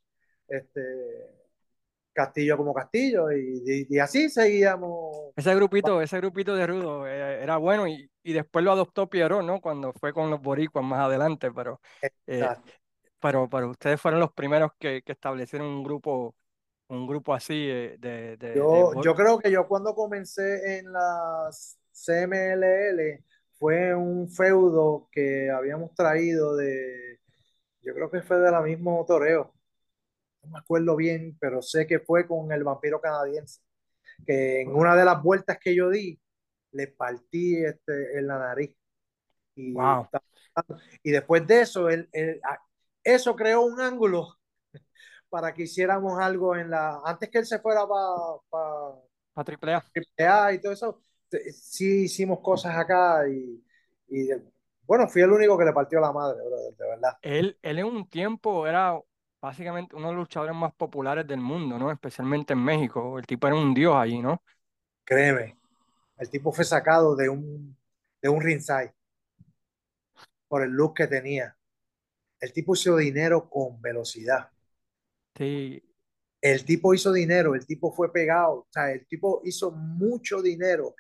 [0.48, 0.80] este,
[2.12, 5.32] Castillo como Castillo, y, y- y así seguíamos.
[5.36, 9.44] ese grupito, ese grupito de rudo eh, era bueno y, y después lo adoptó Pierrot,
[9.44, 9.60] ¿no?
[9.60, 11.80] Cuando fue con los boricuas más adelante, pero,
[12.26, 12.46] eh,
[13.20, 16.34] pero, pero ustedes fueron los primeros que, que establecieron un grupo,
[16.88, 21.48] un grupo así eh, de, de, Yo, yo creo que yo cuando comencé en la
[21.92, 23.24] CMLL
[23.64, 27.18] fue un feudo que habíamos traído de,
[27.82, 29.54] yo creo que fue de la misma Toreo,
[30.44, 33.60] no me acuerdo bien, pero sé que fue con el vampiro canadiense,
[34.26, 36.20] que en una de las vueltas que yo di,
[36.72, 38.76] le partí este, en la nariz.
[39.56, 40.08] Y, Wow.
[41.02, 42.60] y después de eso, él, él- a-
[43.04, 44.38] eso creó un ángulo
[45.30, 48.96] para que hiciéramos algo en la, antes que él se fuera para
[49.36, 49.84] a triple A.
[49.94, 51.02] AAA y todo eso,
[51.52, 53.62] sí hicimos cosas acá y,
[54.08, 54.28] y,
[54.86, 57.18] bueno, fui el único que le partió la madre, brother, de verdad.
[57.22, 59.00] Él, él en un tiempo era
[59.40, 61.90] básicamente uno de los luchadores más populares del mundo, ¿no?
[61.90, 63.18] Especialmente en México.
[63.18, 64.42] El tipo era un dios allí, ¿no?
[65.06, 65.56] Créeme,
[66.18, 67.76] el tipo fue sacado de un,
[68.22, 68.94] de un ringside
[70.48, 71.56] por el look que tenía.
[72.40, 74.50] El tipo hizo dinero con velocidad.
[75.36, 75.82] Sí,
[76.40, 80.94] El tipo hizo dinero, el tipo fue pegado, o sea, el tipo hizo mucho dinero,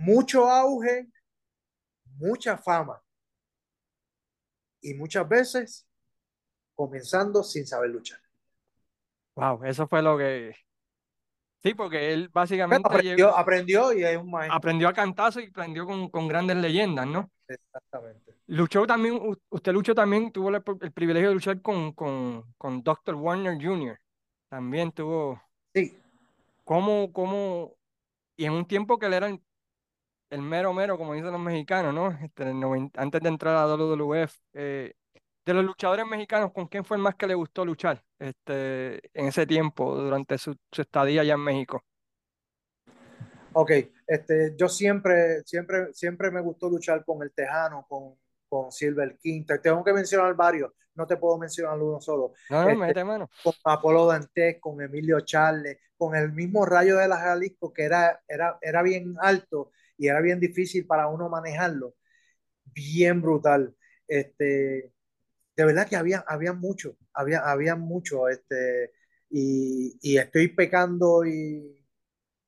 [0.00, 1.08] mucho auge,
[2.18, 3.00] mucha fama.
[4.82, 5.86] Y muchas veces
[6.74, 8.18] comenzando sin saber luchar.
[9.36, 10.54] wow, eso fue lo que...
[11.62, 14.56] Sí, porque él básicamente llegó- Aprendió, y es un maestro.
[14.56, 17.30] aprendió a cantazo y aprendió con, con grandes leyendas, ¿no?
[17.46, 18.34] Exactamente.
[18.46, 19.20] Luchó también,
[19.50, 23.14] usted luchó también, tuvo el, el privilegio de luchar con, con, con Dr.
[23.14, 23.98] Warner Jr.
[24.48, 25.40] También tuvo,
[25.74, 26.00] Sí,
[26.64, 27.76] como, como,
[28.36, 29.42] y en un tiempo que él era el,
[30.30, 32.10] el mero mero, como dicen los mexicanos, ¿no?
[32.24, 34.94] Este, el noven- antes de entrar a WWF, eh,
[35.44, 39.26] de los luchadores mexicanos, ¿con quién fue el más que le gustó luchar este, en
[39.28, 41.84] ese tiempo, durante su, su estadía allá en México?
[43.52, 43.70] ok.
[44.06, 48.16] Este, yo siempre, siempre, siempre me gustó luchar con el Tejano, con,
[48.48, 49.44] con Silver King.
[49.46, 52.32] Te tengo que mencionar varios, no te puedo mencionar uno solo.
[52.48, 53.30] No, no, Este, mete mano.
[53.42, 58.20] con Apolo Dantes, con Emilio Charles, con el mismo Rayo de la Jalisco, que era,
[58.28, 59.70] era, era bien alto
[60.00, 61.94] y era bien difícil para uno manejarlo.
[62.64, 63.76] Bien brutal.
[64.08, 64.92] Este,
[65.56, 68.92] de verdad que había, había mucho, había, había mucho, este,
[69.30, 71.86] y, y estoy pecando y,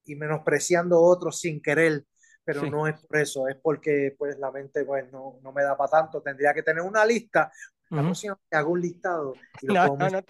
[0.05, 2.05] y menospreciando otros sin querer,
[2.45, 2.71] pero Sí.
[2.71, 5.91] no es por eso, es porque pues la mente pues no, no me da para
[5.91, 7.53] tanto, tendría que tener una lista,
[7.91, 10.23] la próxima vez que hago un listado y lo No, no, no,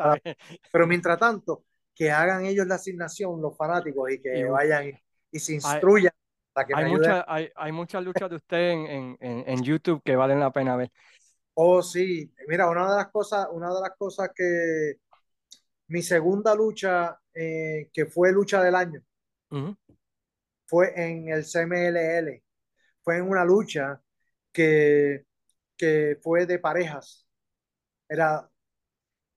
[0.70, 4.92] pero mientras tanto, que hagan ellos la asignación, los fanáticos, y que vayan y,
[5.32, 6.12] y se instruyan
[6.54, 10.40] que Hay, mucha- hay, hay muchas luchas de usted en, en, en, YouTube que valen
[10.40, 10.90] la pena ver.
[11.54, 14.94] Oh, sí, mira, una de las cosas, una de las cosas que
[15.88, 19.02] mi segunda lucha, eh, que fue lucha del año,
[20.66, 22.42] fue en el CMLL,
[23.02, 24.00] fue en una lucha
[24.52, 25.26] que,
[25.76, 27.26] que fue de parejas.
[28.08, 28.48] Era,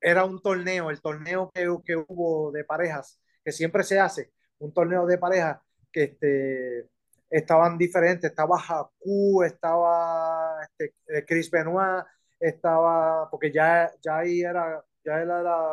[0.01, 4.73] era un torneo, el torneo que, que hubo de parejas, que siempre se hace, un
[4.73, 5.59] torneo de parejas
[5.91, 6.89] que este,
[7.37, 12.05] estaban diferentes, estaba Haku, estaba este, eh, Chris Benoit,
[12.39, 15.67] estaba, porque ya, ya ahí era, ya él era,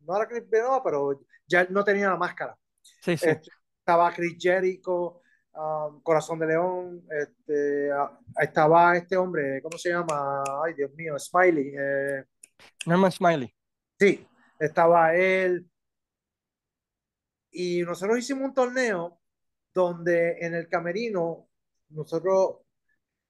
[0.00, 2.56] no era Chris Benoit, pero ya él no tenía la máscara.
[2.80, 3.28] Sí, sí.
[3.28, 5.20] Este, estaba Chris Jericho,
[5.54, 7.90] um, Corazón de León, este,
[8.40, 10.44] estaba este hombre, ¿cómo se llama?
[10.64, 11.74] Ay, Dios mío, Smiley.
[11.76, 12.24] eh,
[12.86, 13.52] Norman Smiley.
[13.98, 14.26] sí,
[14.60, 15.68] estaba él.
[17.50, 19.20] Y nosotros hicimos un torneo
[19.74, 21.48] donde en el camerino,
[21.90, 22.58] nosotros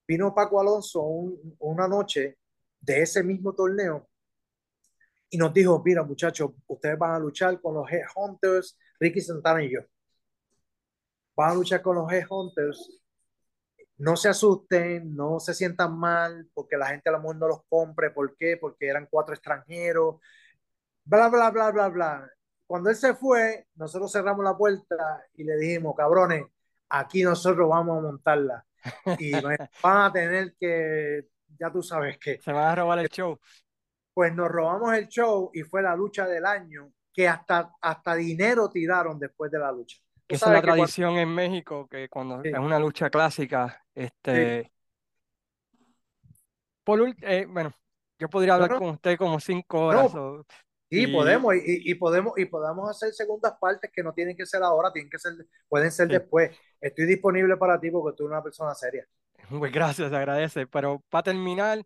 [0.09, 2.39] vino Paco Alonso un- una noche
[2.81, 4.09] de ese mismo torneo
[5.31, 9.73] y nos dijo, mira muchachos, ustedes van a luchar con los Headhunters, Ricky Santana y
[9.73, 9.81] yo.
[11.37, 13.01] Van a luchar con los Headhunters.
[13.99, 17.61] No se asusten, no se sientan mal, porque la gente a lo mejor no los
[17.69, 18.11] compre.
[18.11, 18.57] ¿Por qué?
[18.61, 20.17] Porque eran cuatro extranjeros.
[21.05, 22.31] Bla, bla, bla, bla, bla.
[22.67, 24.97] Cuando él se fue, nosotros cerramos la puerta
[25.35, 26.45] y le dijimos, cabrones,
[26.89, 28.65] aquí nosotros vamos a montarla.
[29.19, 29.33] Y
[29.83, 31.27] van a tener que,
[31.59, 33.39] ya tú sabes que, Se van a robar el show.
[34.13, 38.69] pues nos robamos el show y fue la lucha del año, que hasta, hasta dinero
[38.71, 39.99] tiraron después de la lucha.
[40.27, 41.21] Que esa es la tradición cuando...
[41.21, 42.49] en México, que cuando sí.
[42.49, 44.63] es una lucha clásica, este...
[44.63, 44.71] Sí.
[46.83, 47.73] Por, eh, bueno,
[48.19, 48.81] yo podría hablar no, no.
[48.81, 50.15] con usted como cinco horas.
[50.15, 50.23] No.
[50.23, 50.45] O,
[50.95, 51.13] sí, y...
[51.13, 54.93] podemos, y, y, podemos, y podemos hacer segundas partes que no tienen que ser ahora,
[54.93, 55.33] tienen que ser,
[55.69, 56.15] pueden ser sí.
[56.15, 56.57] después.
[56.81, 59.07] Estoy disponible para ti porque tú eres una persona seria.
[59.59, 60.67] Pues gracias, agradece.
[60.67, 61.85] Pero para terminar,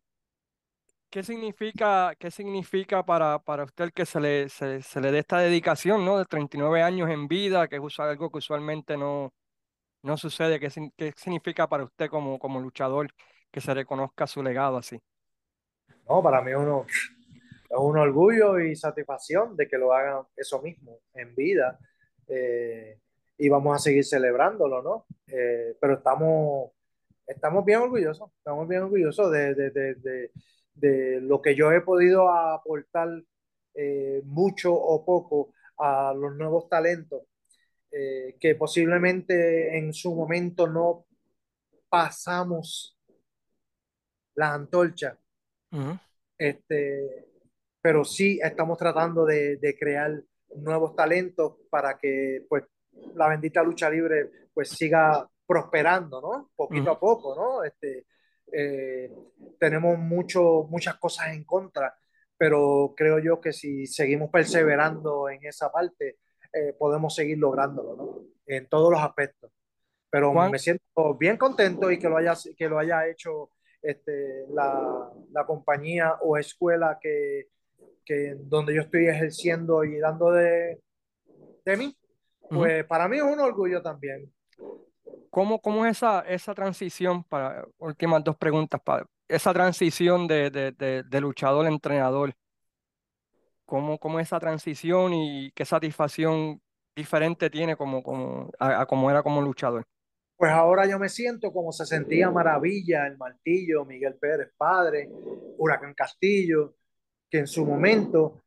[1.11, 5.39] ¿qué significa, qué significa para, para usted que se le, se, se, le dé esta
[5.39, 6.19] dedicación, ¿no?
[6.19, 9.33] De 39 años en vida, que es algo que usualmente no,
[10.03, 10.61] no sucede.
[10.61, 13.09] ¿Qué, ¿Qué, significa para usted como, como luchador
[13.51, 15.01] que se reconozca su legado así?
[16.09, 16.87] No, para mí uno,
[17.69, 21.79] es un orgullo y satisfacción de que lo hagan eso mismo en vida.
[22.27, 22.99] Eh,
[23.39, 25.07] y vamos a seguir celebrándolo, ¿no?
[25.27, 26.73] Eh, pero estamos,
[27.27, 30.31] estamos bien orgullosos, estamos bien orgullosos de, de, de,
[30.75, 33.09] de lo que yo he podido aportar
[33.75, 37.23] eh, mucho o poco a los nuevos talentos
[37.91, 41.07] eh, que posiblemente en su momento no
[41.89, 42.99] pasamos
[44.35, 45.19] la antorcha.
[45.71, 46.01] Uh -huh.
[46.39, 47.29] este,
[47.81, 50.23] pero sí estamos tratando de, de, crear
[50.57, 52.65] nuevos talentos para que pues
[53.15, 56.51] la bendita lucha libre pues siga prosperando, ¿no?
[56.57, 56.97] Poquito uh -huh.
[56.97, 57.65] a poco, ¿no?
[57.65, 58.07] Este,
[58.53, 59.11] eh,
[59.59, 61.95] tenemos mucho, muchas cosas en contra,
[62.37, 66.19] pero creo yo que si seguimos perseverando en esa parte,
[66.53, 68.21] eh, podemos seguir lográndolo, ¿no?
[68.47, 69.51] En todos los aspectos.
[70.11, 73.51] Pero Juan, me siento bien contento y que lo haya, que lo haya hecho
[73.83, 77.49] este, la, la compañía o escuela que,
[78.09, 80.81] que, donde yo estoy ejerciendo y dando de,
[81.65, 81.95] de mí,
[82.49, 82.89] pues uh -huh.
[82.89, 84.33] para mí es un orgullo también.
[85.31, 90.73] ¿Cómo, cómo es esa, esa transición, para últimas dos preguntas, para esa transición de, de,
[90.73, 92.33] de, de luchador a entrenador?
[93.67, 96.61] ¿Cómo, ¿Cómo esa transición y qué satisfacción
[96.97, 99.85] diferente tiene como, como, a, a como era como luchador?
[100.39, 105.11] Pues ahora yo me siento como se sentía Maravilla, el Martillo, Miguel Pérez Padre,
[105.59, 106.78] Huracán Castillo,
[107.31, 108.43] que en su momento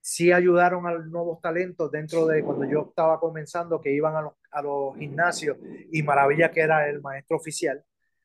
[0.00, 4.22] sí ayudaron a los nuevos talentos dentro de cuando yo estaba comenzando, que iban a
[4.22, 5.56] los, a los gimnasios
[5.92, 7.84] y Maravilla que era el maestro oficial.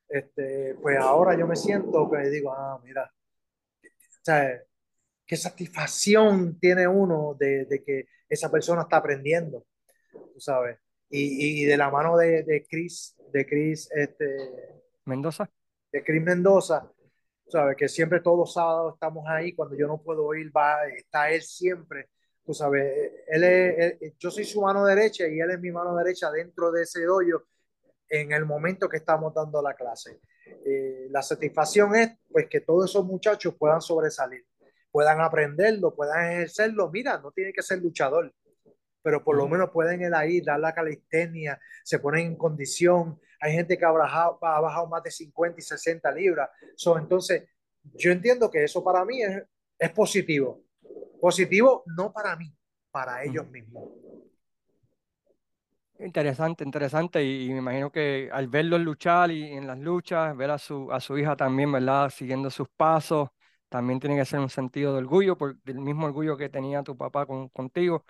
[0.09, 3.11] Este, pues ahora yo me siento que digo, ah, mira,
[3.84, 4.61] o sea,
[5.25, 9.65] qué satisfacción tiene uno de, de que esa persona está aprendiendo,
[10.11, 10.79] tú sabes.
[11.09, 14.35] Y, y de la mano de, de Chris, de Chris, este,
[15.05, 15.49] Mendoza.
[15.91, 16.91] De Chris Mendoza,
[17.49, 21.32] sabes, que siempre todos los sábados estamos ahí, cuando yo no puedo ir, va, está
[21.32, 22.10] él siempre,
[22.45, 25.95] tú sabes, él es, él, yo soy su mano derecha y él es mi mano
[25.95, 27.45] derecha dentro de ese hoyo
[28.10, 30.22] en el momento que estamos dando la clase.
[30.65, 34.45] Eh, la satisfacción es pues que todos esos muchachos puedan sobresalir,
[34.91, 38.34] puedan aprenderlo, puedan ejercerlo, mira, no tiene que ser luchador,
[39.02, 43.53] pero por lo menos pueden ir ahí, dar la calistenia, se ponen en condición, hay
[43.53, 46.49] gente que ha bajado, ha bajado más de 50 y 60 libras.
[46.76, 47.43] So, entonces,
[47.95, 49.43] yo entiendo que eso para mí es,
[49.77, 50.64] es positivo.
[51.19, 52.53] Positivo no para mí,
[52.91, 53.89] para ellos mismos.
[55.99, 57.23] Interesante, interesante.
[57.23, 60.91] Y, y, me imagino que al verlos luchar y en las luchas, ver a su,
[60.91, 62.09] a su hija también, ¿verdad?
[62.09, 63.30] Siguiendo sus pasos,
[63.69, 66.95] también tiene que ser un sentido de orgullo, por el mismo orgullo que tenía tu
[66.95, 68.05] papá con, contigo.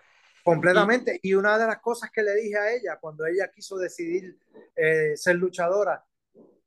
[0.48, 1.20] Completamente.
[1.22, 4.40] Y, una de las cosas que le dije a ella cuando ella quiso decidir
[4.78, 6.06] eh, ser luchadora,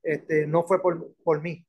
[0.03, 1.67] este, no fue por, por mí.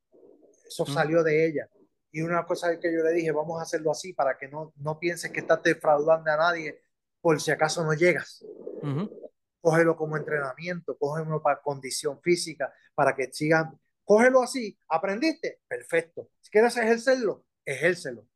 [0.66, 1.70] Eso salió de ella.
[2.10, 4.98] Y una cosa que yo le dije, vamos a hacerlo así para que no, no
[4.98, 6.82] pienses que estás defraudando a nadie
[7.22, 8.44] por si acaso no llegas.
[8.82, 9.30] Uh -huh.
[9.62, 13.80] Cógelo como entrenamiento, cógelo para condición física, para que sigan.
[14.04, 14.78] Cógelo así.
[14.86, 15.60] ¿Aprendiste?
[15.66, 16.28] Perfecto.
[16.42, 18.26] Si quieres ejercerlo, ejércelo.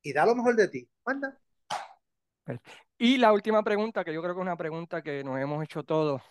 [0.00, 0.90] Y da lo mejor de ti.
[1.04, 1.38] Manda.
[2.98, 5.82] Y la última pregunta, que yo creo que es una pregunta que nos hemos hecho
[5.82, 6.22] todos.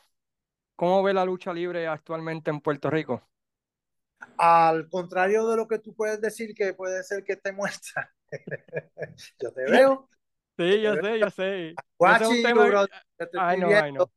[0.76, 3.22] ¿Cómo ve la lucha libre actualmente en Puerto Rico?
[4.38, 8.14] Al contrario de lo que tú puedes decir, que puede ser que esté muerta.
[9.40, 10.10] yo te veo.
[10.58, 11.76] Sí, yo sé, yo sé.
[11.98, 12.88] Guachi, tema...
[13.40, 14.12] ay, no, ay, no.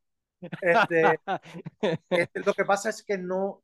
[0.61, 1.19] Este,
[2.09, 3.63] este, lo que pasa es que no,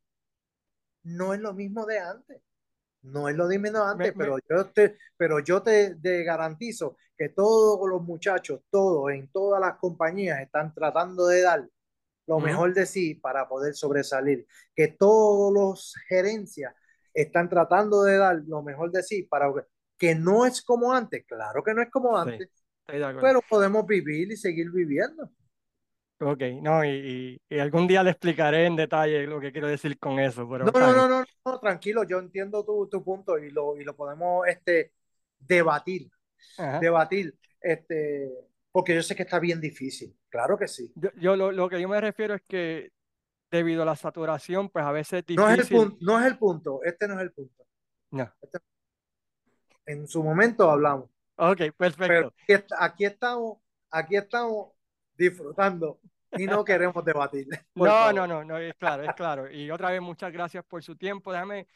[1.03, 2.41] no es lo mismo de antes.
[3.03, 4.41] No es lo antes, me, pero, me...
[4.49, 9.77] Yo te, pero yo te, te, garantizo que todos los muchachos, todos, en todas las
[9.77, 11.67] compañías, están tratando de dar
[12.27, 12.43] lo uh -huh.
[12.43, 14.45] mejor de sí para poder sobresalir.
[14.75, 16.73] Que todos los gerencias
[17.13, 19.51] están tratando de dar lo mejor de sí para
[19.97, 21.25] que no es como antes.
[21.25, 25.29] Claro que no es como antes, sí, pero podemos vivir y seguir viviendo.
[26.23, 30.19] Ok, no, y, y, algún día le explicaré en detalle lo que quiero decir con
[30.19, 30.47] eso.
[30.47, 33.83] Pero no, no, no, no, no, tranquilo, yo entiendo tu, tu punto y lo, y
[33.83, 34.93] lo podemos este,
[35.39, 36.11] debatir,
[36.59, 36.79] Ajá.
[36.79, 38.31] debatir, este,
[38.71, 40.91] porque yo sé que está bien difícil, claro que sí.
[40.95, 42.91] Yo, yo lo, lo que yo me refiero es que
[43.49, 46.37] debido a la saturación, pues a veces es No es, el punto, no es el
[46.37, 47.65] punto, este no es el punto.
[48.11, 48.31] No.
[49.87, 51.09] En su momento hablamos.
[51.37, 52.33] Ok, Pero perfecto.
[52.77, 53.57] aquí estamos,
[53.89, 54.73] aquí estamos
[55.21, 55.99] disfrutando
[56.33, 57.47] y no queremos debatir.
[57.75, 58.15] No, favor.
[58.15, 59.49] no, no, no, es claro, es claro.
[59.51, 61.31] Y otra vez, muchas gracias por su tiempo.
[61.31, 61.67] Déjame.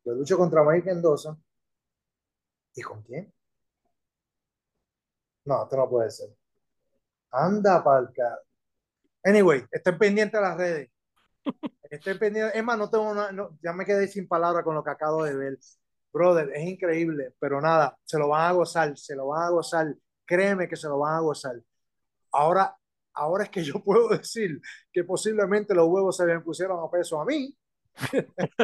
[0.05, 1.37] yo lucho contra Mike Mendoza.
[2.75, 3.33] ¿Y con quién?
[5.43, 6.29] No, esto no puede ser.
[7.31, 8.39] Anda palca.
[9.23, 10.89] Anyway, estén pendientes de las redes.
[11.89, 12.55] Estén pendientes.
[12.55, 15.23] Es más, no tengo una- no, ya me quedé sin palabras con lo que acabo
[15.23, 15.57] de ver.
[16.13, 19.95] Brother, es increíble, pero nada, se lo van a gozar, se lo van a gozar.
[20.25, 21.55] Créeme que se lo van a gozar.
[22.33, 22.75] Ahora,
[23.13, 24.61] ahora es que yo puedo decir
[24.93, 27.55] que posiblemente los huevos se me pusieron a peso a mí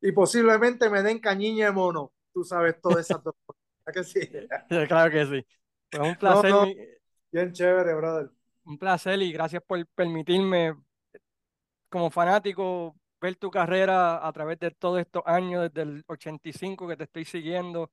[0.00, 2.12] y posiblemente me den cañiña de mono.
[2.32, 3.62] Tú sabes todas esas dos cosas.
[3.86, 4.20] ¿A que sí?
[4.88, 5.46] Claro que sí.
[5.90, 6.76] Pues un No, placer, no, mi-
[7.36, 8.30] bien chévere, brother.
[8.64, 10.74] un placer y gracias por permitirme,
[11.88, 16.96] como fanático, ver tu carrera a través de todos estos años, desde el 85 que
[16.96, 17.90] te estoy siguiendo.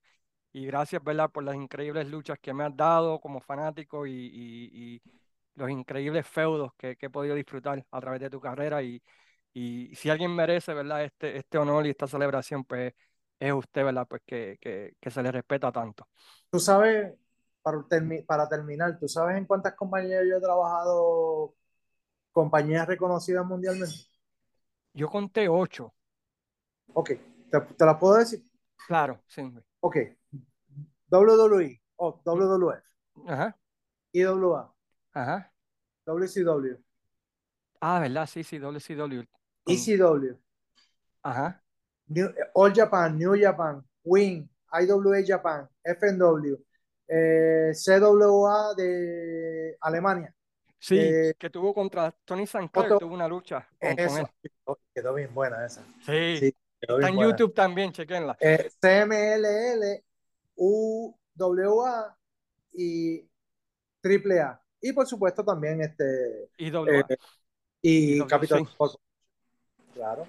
[0.54, 4.96] Y gracias, ¿verdad?, por las increíbles luchas que me has dado como fanático y, y-
[4.96, 5.02] y
[5.56, 8.84] los increíbles feudos que, que he podido disfrutar a través de tu carrera.
[8.84, 9.02] Y,
[9.54, 12.94] y si alguien merece, ¿verdad?, este, este honor y esta celebración, pues
[13.40, 16.08] es usted, ¿verdad?, pues que, que, que se le respeta tanto.
[16.50, 17.14] Tú sabes,
[17.64, 21.56] para, termi- para terminar, ¿tú sabes en cuántas compañías yo he trabajado,
[22.34, 23.96] compañías reconocidas mundialmente?
[24.96, 25.94] Yo conté ocho,
[26.94, 27.12] Ok,
[27.52, 28.44] te, te las puedo decir.
[28.86, 29.42] claro, sí.
[29.82, 29.98] Ok,
[31.10, 32.84] WWE, o WWF,
[33.28, 33.58] Ajá,
[34.14, 34.74] IWA,
[35.14, 35.52] ajá.
[36.06, 36.78] WCW,
[37.82, 38.26] Ah, ¿verdad?
[38.28, 39.28] Sí, sí, WCW.
[39.68, 40.38] ECW,
[41.24, 41.64] Ajá.
[42.08, 46.58] New- All Japan, New Japan, Wing, IWA Japan, FNW,
[47.16, 50.34] eh, CWA de Alemania.
[50.80, 54.76] Sí, Eh, que tuvo contra Tony otro- tuvo una lucha con, con Eso, él.
[54.94, 55.82] quedó bien buena esa.
[56.06, 57.32] Sí, Sí, quedó está bien en buena.
[57.32, 58.36] YouTube también, chequenla.
[58.40, 60.04] Eh, CMLL,
[60.56, 62.18] UWA
[62.74, 63.22] y
[64.04, 64.62] AAA.
[64.82, 66.50] Y por supuesto también este
[67.82, 68.26] y.
[68.28, 68.96] Capital Sport.
[69.94, 70.28] Claro.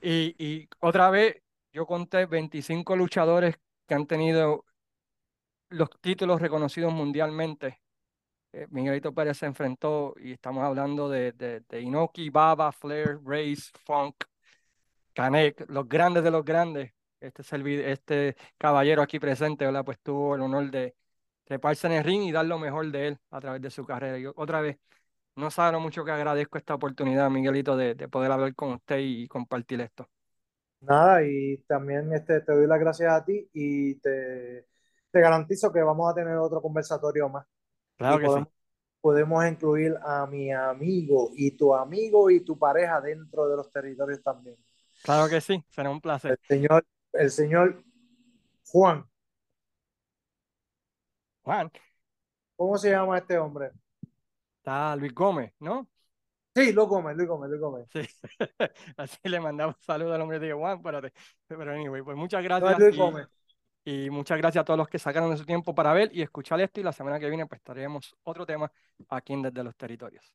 [0.00, 1.36] Y, y otra vez,
[1.72, 3.56] yo conté 25 luchadores
[3.86, 4.64] que han tenido
[5.72, 7.80] los títulos reconocidos mundialmente.
[8.52, 14.24] Eh, Miguelito Pérez se enfrentó y estamos hablando de, de, Inoki, Baba, Flair, Race, Funk,
[15.14, 16.92] Canek, los grandes de los grandes.
[17.20, 19.84] Este, este caballero aquí presente, ¿verdad?
[19.84, 20.94] Pues tuvo el honor de
[21.44, 24.18] treparse en el ring y dar lo mejor de él a través de su carrera.
[24.18, 24.78] Y otra vez,
[25.36, 28.98] no sabe lo mucho que agradezco esta oportunidad, Miguelito, de, de poder hablar con usted
[29.00, 30.08] y compartir esto.
[30.80, 34.66] Nada, y también este, te doy las gracias a ti y te,
[35.12, 37.46] te garantizo que vamos a tener otro conversatorio más.
[37.96, 38.46] Claro y que sí.
[39.00, 44.22] podemos, incluir a mi amigo y tu amigo y tu pareja dentro de los territorios
[44.22, 44.56] también.
[45.02, 46.32] Claro que sí, será un placer.
[46.32, 47.84] El señor, el señor
[48.68, 49.04] Juan,
[51.42, 51.70] Juan,
[52.56, 53.72] ¿cómo se llama este hombre?
[54.58, 55.88] está Luis Gómez, ¿no?
[56.54, 57.88] Sí, Luis Gómez, Luis Gómez, Luis Gómez.
[57.92, 58.00] Sí,
[58.96, 61.12] así le mandamos saludos al hombre de Juan, espérate.
[61.48, 62.78] Pero anyway, pues muchas gracias.
[62.78, 63.28] Luis y- Gómez.
[63.84, 66.60] Y muchas gracias a todos los que sacaron de su tiempo para ver y escuchar
[66.60, 66.80] esto.
[66.80, 68.70] Y la semana que viene, pues traeremos otro tema
[69.08, 70.32] aquí en Desde los Territorios.